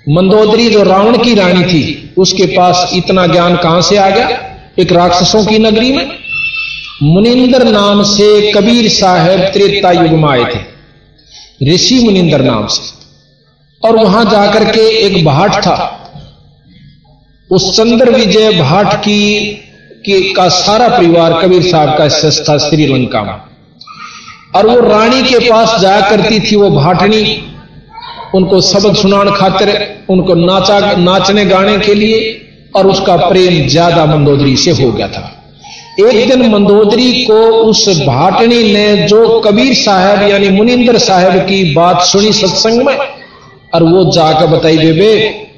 मंदोदरी 0.09 0.71
जो 0.71 0.83
रावण 0.83 1.19
की 1.19 1.35
रानी 1.35 1.65
थी 1.65 2.15
उसके 2.19 2.47
पास 2.47 2.91
इतना 2.95 3.27
ज्ञान 3.27 3.57
कहाँ 3.57 3.83
से 3.83 3.97
आ 3.97 4.11
गया? 4.11 4.29
एक 4.79 4.93
राक्षसों 4.93 5.45
की 5.45 5.59
नगरी 5.59 5.93
में। 5.93 6.09
मुनिंदर 7.03 7.65
नाम 7.65 8.03
से 8.03 8.53
कबीर 8.53 8.91
साहब 8.91 9.41
त्रेता 9.41 9.93
युग 9.93 10.13
में 10.13 10.29
आए 10.29 10.45
थे। 10.45 10.71
ऋषि 11.75 11.95
मुनिंदर 12.05 12.43
नाम 12.43 12.67
से। 12.67 13.01
और 13.89 13.97
वहाँ 13.97 14.25
जाकर 14.25 14.65
के 14.65 14.81
एक 14.81 15.25
भाट 15.25 15.55
था। 15.55 15.97
उस 17.51 17.77
चंद्र 17.77 18.11
विजय 18.11 18.53
भाट 18.53 18.95
की, 18.95 19.47
की 20.05 20.33
का 20.33 20.49
सारा 20.49 20.89
परिवार 20.89 21.43
कबीर 21.43 21.63
साहब 21.63 21.89
का 21.89 22.09
था 22.49 22.59
श्रीलंका 22.59 23.23
में। 23.23 23.50
और 24.51 24.67
वो 24.67 24.79
रानी 24.81 25.23
के 25.23 25.39
पास 25.41 25.81
जाया 25.81 26.09
करती 26.11 26.39
थी 26.41 26.57
वो 26.57 26.71
भाटनी। 26.73 27.23
उनको 28.35 28.61
सबक 28.61 28.97
सुनान 28.97 29.31
खातिर, 29.37 29.69
उनको 30.11 30.35
नाचा, 30.37 30.79
नाचने 30.99 31.45
गाने 31.47 31.79
के 31.79 31.95
लिए 31.95 32.19
और 32.77 32.87
उसका 32.87 33.17
प्रेम 33.19 33.67
ज़्यादा 33.69 34.05
मंदोदरी 34.07 34.57
से 34.57 34.71
हो 34.73 34.91
गया 34.93 35.09
था। 35.09 35.27
एक 36.01 36.29
दिन 36.29 36.51
मंदोदरी 36.51 37.13
को 37.25 37.39
उस 37.63 37.89
भाटनी 38.01 38.63
ने 38.73 38.87
जो 39.07 39.41
कबीर 39.41 39.75
साहब 39.75 40.23
यानी 40.23 40.49
मुनिंदर 40.49 40.99
साहब 40.99 41.39
की 41.41 41.63
बात 41.75 42.03
सुनी 42.03 42.33
सत्संग 42.33 42.87
में, 42.87 42.97
और 43.75 43.83
वो 43.85 44.05
जाकर 44.13 44.47
बताई, 44.47 44.77
बेबे, 44.79 45.13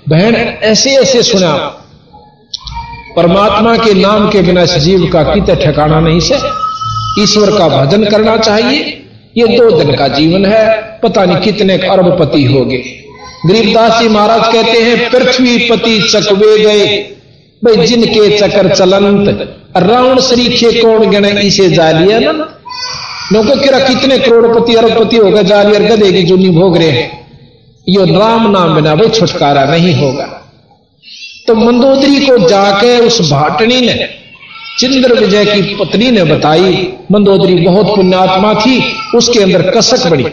बहन, 0.08 0.34
ऐसे 0.64 0.90
ऐसे 0.96 1.22
सुना। 1.22 1.52
परमात्मा 3.16 3.76
के 3.76 3.94
नाम 3.94 4.28
के 4.30 4.42
बिना 4.42 4.64
सजीव 4.66 5.08
का 5.12 5.22
कित 5.24 5.50
ठिकाना 5.56 6.00
नहीं 6.00 6.20
से। 6.20 6.36
ईश्वर 7.18 7.50
का 7.50 7.68
भजन 7.68 8.04
करना 8.04 8.36
चाहिए। 8.36 8.78
ये 9.36 9.46
दो 9.48 9.70
दिन 9.72 9.94
का 9.96 10.08
जीवन 10.08 10.44
है, 10.46 10.64
पता 11.02 11.24
नहीं 11.24 11.36
कितने 11.36 11.76
अरबपति 11.88 12.44
हो 12.44 12.64
गए 12.64 12.82
गरीबदास 13.46 14.00
जी 14.00 14.08
महाराज 14.08 14.52
कहते 14.52 14.78
हैं, 14.78 15.10
पृथ्वी 15.10 15.58
पति 15.70 16.00
चकवे 16.10 16.58
गए 16.58 16.86
भाई 17.62 17.86
जिनके 17.86 18.38
चकर 18.38 18.74
चलंत, 18.74 19.28
रावण 19.76 20.20
सरीखे 20.20 20.72
कौन 20.80 21.10
गण 21.10 21.26
इसे 21.26 21.68
जालिया 21.70 22.18
ना? 22.20 22.32
लोगों 23.32 23.56
किरा 23.56 23.78
कितने 23.78 24.18
करोड़पति, 24.18 24.74
अरबपति 24.74 25.16
हो 25.16 25.30
गए 25.30 25.44
जालियर 25.44 25.82
गधे 25.82 26.12
की 26.12 26.22
जूनी 26.22 26.50
भोग 26.50 26.76
रहे 26.76 26.90
हैं। 26.90 27.10
यो 27.88 28.04
राम 28.18 28.50
नाम 28.50 28.74
बिना 28.74 28.94
भाई 28.94 29.08
छुटकारा 29.08 29.64
नहीं 29.64 29.94
होगा। 29.94 30.24
तो 31.46 31.54
मंदोदरी 31.54 32.26
को 32.26 32.38
जाके 32.48 32.98
उस 32.98 33.20
भाटनी 33.30 33.80
ने 33.80 34.08
चिंद्र 34.78 35.14
विजय 35.14 35.44
की 35.44 35.74
पत्नी 35.74 36.10
ने 36.10 36.22
बताई, 36.24 36.92
मंदोदरी 37.12 37.54
बहुत 37.56 37.94
पुण्यात्मा 37.96 38.52
थी, 38.54 38.82
उसके 39.14 39.42
अंदर 39.42 39.70
कसक 39.70 40.06
बड़ी 40.10 40.26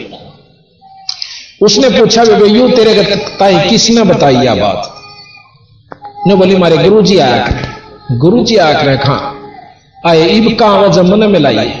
उसने 1.62 1.88
पूछा 1.90 2.22
वे 2.22 2.48
यू 2.48 2.68
तेरे 2.68 3.02
ताई 3.38 3.68
किसने 3.68 4.02
बताई 4.02 4.36
यह 4.36 4.54
बात? 4.54 4.94
ने 6.26 6.34
बोली, 6.34 6.56
मारे 6.56 6.76
गुरु 6.78 7.02
जी 7.02 7.18
आया 7.18 7.46
करे 7.46 8.18
गुरु 8.18 8.44
जी 8.44 8.56
आया 8.56 8.82
करे 8.82 8.96
खां 8.96 9.18
आए 10.10 10.26
इब 10.28 10.56
कहा 10.58 11.02
मन 11.02 11.30
में 11.30 11.40
लाई 11.40 11.72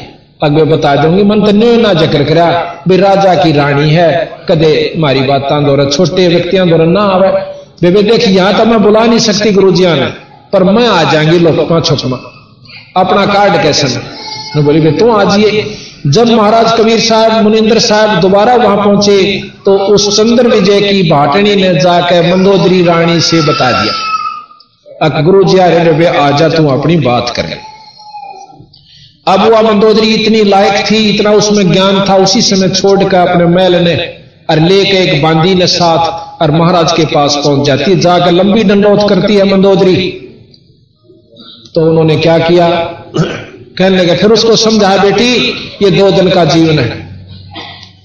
मैं 0.42 0.68
बता 0.68 0.94
दूँगी, 0.96 1.22
मन 1.22 1.44
तो 1.46 1.52
न्यो 1.52 1.76
ना 1.76 1.92
जकर 1.92 2.22
करा, 2.24 2.46
भी 2.88 2.96
राजा 2.96 3.34
की 3.34 3.52
रानी 3.52 3.90
है। 3.90 4.10
कदे 4.48 4.70
मारी 4.96 5.22
बातों 5.22 5.64
दौरा 5.64 5.84
छोटे 5.86 6.28
व्यक्तियों 6.28 6.68
दौरा 6.70 6.84
ना 6.86 7.02
आवे। 7.06 7.28
बेबे 7.82 8.02
देख, 8.02 8.28
यहाँ 8.28 8.56
तो 8.58 8.64
मैं 8.64 8.82
बुला 8.82 9.04
नहीं 9.04 9.18
सकती 9.18 9.52
गुरु 9.52 9.72
जी 9.72 9.84
ने, 9.84 10.06
पर 10.52 10.62
मैं 10.62 10.86
आ 10.88 11.02
जाएँगी 11.12 11.38
लोग 11.38 11.84
छुपमा। 11.84 12.18
अपना 12.94 13.24
कार्ड 13.26 13.62
कैसे 13.62 13.86
मैं 13.86 14.64
बोली, 14.64 14.80
भाई, 14.80 14.92
तू 14.92 15.10
आजिए 15.12 15.76
जब 16.06 16.28
महाराज 16.28 16.72
कबीर 16.78 17.00
साहब, 17.00 17.42
मुनिंदर 17.44 17.78
साहब 17.80 18.20
दोबारा 18.20 18.54
वहाँ 18.56 18.76
पहुँचे 18.76 19.16
तो 19.64 19.76
उस 19.88 20.16
चंद्र 20.16 20.48
विजय 20.48 20.80
की 20.82 21.02
भाटनी 21.10 21.54
ने 21.56 21.74
जाकर 21.76 22.30
मंदोदरी 22.30 22.82
रानी 22.84 23.20
से 23.22 23.40
बता 23.42 23.70
दिया। 23.72 23.92
अक 25.02 25.22
गुरु 25.24 25.42
जी 25.44 25.58
आ 25.58 25.66
आजा 26.20 26.48
तू 26.48 26.66
अपनी 26.70 26.96
बात 27.00 27.32
कर 27.36 27.58
अब 29.26 29.40
वह 29.42 29.60
मंदोदरी 29.62 30.14
इतनी 30.14 30.42
लायक 30.44 30.84
थी, 30.90 30.96
इतना 31.08 31.30
उसमें 31.32 31.70
ज्ञान 31.72 32.04
था, 32.08 32.14
उसी 32.16 32.42
समय 32.42 32.68
छोड़कर 32.70 33.16
अपने 33.18 33.44
मैल 33.46 33.74
ने 33.84 33.94
और 34.50 34.60
लेके 34.60 34.96
एक 34.98 35.22
बांदी 35.22 35.54
ने 35.54 35.66
साथ 35.68 36.42
और 36.42 36.50
महाराज 36.50 36.92
के 36.92 37.04
पास 37.06 37.36
पहुँच 37.44 37.66
जाती 37.66 37.96
जाकर 38.00 38.32
लंबी 38.32 38.64
दंडोत 38.64 39.08
करती 39.08 39.36
है 39.36 39.44
मंदोदरी। 39.50 39.96
तो 41.74 41.90
उन्होंने 41.90 42.16
क्या 42.16 42.38
किया? 42.38 42.68
कहने 43.78 43.96
लगे, 43.96 44.16
फिर 44.16 44.30
उसको 44.30 44.56
समझाया 44.56 45.02
बेटी, 45.02 45.34
ये 45.82 45.90
दो 45.90 46.10
दिन 46.10 46.30
का 46.30 46.44
जीवन 46.44 46.78
है। 46.78 47.10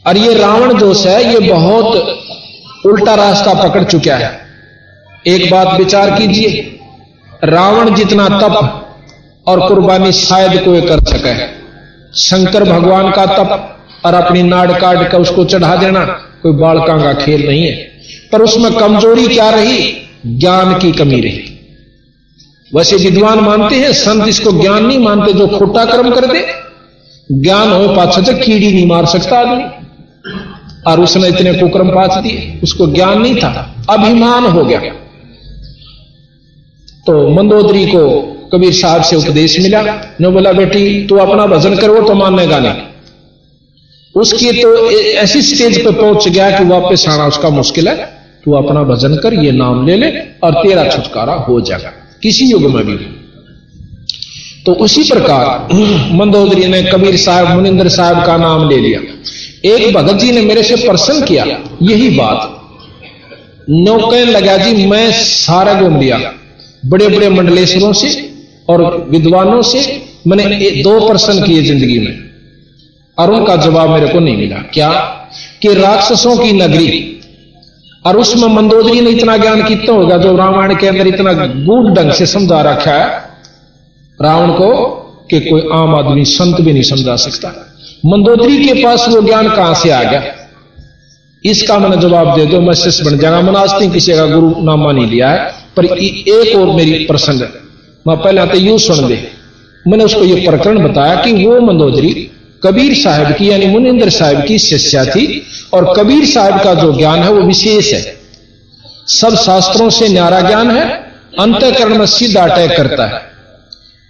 और 0.07 0.18
ये 0.18 0.34
रावण 0.34 0.78
दोष 0.78 1.05
है, 1.05 1.34
ये 1.34 1.39
बहुत 1.39 2.20
उल्टा 2.86 3.16
रास्ता 3.16 3.53
पकड़ 3.53 3.84
चुका 3.84 4.16
है। 4.16 4.39
एक 5.28 5.51
बात 5.51 5.80
विचार 5.80 6.11
कीजिए, 6.11 6.80
रावण 7.43 7.95
जितना 7.95 8.30
तप 8.30 8.82
और 9.47 9.68
कुर्बानी 9.68 10.11
शायद 10.11 10.63
कोई 10.63 10.82
कर 10.82 10.99
सके। 10.99 11.34
शंकर 12.20 12.63
भगवान 12.63 13.11
का 13.11 13.26
तप 13.26 13.78
और 14.05 14.13
अपनी 14.13 14.43
नाड़ 14.43 14.72
काट 14.72 15.11
कर 15.11 15.18
उसको 15.18 15.45
चढ़ा 15.45 15.76
देना 15.76 16.05
कोई 16.43 16.51
बालका 16.51 16.97
का 16.97 17.13
खेल 17.13 17.47
नहीं 17.47 17.63
है। 17.63 17.74
पर 18.32 18.41
उसमें 18.41 18.74
कमज़ोरी 18.74 19.28
क्या 19.28 19.49
रही? 19.49 19.97
ज्ञान 20.26 20.80
की 20.80 20.91
कमी 20.91 21.22
रही। 21.22 21.45
वैसे 22.76 22.95
विद्वान 22.95 23.39
मानते 23.39 23.76
हैं, 23.76 23.93
संत 23.93 24.28
इसको 24.28 24.51
ज्ञान 24.51 24.86
नहीं 24.86 24.99
मानते 24.99 25.34
जो 25.34 25.47
खोटा 25.47 25.86
कर्म 25.86 26.09
कर 26.11 26.26
दे। 26.26 26.45
ज्ञान 27.32 27.71
हो 27.71 27.88
पाछ 27.95 28.17
तो 28.19 28.34
कीड़ी 28.34 28.73
नहीं 28.73 28.88
मार 28.88 29.05
सकता 29.05 29.39
आदमी। 29.39 29.63
और 30.88 30.99
उसने 30.99 31.28
इतने 31.28 31.53
कुक्रम 31.53 31.89
पाच 31.89 32.13
दिए, 32.13 32.59
उसको 32.63 32.88
ज्ञान 32.88 33.21
नहीं 33.21 33.36
था, 33.36 33.76
अभिमान 33.89 34.45
हो 34.45 34.65
गया। 34.65 34.80
तो 37.07 37.30
मंदोदरी 37.30 37.86
को 37.86 38.21
कबीर 38.53 38.73
साहब 38.73 39.01
से 39.01 39.15
उपदेश 39.15 39.59
मिला, 39.59 39.82
ने 40.21 40.30
बोला, 40.30 40.51
बेटी, 40.51 41.07
तू 41.07 41.15
अपना 41.15 41.45
भजन 41.45 41.76
करो 41.76 42.01
तो 42.01 42.13
मानने 42.13 42.45
नहीं 42.45 42.73
उसकी 44.15 44.51
तो 44.51 44.91
ऐसी 44.91 45.41
स्टेज 45.41 45.86
पर 45.86 45.91
पहुँच 45.91 46.28
गया 46.28 46.59
कि 46.59 46.63
वापस 46.63 47.05
आना 47.09 47.26
उसका 47.26 47.49
मुश्किल 47.49 47.88
है। 47.88 47.95
तू 48.45 48.53
अपना 48.53 48.84
भजन 48.84 49.15
कर, 49.15 49.34
ये 49.34 49.51
नाम 49.51 49.88
ले 49.88 49.95
ले 49.95 50.09
और 50.43 50.53
तेरा 50.53 50.89
छुटकारा 50.89 51.34
हो 51.34 51.61
जाएगा। 51.61 51.91
किसी 52.26 52.45
युग 52.45 52.61
में 52.61 52.86
भी 52.86 52.95
तो 54.65 54.73
उसी 54.73 55.03
प्रकार 55.03 55.73
मंदोदरी 56.13 56.67
ने 56.67 56.82
कबीर 56.84 57.17
साहब, 57.17 57.47
मुनिंदर 57.47 57.88
साहब 57.88 58.26
का 58.26 58.38
नाम 58.38 58.69
ले 58.69 58.78
लिया। 58.78 59.01
एक 59.65 59.93
भगत 59.93 60.13
जी 60.13 60.32
ने 60.32 60.41
मेरे 60.41 60.63
से 60.63 60.76
प्रश्न 60.76 61.26
किया, 61.26 61.45
यही 61.82 62.09
बात। 62.09 62.51
नौ 63.69 64.11
लगा 64.11 64.57
जी, 64.57 64.86
मैं 64.86 65.11
सारा 65.11 65.73
घूम 65.82 65.99
लिया। 66.01 66.34
बड़े 66.86 67.07
बड़े 67.07 67.30
मंडलेश्वरों 67.30 67.93
से 67.93 68.09
और 68.69 69.07
विद्वानों 69.09 69.61
से 69.61 70.01
मैंने 70.28 70.71
दो 70.84 71.07
प्रश्न 71.07 71.43
किए 71.43 71.61
ज़िंदगी 71.61 71.99
में। 71.99 72.17
और 73.17 73.34
उनका 73.34 73.55
जवाब 73.55 73.89
मेरे 73.89 74.07
को 74.07 74.19
नहीं 74.19 74.38
मिला। 74.38 74.55
क्या? 74.55 74.91
कि 75.61 75.73
राक्षसों 75.73 76.38
की 76.38 76.51
नगरी 76.53 77.14
और 78.06 78.18
उसमें 78.18 78.47
मंदोदरी 78.47 79.01
ने 79.01 79.10
इतना 79.10 79.38
ज्ञान 79.38 79.64
कितना 79.64 79.95
होगा 79.95 80.18
जो 80.18 80.36
रामायण 80.36 80.76
के 80.76 80.88
अंदर 80.88 81.08
इतना 81.08 81.34
गूढ़ 81.34 81.93
ढंग 81.93 82.12
से 82.12 82.26
समझा 82.26 82.62
रखा 82.62 82.91
है? 82.91 83.06
रावण 84.22 84.51
को 84.51 84.86
कि 85.30 85.39
कोई 85.39 85.62
आम 85.74 85.95
आदमी 85.95 86.26
संत 86.26 86.62
भी 86.62 86.74
नहीं 86.74 86.84
समझा 86.84 87.16
सकता। 87.16 87.72
मंदोदरी 88.06 88.68
के 88.68 88.84
पास 88.84 89.06
वो 89.10 89.22
ज्ञान 89.22 89.49
कहाँ 89.49 89.74
से 89.74 89.89
आ 89.89 90.03
गया? 90.03 90.24
इसका 91.45 91.80
मैंने 91.80 91.97
जवाब 91.97 92.36
दे 92.36 92.45
दो, 92.45 92.62
मैं 92.62 92.74
शिष्य 92.74 93.03
बन 93.03 93.18
जाऊँगा। 93.18 93.51
मैंने 93.51 93.88
किसी 93.88 94.14
का 94.14 94.26
गुरु 94.26 94.64
नामा 94.64 94.91
नहीं 94.91 95.08
लिया 95.08 95.30
है, 95.30 95.53
पर 95.78 95.86
एक 95.86 96.56
और 96.56 96.68
मेरी 96.68 97.06
प्रसंग 97.06 97.41
मैं 98.08 98.18
पहले 98.18 98.41
आते 98.41 98.58
यू 98.58 98.78
सुन 98.78 99.08
दे। 99.08 99.28
मैंने 99.88 100.03
उसको 100.03 100.22
ये 100.22 100.47
प्रकरण 100.49 100.89
बताया 100.89 101.16
कि 101.16 101.45
वो 101.45 101.62
मंदोदरी 101.62 102.32
कबीर 102.66 102.93
साहब 102.95 103.34
की, 103.34 103.51
यानी 103.51 103.66
मुनिंदर 103.66 104.09
साहब 104.09 104.45
की 104.45 104.59
शिष्या 104.59 105.05
थी, 105.05 105.43
और 105.74 105.93
कबीर 105.97 106.26
साहब 106.26 106.63
का 106.63 106.74
जो 106.74 106.93
ज्ञान 106.93 107.20
है 107.20 107.32
वो 107.32 107.41
विशेष 107.41 107.93
है। 107.93 108.18
सब 109.07 109.36
शास्त्रों 109.36 109.89
से 109.89 110.07
न्यारा 110.07 110.41
ज्ञान 110.41 110.72
है, 110.72 110.89
अंतकरण 111.39 111.97
में 111.97 112.05
सीधा 112.05 112.43
अटैक 112.43 112.78
करता 112.78 113.05
है। 113.05 113.22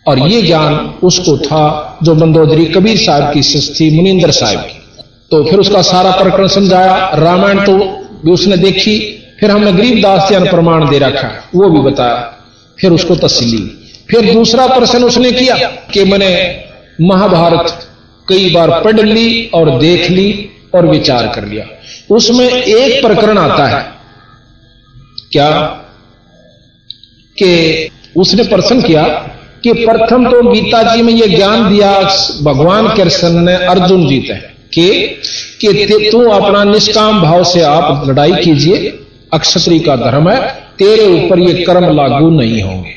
और 0.08 0.20
ये 0.20 0.42
ज्ञान 0.42 0.94
उसको 1.04 1.38
था 1.38 1.98
जो 2.04 2.16
मंदोदरी 2.16 2.66
कबीर 2.66 2.98
साहब 2.98 3.34
की 3.34 3.44
शिष्य 3.44 3.74
थी, 3.80 3.96
मुनिंदर 3.96 4.32
साहब 4.32 4.60
की। 4.60 4.82
तो 5.32 5.44
फिर 5.44 5.60
उसका 5.60 5.82
सारा 5.82 6.12
प्रकरण 6.12 6.48
समझाया, 6.48 7.12
रामायण 7.14 7.66
तो 7.66 7.78
भी 8.26 8.32
उसने 8.32 8.58
देखी, 8.58 9.00
फिर 9.40 9.52
हमने 9.52 9.74
गरीबदास 9.74 10.30
जी 10.30 10.50
प्रमाण 10.50 10.90
दे 10.90 11.00
रखा, 11.00 11.50
वो 11.56 11.70
भी 11.70 11.80
बताया, 11.80 12.34
फिर 12.80 12.92
उसको 12.92 13.16
तस्ली 13.16 13.82
फिर 14.10 14.34
दूसरा 14.34 14.68
प्रश्न 14.68 15.04
उसने 15.04 15.32
किया 15.32 15.56
कि 15.94 16.04
मैंने 16.04 16.60
महाभारत 17.02 17.88
कई 18.30 18.50
बार 18.54 18.84
पढ़ 18.84 19.02
ली 19.02 19.50
और 19.54 19.80
देख 19.80 20.10
ली 20.10 20.50
और 20.76 20.88
विचार 20.88 21.32
कर 21.36 21.46
लिया। 21.46 21.66
उसमें 22.16 22.50
एक 22.50 23.06
प्रकरण 23.06 23.38
आता 23.38 23.66
है। 23.66 23.92
क्या? 25.32 25.52
कि 27.38 27.90
उसने 28.18 28.44
प्रश्न 28.44 28.82
किया 28.82 29.04
कि 29.64 29.74
प्रथम 29.74 30.32
तो 30.32 30.52
गीता 30.52 30.96
जी 30.96 31.02
में 31.02 31.14
यह 31.14 31.36
ज्ञान 31.36 31.74
दिया, 31.74 32.00
भगवान 32.42 32.96
कृष्ण 32.96 33.30
ने 33.30 33.54
अर्जुन 33.54 34.08
जी 34.08 34.20
तक, 34.20 34.52
कि 34.74 35.08
कि 35.62 36.10
तू 36.12 36.30
अपना 36.30 36.64
निष्काम 36.64 37.22
भाव 37.22 37.44
से 37.44 37.62
आप 37.62 38.04
लड़ाई 38.08 38.32
कीजिए 38.32 39.00
अक्षत्री 39.34 39.80
का 39.80 39.96
धर्म 39.96 40.30
है, 40.30 40.48
तेरे 40.52 41.06
ऊपर 41.06 41.40
ये 41.40 41.64
कर्म 41.64 41.96
लागू 41.96 42.30
नहीं 42.30 42.62
होंगे। 42.62 42.92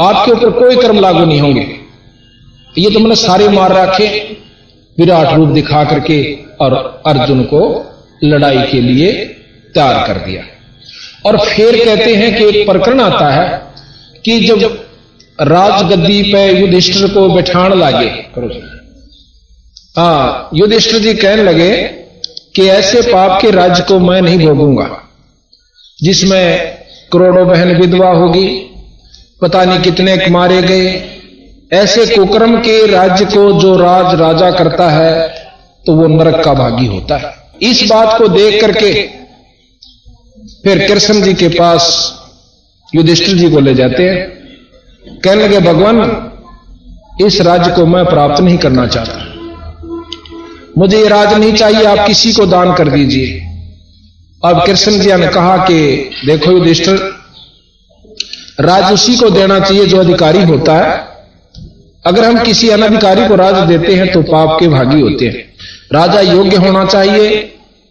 आपके 0.00 0.32
ऊपर 0.32 0.50
कोई 0.50 0.76
कर्म 0.76 1.00
लागू 1.00 1.24
नहीं 1.24 1.40
होंगे। 1.40 1.77
ये 2.78 2.90
तो 2.90 3.00
मैंने 3.00 3.14
सारे 3.16 3.48
मार 3.48 3.72
रखे, 3.72 4.06
विराट 4.98 5.34
रूप 5.34 5.48
दिखा 5.48 5.82
करके 5.84 6.18
और 6.60 6.74
अर्जुन 7.06 7.42
को 7.44 7.60
लड़ाई 8.24 8.62
के 8.70 8.80
लिए 8.80 9.12
तैयार 9.74 10.06
कर 10.06 10.18
दिया। 10.18 10.42
और 11.26 11.38
फिर 11.40 11.76
कहते 11.84 12.14
हैं 12.14 12.34
कि 12.36 12.44
एक 12.44 12.66
प्रकरण 12.66 13.00
आता 13.00 13.30
है 13.30 13.48
कि 14.24 14.38
जब 14.40 14.84
राजगद्दी 15.42 16.22
पे 16.22 16.46
युधिष्ठिर 16.50 17.08
को 17.08 17.28
बैठाण 17.28 17.74
लागे 17.74 18.06
हाँ 19.96 20.48
युधिष्ठिर 20.54 21.00
जी 21.00 21.14
कहने 21.14 21.42
लगे 21.42 21.70
कि 22.56 22.68
ऐसे 22.70 23.00
पाप 23.02 23.40
के 23.40 23.50
राज्य 23.50 23.82
को 23.82 23.98
मैं 24.00 24.20
नहीं 24.22 24.38
भोगूँगा, 24.38 24.88
जिसमें 25.98 26.76
करोड़ों 27.12 27.46
बहन 27.48 27.76
विधवा 27.80 28.10
होगी, 28.10 28.48
पता 29.40 29.64
नहीं 29.64 29.80
कितने 29.80 30.16
मारे 30.30 30.60
गए 30.62 30.90
ऐसे 31.72 32.06
कुकर्म 32.06 32.56
के 32.56 32.86
राज्य 32.86 33.24
को 33.24 33.60
जो 33.60 33.76
राज 33.76 34.14
राजा 34.20 34.50
करता 34.50 34.90
है 34.90 35.28
तो 35.86 35.92
वो 35.92 36.06
नरक 36.06 36.44
का 36.44 36.54
भागी 36.54 36.86
होता 36.86 37.16
है। 37.16 37.34
इस 37.62 37.90
बात 37.90 38.18
को 38.18 38.28
देख 38.28 38.60
करके 38.60 38.92
फिर 40.64 40.88
कृष्ण 40.88 41.22
जी 41.22 41.34
के 41.34 41.48
पास 41.48 42.14
युधिष्ठिर 42.94 43.36
जी 43.36 43.50
को 43.50 43.60
ले 43.60 43.74
जाते 43.74 44.02
हैं। 44.02 44.28
कहने 45.20 45.48
लगे, 45.48 45.60
भगवान, 45.60 46.30
इस 47.26 47.40
राज्य 47.40 47.70
को 47.70 47.86
मैं 47.86 48.04
प्राप्त 48.04 48.40
नहीं 48.42 48.58
करना 48.58 48.86
चाहता। 48.86 49.24
मुझे 50.78 50.98
ये 50.98 51.08
राज 51.08 51.34
नहीं 51.34 51.52
चाहिए, 51.52 51.84
आप 51.84 52.06
किसी 52.06 52.32
को 52.32 52.46
दान 52.46 52.74
कर 52.74 52.88
दीजिए। 52.88 53.40
अब 54.44 54.66
कृष्ण 54.66 54.92
जी 54.92 55.12
ने 55.12 55.26
कहा 55.26 55.56
कि, 55.56 56.10
देखो 56.26 56.50
युधिष्ठिर, 56.50 56.96
राज 58.60 58.92
उसी 58.92 59.16
को 59.16 59.30
देना 59.30 59.60
चाहिए 59.60 59.86
जो 59.86 60.00
अधिकारी 60.00 60.42
होता 60.42 60.74
है 60.74 61.17
अगर 62.08 62.24
हम 62.24 62.38
किसी 62.44 62.68
अनधिकारी 62.68 63.28
को 63.28 63.34
राज 63.34 63.68
देते 63.68 63.94
हैं 63.94 64.12
तो 64.12 64.22
पाप 64.22 64.60
के 64.60 64.68
भागी 64.68 65.00
होते 65.00 65.26
हैं। 65.26 65.52
राजा 65.92 66.20
योग्य 66.20 66.56
होना 66.56 66.84
चाहिए, 66.84 67.36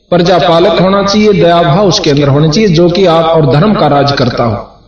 प्रजा 0.09 0.37
पालक 0.37 0.81
होना 0.81 1.03
चाहिए 1.03 1.33
दया 1.33 1.61
भाव 1.63 1.87
उसके 1.87 2.09
अंदर 2.09 2.27
होना 2.27 2.51
चाहिए, 2.51 2.69
जो 2.69 2.89
कि 2.89 3.05
आप 3.05 3.25
और 3.25 3.53
धर्म 3.53 3.73
का 3.73 3.87
राज 3.87 4.11
करता 4.11 4.43
हो। 4.43 4.81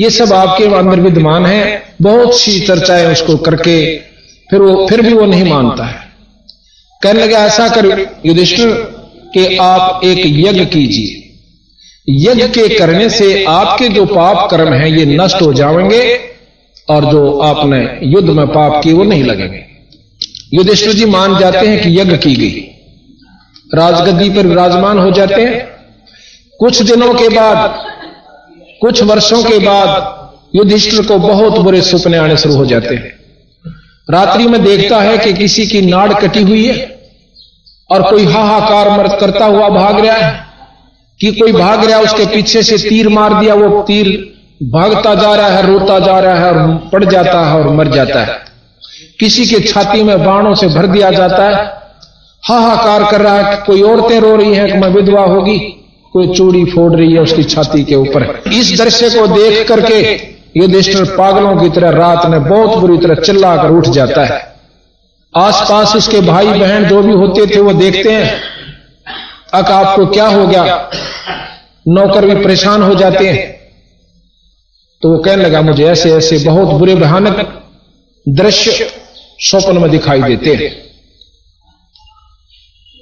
ये 0.00 0.10
सब 0.10 0.32
आपके 0.32 0.64
अंदर 0.64 1.00
विद्यमान 1.00 1.46
है, 1.46 1.82
बहुत 2.02 2.40
सी 2.40 2.60
चर्चाएँ 2.60 3.06
उसको 3.06 3.36
करके 3.36 3.96
फिर 4.50 4.60
वो 4.60 4.86
फिर 4.86 5.02
भी 5.02 5.14
वो 5.14 5.26
नहीं 5.26 5.44
मानता 5.44 5.84
है। 5.84 6.06
कहने 7.02 7.20
लगे, 7.22 7.34
ऐसा 7.34 7.68
कर 7.68 8.06
युधिष्ठिर, 8.26 8.68
कि 9.34 9.56
आप 9.56 10.00
एक 10.04 10.18
यज्ञ 10.18 10.64
कीजिए। 10.64 11.22
यज्ञ 12.08 12.42
के 12.42 12.78
करने 12.78 13.10
से 13.10 13.44
आपके 13.44 13.88
जो 13.88 14.04
पाप 14.04 14.50
कर्म 14.50 14.72
हैं, 14.72 14.86
ये 14.86 15.06
नष्ट 15.06 15.42
हो 15.42 15.52
जाएँगे 15.52 16.25
और 16.90 17.04
जो 17.04 17.38
आपने 17.38 17.98
युद्ध 18.02 18.30
में 18.30 18.46
पाप 18.46 18.84
किए, 18.84 18.92
वो 18.92 19.04
नहीं 19.04 19.24
लगेंगे 19.24 19.66
युधिष्ठिर 20.54 20.92
जी 20.92 21.04
मान 21.04 21.38
जाते 21.38 21.66
हैं 21.66 21.82
कि 21.82 22.00
यज्ञ 22.00 22.16
की 22.16 22.34
गई। 22.34 22.60
राजगद्दी 23.74 24.30
पर 24.30 24.46
विराजमान 24.46 24.98
हो 24.98 25.10
जाते 25.10 25.42
हैं। 25.42 25.68
कुछ 26.58 26.82
दिनों 26.82 27.14
के 27.14 27.28
बाद, 27.28 27.86
कुछ 28.80 29.02
वर्षों 29.02 29.42
के 29.42 29.58
बाद 29.58 30.16
युधिष्ठिर 30.54 31.06
को 31.06 31.18
बहुत 31.18 31.58
बुरे 31.58 31.82
सपने 31.82 32.16
आने 32.16 32.36
शुरू 32.36 32.54
हो 32.54 32.66
जाते 32.66 32.94
हैं। 32.94 33.16
रात्रि 34.10 34.46
में 34.46 34.64
देखता 34.64 35.00
है 35.00 35.18
कि 35.18 35.32
किसी 35.32 35.66
की 35.66 35.82
नाड़ 35.82 36.14
कटी 36.14 36.42
हुई 36.42 36.66
है 36.66 36.98
और 37.90 38.02
कोई 38.02 38.24
हाहाकार 38.24 38.98
मर्द 38.98 39.20
करता 39.20 39.44
हुआ 39.44 39.68
भाग 39.68 40.06
रहा 40.06 40.16
है। 40.16 40.46
कि 41.20 41.32
कोई 41.32 41.52
भाग 41.52 41.84
रहा 41.84 42.00
उसके 42.00 42.26
पीछे 42.26 42.62
से 42.62 42.88
तीर 42.88 43.08
मार 43.08 43.40
दिया, 43.40 43.54
वो 43.54 43.82
तीर 43.82 44.35
भागता 44.62 45.14
जा 45.14 45.34
रहा 45.34 45.48
है, 45.48 45.66
रोता 45.66 45.98
जा 45.98 46.18
रहा 46.18 46.34
है 46.34 46.52
और 46.52 46.88
पड़ 46.92 47.04
जाता 47.04 47.40
है 47.40 47.54
और 47.54 47.68
मर 47.68 47.88
जाता 47.88 48.20
है। 48.20 48.38
किसी 49.20 49.46
के 49.46 49.60
छाती 49.60 50.02
में 50.02 50.24
बाणों 50.24 50.54
से 50.54 50.66
भर 50.66 50.86
दिया 50.86 51.10
जाता 51.10 51.42
है। 51.42 51.64
हाहाकार 52.48 53.10
कर 53.10 53.20
रहा 53.20 53.40
है 53.40 53.56
कोई 53.56 53.82
औरतें 53.82 54.20
रो 54.20 54.36
रही 54.36 54.54
हैं, 54.54 54.72
कि 54.72 54.78
मैं 54.78 54.88
विधवा 54.88 55.22
होगी। 55.22 55.58
कोई 56.12 56.34
चूड़ी 56.34 56.64
फोड़ 56.64 56.92
रही 56.92 57.12
है 57.12 57.20
उसकी 57.20 57.44
छाती 57.44 57.84
के 57.84 57.94
ऊपर। 57.94 58.42
इस 58.52 58.80
दृश्य 58.80 59.10
को 59.10 59.26
देख 59.26 59.68
करके 59.68 60.00
युधिष्ठिर 60.60 61.04
पागलों 61.04 61.56
की 61.56 61.68
तरह 61.68 61.90
रात 61.90 62.26
में 62.26 62.44
बहुत 62.44 62.78
बुरी 62.78 62.98
तरह 62.98 63.14
चिल्लाकर 63.14 63.70
उठ 63.70 63.86
जाता 63.86 64.24
है। 64.24 64.54
आसपास 65.36 65.96
उसके 65.96 66.20
भाई 66.20 66.46
बहन 66.46 66.84
जो 66.84 67.02
भी 67.02 67.12
होते 67.12 67.46
थे, 67.46 67.60
वो 67.60 67.72
देखते 67.72 68.10
हैं। 68.10 68.40
अक 69.54 69.70
आपको 69.70 70.06
क्या 70.06 70.26
हो 70.26 70.46
गया? 70.46 70.90
नौकर 71.88 72.26
भी 72.26 72.44
परेशान 72.44 72.82
हो 72.82 72.94
जाते 72.94 73.28
हैं। 73.28 73.55
तो 75.02 75.08
वो 75.08 75.18
कहने 75.18 75.42
लगा, 75.44 75.60
मुझे 75.62 75.84
ऐसे 75.84 76.12
ऐसे 76.12 76.38
बहुत 76.44 76.68
बुरे, 76.78 76.94
भयानक 76.94 77.62
दृश्य 78.26 78.88
स्वप्न 79.40 79.78
में 79.78 79.90
दिखाई 79.90 80.22
देते 80.22 80.54
हैं। 80.54 80.70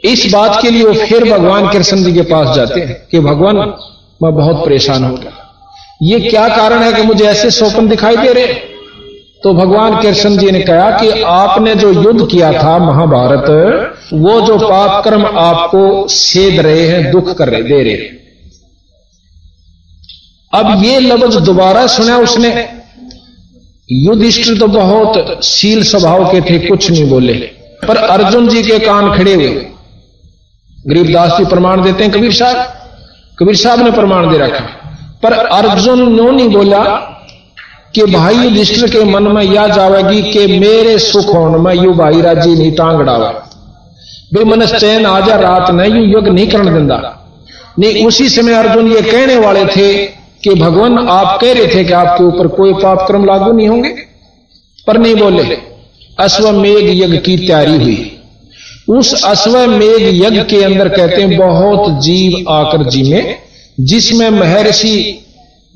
इस 0.04 0.26
बात 0.32 0.60
के 0.62 0.70
लिए 0.70 0.84
वो 0.84 0.92
फिर 1.06 1.24
भगवान 1.24 1.68
कृष्ण 1.68 2.02
जी 2.02 2.12
के 2.12 2.22
पास 2.22 2.54
जाते 2.56 2.80
हैं 2.80 2.96
कि 3.10 3.20
भगवान, 3.20 3.56
मैं 4.22 4.34
बहुत 4.34 4.64
परेशान 4.64 5.04
हो 5.04 5.14
गया। 5.14 5.32
ये 6.02 6.18
क्या 6.20 6.48
कारण 6.48 6.82
है 6.82 6.92
कि 6.92 7.02
मुझे 7.02 7.24
ऐसे 7.24 7.50
स्वप्न 7.50 7.88
दिखाई 7.88 8.16
दे 8.16 8.32
रहे 8.32 8.72
तो 9.42 9.52
भगवान 9.54 10.00
कृष्ण 10.02 10.36
जी 10.36 10.50
ने 10.50 10.60
कहा 10.60 10.90
कि 10.90 11.22
आपने 11.22 11.74
जो 11.74 11.92
युद्ध 11.92 12.26
किया 12.30 12.52
था 12.52 12.76
महाभारत, 12.78 13.48
वो 14.14 14.40
जो 14.40 14.56
पाप 14.58 15.04
कर्म 15.04 15.24
आपको 15.26 16.06
सेध 16.08 16.60
रहे 16.60 16.86
हैं, 16.88 17.10
दुख 17.10 17.32
कर 17.38 17.48
रहे 17.48 17.62
दे 17.62 17.82
रहे 17.82 17.94
अब 20.54 20.84
ये 20.84 21.00
लफ्ज 21.00 21.36
दोबारा 21.36 21.86
सुना 21.86 22.18
उसने। 22.18 22.68
युधिष्ठिर 23.92 24.58
तो 24.58 24.66
बहुत 24.66 25.44
शील 25.44 25.82
स्वभाव 25.84 26.32
के 26.32 26.40
थे, 26.40 26.58
कुछ 26.58 26.90
नहीं 26.90 27.08
बोले। 27.08 27.34
पर 27.88 27.96
अर्जुन 27.96 28.48
जी 28.48 28.62
के 28.62 28.78
कान 28.78 29.18
खड़े 29.18 29.34
हुए। 29.34 29.66
गरीबदास 30.88 31.38
जी 31.38 31.44
प्रमाण 31.44 31.82
देते 31.82 32.04
हैं, 32.04 32.12
कबीर 32.12 32.32
साहब। 32.32 32.56
कबीर 33.38 33.56
साहब 33.56 33.82
ने 33.82 33.90
प्रमाण 33.90 34.30
दे 34.30 34.38
रखा। 34.38 34.64
पर 35.22 35.32
अर्जुन 35.32 36.12
नो 36.12 36.30
नहीं 36.30 36.48
बोला 36.48 36.82
कि 37.94 38.02
भाई 38.04 38.34
युधिष्ठिर 38.34 38.90
के 38.90 39.04
मन 39.04 39.22
में 39.22 39.42
यह 39.42 39.66
जावेगी 39.66 40.22
कि 40.32 40.46
मेरे 40.58 40.98
सुख 40.98 41.34
होने 41.34 41.58
में 41.58 41.74
यू 41.74 41.92
भाई 41.92 42.20
राज़ी 42.20 42.54
नहीं 42.54 42.72
टांग 42.72 43.00
डावा 43.00 43.30
भाई 44.34 44.44
मन 44.44 44.66
चैन 44.66 45.06
आजा 45.06 45.36
रात 45.36 45.70
नहीं 45.70 45.94
यू 45.94 46.04
युग 46.04 46.28
नहीं 46.28 46.46
करने 46.48 46.72
दिंदा। 46.72 46.96
नहीं, 47.78 48.06
उसी 48.06 48.28
समय 48.28 48.54
अर्जुन 48.54 48.92
ये 48.92 49.02
कहने 49.02 49.36
वाले 49.36 49.64
थे 49.66 50.23
कि 50.44 50.50
भगवान 50.50 50.98
आप 50.98 51.40
कह 51.40 51.52
रहे 51.52 51.74
थे 51.74 51.84
कि 51.84 51.92
आपके 51.92 52.24
ऊपर 52.24 52.46
कोई 52.46 52.72
पाप 52.72 53.08
कर्म 53.08 53.24
लागू 53.24 53.52
नहीं 53.52 53.68
होंगे। 53.68 53.88
पर 54.86 54.98
नहीं 54.98 55.14
बोले। 55.14 55.58
अश्वमेघ 56.18 56.90
यज्ञ 56.90 57.16
की 57.16 57.36
तैयारी 57.36 57.76
हुई। 57.76 58.18
उस 58.88 59.24
अश्वमेघ 59.24 60.26
यज्ञ 60.26 60.40
के 60.40 60.64
अंदर 60.64 60.88
कहते 60.88 61.22
हैं, 61.22 61.36
बहुत 61.36 62.02
जीव 62.02 62.52
आकर 62.52 62.88
जी 62.88 63.12
में 63.12 63.38
जिसमें 63.80 64.30
महर्षि, 64.30 65.26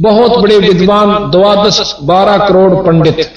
बहुत 0.01 0.39
बड़े 0.39 0.59
विद्वान, 0.59 1.31
द्वादश 1.31 1.97
बारह 2.03 2.37
करोड़ 2.49 2.75
पंडित 2.75 3.29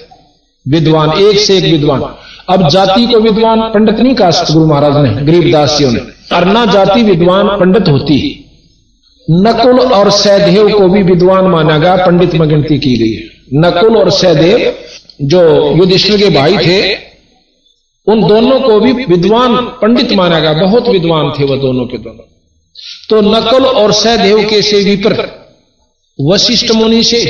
विद्वान, 0.68 1.10
एक 1.10 1.40
से 1.40 1.58
एक 1.58 1.64
विद्वान। 1.64 2.04
अब 2.50 2.70
जाति 2.70 3.08
को 3.08 3.20
विद्वान 3.20 3.62
पंडित 3.62 4.00
नहीं 4.00 4.16
कहा 4.16 4.32
सतगुरु 4.32 4.66
महाराज 4.66 4.98
ने 4.98 5.10
गरीबदास 5.10 5.78
ने। 5.82 6.00
और 6.36 6.46
ना 6.46 6.66
जाति 6.66 7.04
विद्वान 7.04 7.48
पंडित 7.48 7.88
होती। 7.90 8.41
नकुल 9.32 9.80
और 9.80 10.10
सहदेव 10.12 10.70
को 10.70 10.88
भी 10.88 11.04
विद्वान 11.04 11.46
माना 11.46 11.78
गया 11.78 11.96
पंडित 11.96 12.34
में 12.34 12.50
गिनती 12.50 12.78
की 12.80 12.96
गई 12.98 13.60
नकुल 13.60 13.98
और 13.98 14.10
सहदेव 14.12 14.74
जो 15.22 15.42
युधिष्ठिर 15.78 16.18
के 16.18 16.30
भाई 16.30 16.58
थे 16.58 16.96
उन 18.08 18.28
दोनों 18.28 18.60
को 18.60 18.80
भी 18.80 18.94
विद्वान 18.94 19.56
पंडित 19.56 20.12
माना 20.14 20.40
गया 20.40 20.54
बहुत 20.54 20.90
विद्वान 20.90 21.32
थे 21.32 21.44
वह 21.44 21.56
दोनों 21.56 21.86
के 21.86 21.98
दोनों। 21.98 22.26
तो 23.10 23.22
नकुल 23.22 23.66
और 23.66 23.92
सहदेव 23.92 24.50
के 24.50 24.62
से 24.62 24.84
विपर 24.84 25.14
वशिष्ठ 26.32 26.72
मुनि 26.72 27.04
से 27.04 27.22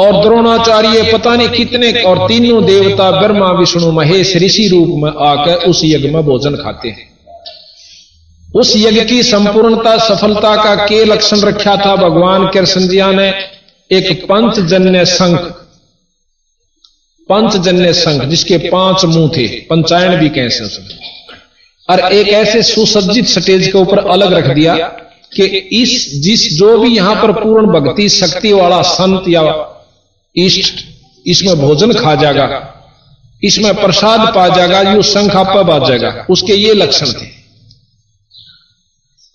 और 0.00 0.22
द्रोणाचार्य 0.22 1.12
पता 1.12 1.36
नहीं 1.36 1.48
कितने 1.48 1.92
और 2.02 2.28
तीनों 2.28 2.64
देवता 2.66 3.10
ब्रह्मा 3.10 3.50
विष्णु 3.50 3.92
महेश 3.92 4.36
ऋषि 4.36 4.68
रूप 4.68 4.88
में 4.88 5.10
आकर 5.10 5.68
उस 5.70 5.80
यज्ञ 5.84 6.10
में 6.10 6.22
भोजन 6.22 6.54
खाते 6.54 6.88
हैं। 6.88 7.17
उस 8.58 8.72
यज्ञ 8.76 9.04
की 9.04 9.22
संपूर्णता, 9.22 9.96
सफलता 9.98 10.54
का 10.56 10.74
के 10.86 11.04
लक्षण 11.04 11.40
रखा 11.40 11.76
था, 11.76 11.94
भगवान 11.96 12.46
कृष्ण 12.46 12.88
जिया 12.88 13.10
ने 13.12 13.28
एक 13.90 14.24
पंचजन्य 14.24 15.04
संख 15.04 15.54
पंचजन्य 17.28 17.92
संघ, 17.92 18.22
जिसके 18.24 18.58
पाँच 18.58 19.04
मुँह 19.04 19.28
थे, 19.36 19.46
पंचायन 19.46 20.16
भी 20.16 20.28
सकते 20.68 20.94
और 21.88 22.12
एक 22.12 22.28
ऐसे 22.28 22.62
सुसज्जित 22.62 23.26
स्टेज 23.26 23.66
के 23.66 23.78
ऊपर 23.78 23.98
अलग 23.98 24.32
रख 24.32 24.46
दिया 24.54 24.76
कि 25.34 25.44
इस, 25.82 26.10
जिस 26.22 26.58
जो 26.58 26.78
भी 26.78 26.96
यहाँ 26.96 27.14
पर 27.14 27.32
पूर्ण 27.32 27.80
भक्ति, 27.80 28.08
शक्ति 28.08 28.52
वाला 28.52 28.82
संत 28.82 29.28
या 29.28 29.42
इष्ट, 30.36 30.84
इसमें 31.26 31.54
भोजन 31.56 31.92
खा 31.92 32.14
जाएगा, 32.14 32.74
इसमें 33.42 33.74
प्रसाद 33.74 34.34
पा 34.34 34.48
जाएगा, 34.48 34.80
यू 34.92 35.02
शंख 35.02 35.36
आपा 35.36 35.62
जाएगा। 35.88 36.26
उसके 36.30 36.52
ये 36.52 36.74
लक्षण 36.74 37.12
थे। 37.12 37.37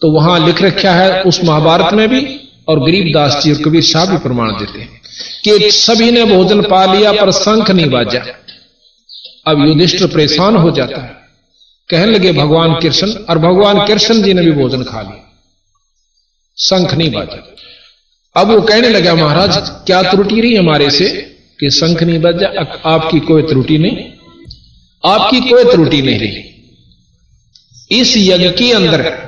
तो 0.03 0.09
वहाँ 0.09 0.45
लिख 0.45 0.61
रखा 0.61 0.91
है 0.91 1.21
उस 1.21 1.43
महाभारत 1.43 1.93
में 1.93 2.09
भी, 2.09 2.39
और 2.67 2.79
गरीबदास 2.79 3.43
जी 3.43 3.53
और 3.53 3.61
कबीर 3.61 3.81
शाह 3.81 4.05
भी 4.05 4.17
प्रमाण 4.17 4.51
देते 4.51 4.79
हैं 4.79 5.01
कि 5.43 5.71
सभी 5.71 6.11
ने 6.11 6.25
भोजन 6.25 6.61
पा 6.61 6.93
लिया, 6.93 7.11
पर 7.11 7.31
शंख 7.31 7.71
नहीं 7.71 7.89
बाजा। 7.89 8.25
अब 9.47 9.67
युधिष्ठिर 9.67 10.07
परेशान 10.07 10.55
हो 10.55 10.71
जाता 10.71 11.01
है। 11.01 11.15
कहने 11.89 12.11
लगे, 12.11 12.31
भगवान 12.31 12.73
कृष्ण, 12.73 13.11
और 13.11 13.37
भगवान 13.37 13.87
कृष्ण 13.87 14.21
जी 14.21 14.33
ने 14.33 14.41
भी 14.41 14.51
भोजन 14.51 14.83
खा 14.83 15.01
लिया। 15.01 15.39
शंख 16.57 16.93
नहीं 16.93 17.11
बाजा। 17.11 17.55
अब 18.41 18.47
वो 18.47 18.61
कहने 18.61 18.89
लगा, 18.89 19.15
महाराज, 19.15 19.57
क्या 19.57 20.03
त्रुटि 20.03 20.41
रही 20.41 20.55
हमारे 20.55 20.89
से 20.89 21.09
कि 21.59 21.71
शंख 21.71 22.03
नहीं 22.03 22.21
बाजा? 22.21 22.47
आपकी 22.85 23.19
कोई 23.19 23.41
त्रुटि 23.41 23.77
नहीं। 23.77 23.97
आपकी 25.11 25.41
कोई 25.41 25.63
त्रुटि 25.63 26.01
नहीं। 26.01 26.19
रही 26.19 26.49
इस 27.91 28.13
यज्ञ 28.17 28.49
के 28.49 28.71
अंदर 28.71 29.23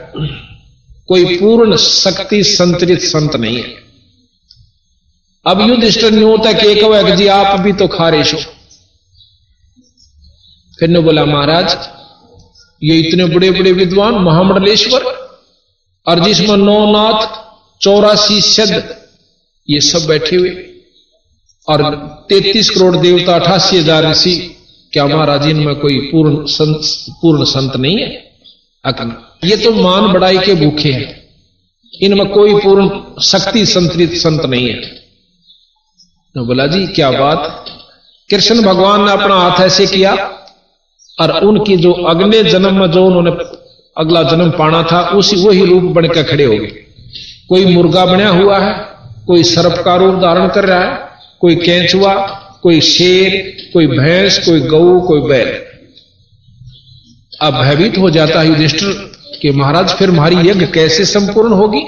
कोई 1.10 1.38
पूर्ण 1.38 1.76
शक्ति 1.78 2.44
संतरित 2.46 3.02
संत 3.04 3.36
नहीं 3.36 3.58
है। 3.58 3.74
अब 5.46 5.62
युद्ध 5.62 6.14
न्यू 6.14 6.28
होता 6.28 6.52
कि 6.54 6.68
एक 6.70 7.16
जी 7.16 7.28
आप 7.30 7.60
भी 7.60 7.74
तो 7.74 7.88
खा 7.88 8.10
रहे 8.10 8.22
हो। 8.22 8.40
फिर 10.80 10.90
ने 10.90 11.00
बोला, 11.00 11.26
महाराज, 11.26 11.78
ये 12.82 12.98
इतने 13.00 13.26
बड़े 13.26 13.52
बड़े 13.52 13.72
विद्वान 13.74 14.16
महामंडलेश्वर 14.24 15.04
और 16.06 16.20
जिसमें 16.20 16.58
नौनाथ, 16.58 17.28
चौरासी 17.82 18.42
शब्द 18.42 18.96
ये 19.68 19.80
सब 19.82 20.08
बैठे 20.08 20.36
हुए 20.36 20.50
और 21.68 21.84
तैतीस 22.30 22.70
करोड़ 22.70 22.96
देवता, 22.98 23.36
अठासी 23.36 23.78
हज़ार 23.78 24.10
ऋषि, 24.12 24.36
क्या 24.94 25.06
महाराज 25.08 25.48
इनमें 25.48 25.76
कोई 25.76 26.00
पूर्ण 26.12 26.46
संत 26.48 26.82
पूर्ण 27.22 27.44
संत 27.46 27.76
नहीं 27.78 27.98
है? 27.98 28.25
अकन 28.86 29.16
ये 29.44 29.58
तो 29.58 29.72
मान 29.72 30.14
बड़ाई 30.14 30.38
के 30.38 30.54
भूखे 30.56 30.92
हैं। 30.92 31.24
इनमें 32.02 32.30
कोई 32.30 32.54
पूर्ण 32.54 32.90
शक्ति 33.22 33.66
संतरित 33.66 34.14
संत 34.14 34.46
नहीं 34.46 34.68
है। 34.70 34.82
तो 36.36 36.46
बोला 36.46 36.68
जी, 36.68 36.88
क्या 36.88 37.12
बात? 37.12 37.66
कृष्ण 38.30 38.62
भगवान 38.62 39.06
ने 39.06 39.12
अपना 39.12 39.36
हाथ 39.36 39.62
ऐसे 39.62 39.86
किया 39.86 40.14
और 41.22 41.46
उनकी 41.46 41.78
जो 41.78 41.92
अगले 41.92 42.44
जन्म 42.44 42.80
में 42.80 42.92
जो 42.92 43.06
उन्होंने 43.06 43.32
अगला 43.98 44.24
जन्म 44.24 44.50
पाना 44.52 44.84
था, 44.84 45.02
उसी 45.10 45.36
वही 45.36 45.66
रूप 45.66 45.84
बनकर 45.84 46.24
खड़े 46.24 46.44
हो 46.44 46.58
गए। 46.58 46.86
कोई 47.50 47.66
मुर्गा 47.66 48.06
बना 48.06 48.30
हुआ 48.30 48.60
है, 48.60 48.74
कोई 49.28 49.44
सर्प 49.44 49.82
का 49.86 49.96
रूप 49.96 50.16
धारण 50.16 50.48
कर 50.48 50.66
रहा 50.66 50.80
है, 50.80 51.10
कोई 51.42 51.56
कैंचुआ, 51.56 52.14
कोई 52.64 52.82
शेर, 52.82 53.58
कोई 53.74 53.88
भैंस, 53.88 54.46
कोई 54.46 54.60
गऊ, 54.60 55.00
कोई 55.02 55.22
बैल। 55.22 55.65
अब 57.42 57.54
भयभीत 57.54 57.98
हो 57.98 58.10
जाता 58.10 58.40
है 58.40 58.48
युधिष्ठिर 58.48 59.12
कि 59.42 59.52
महाराज, 59.52 59.90
फिर 59.90 60.10
हमारी 60.10 60.36
यज्ञ 60.36 60.66
कैसे 60.66 61.06
संपूर्ण 61.06 61.54
होगी? 61.54 61.82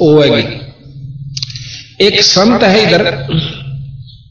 होगी 0.00 0.60
एक 2.06 2.20
संत 2.20 2.62
है 2.62 2.82
इधर, 2.82 3.26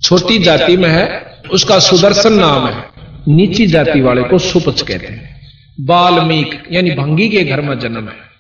छोटी 0.04 0.40
जाति 0.40 0.78
में 0.78 0.90
है, 0.90 1.32
उसका 1.52 1.80
सुदर्शन 1.80 2.34
नाम 2.34 2.68
है। 2.68 2.86
नीची 3.28 3.68
जाति 3.68 4.02
वाले 4.02 4.24
को 4.24 4.38
सुपच 4.38 4.82
कहते 4.82 5.08
हैं। 5.08 5.42
बाल्मीक, 5.80 6.64
यानी 6.72 6.92
भंगी 6.92 7.30
के 7.30 7.44
घर 7.44 7.62
में 7.62 7.80
जन्म 7.80 8.08
है। 8.08 8.32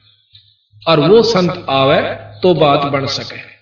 और 0.87 0.99
वो 0.99 1.23
संत 1.23 1.65
आवे 1.69 2.01
तो 2.43 2.53
बात 2.53 2.81
बन 2.83 3.05
सके। 3.05 3.60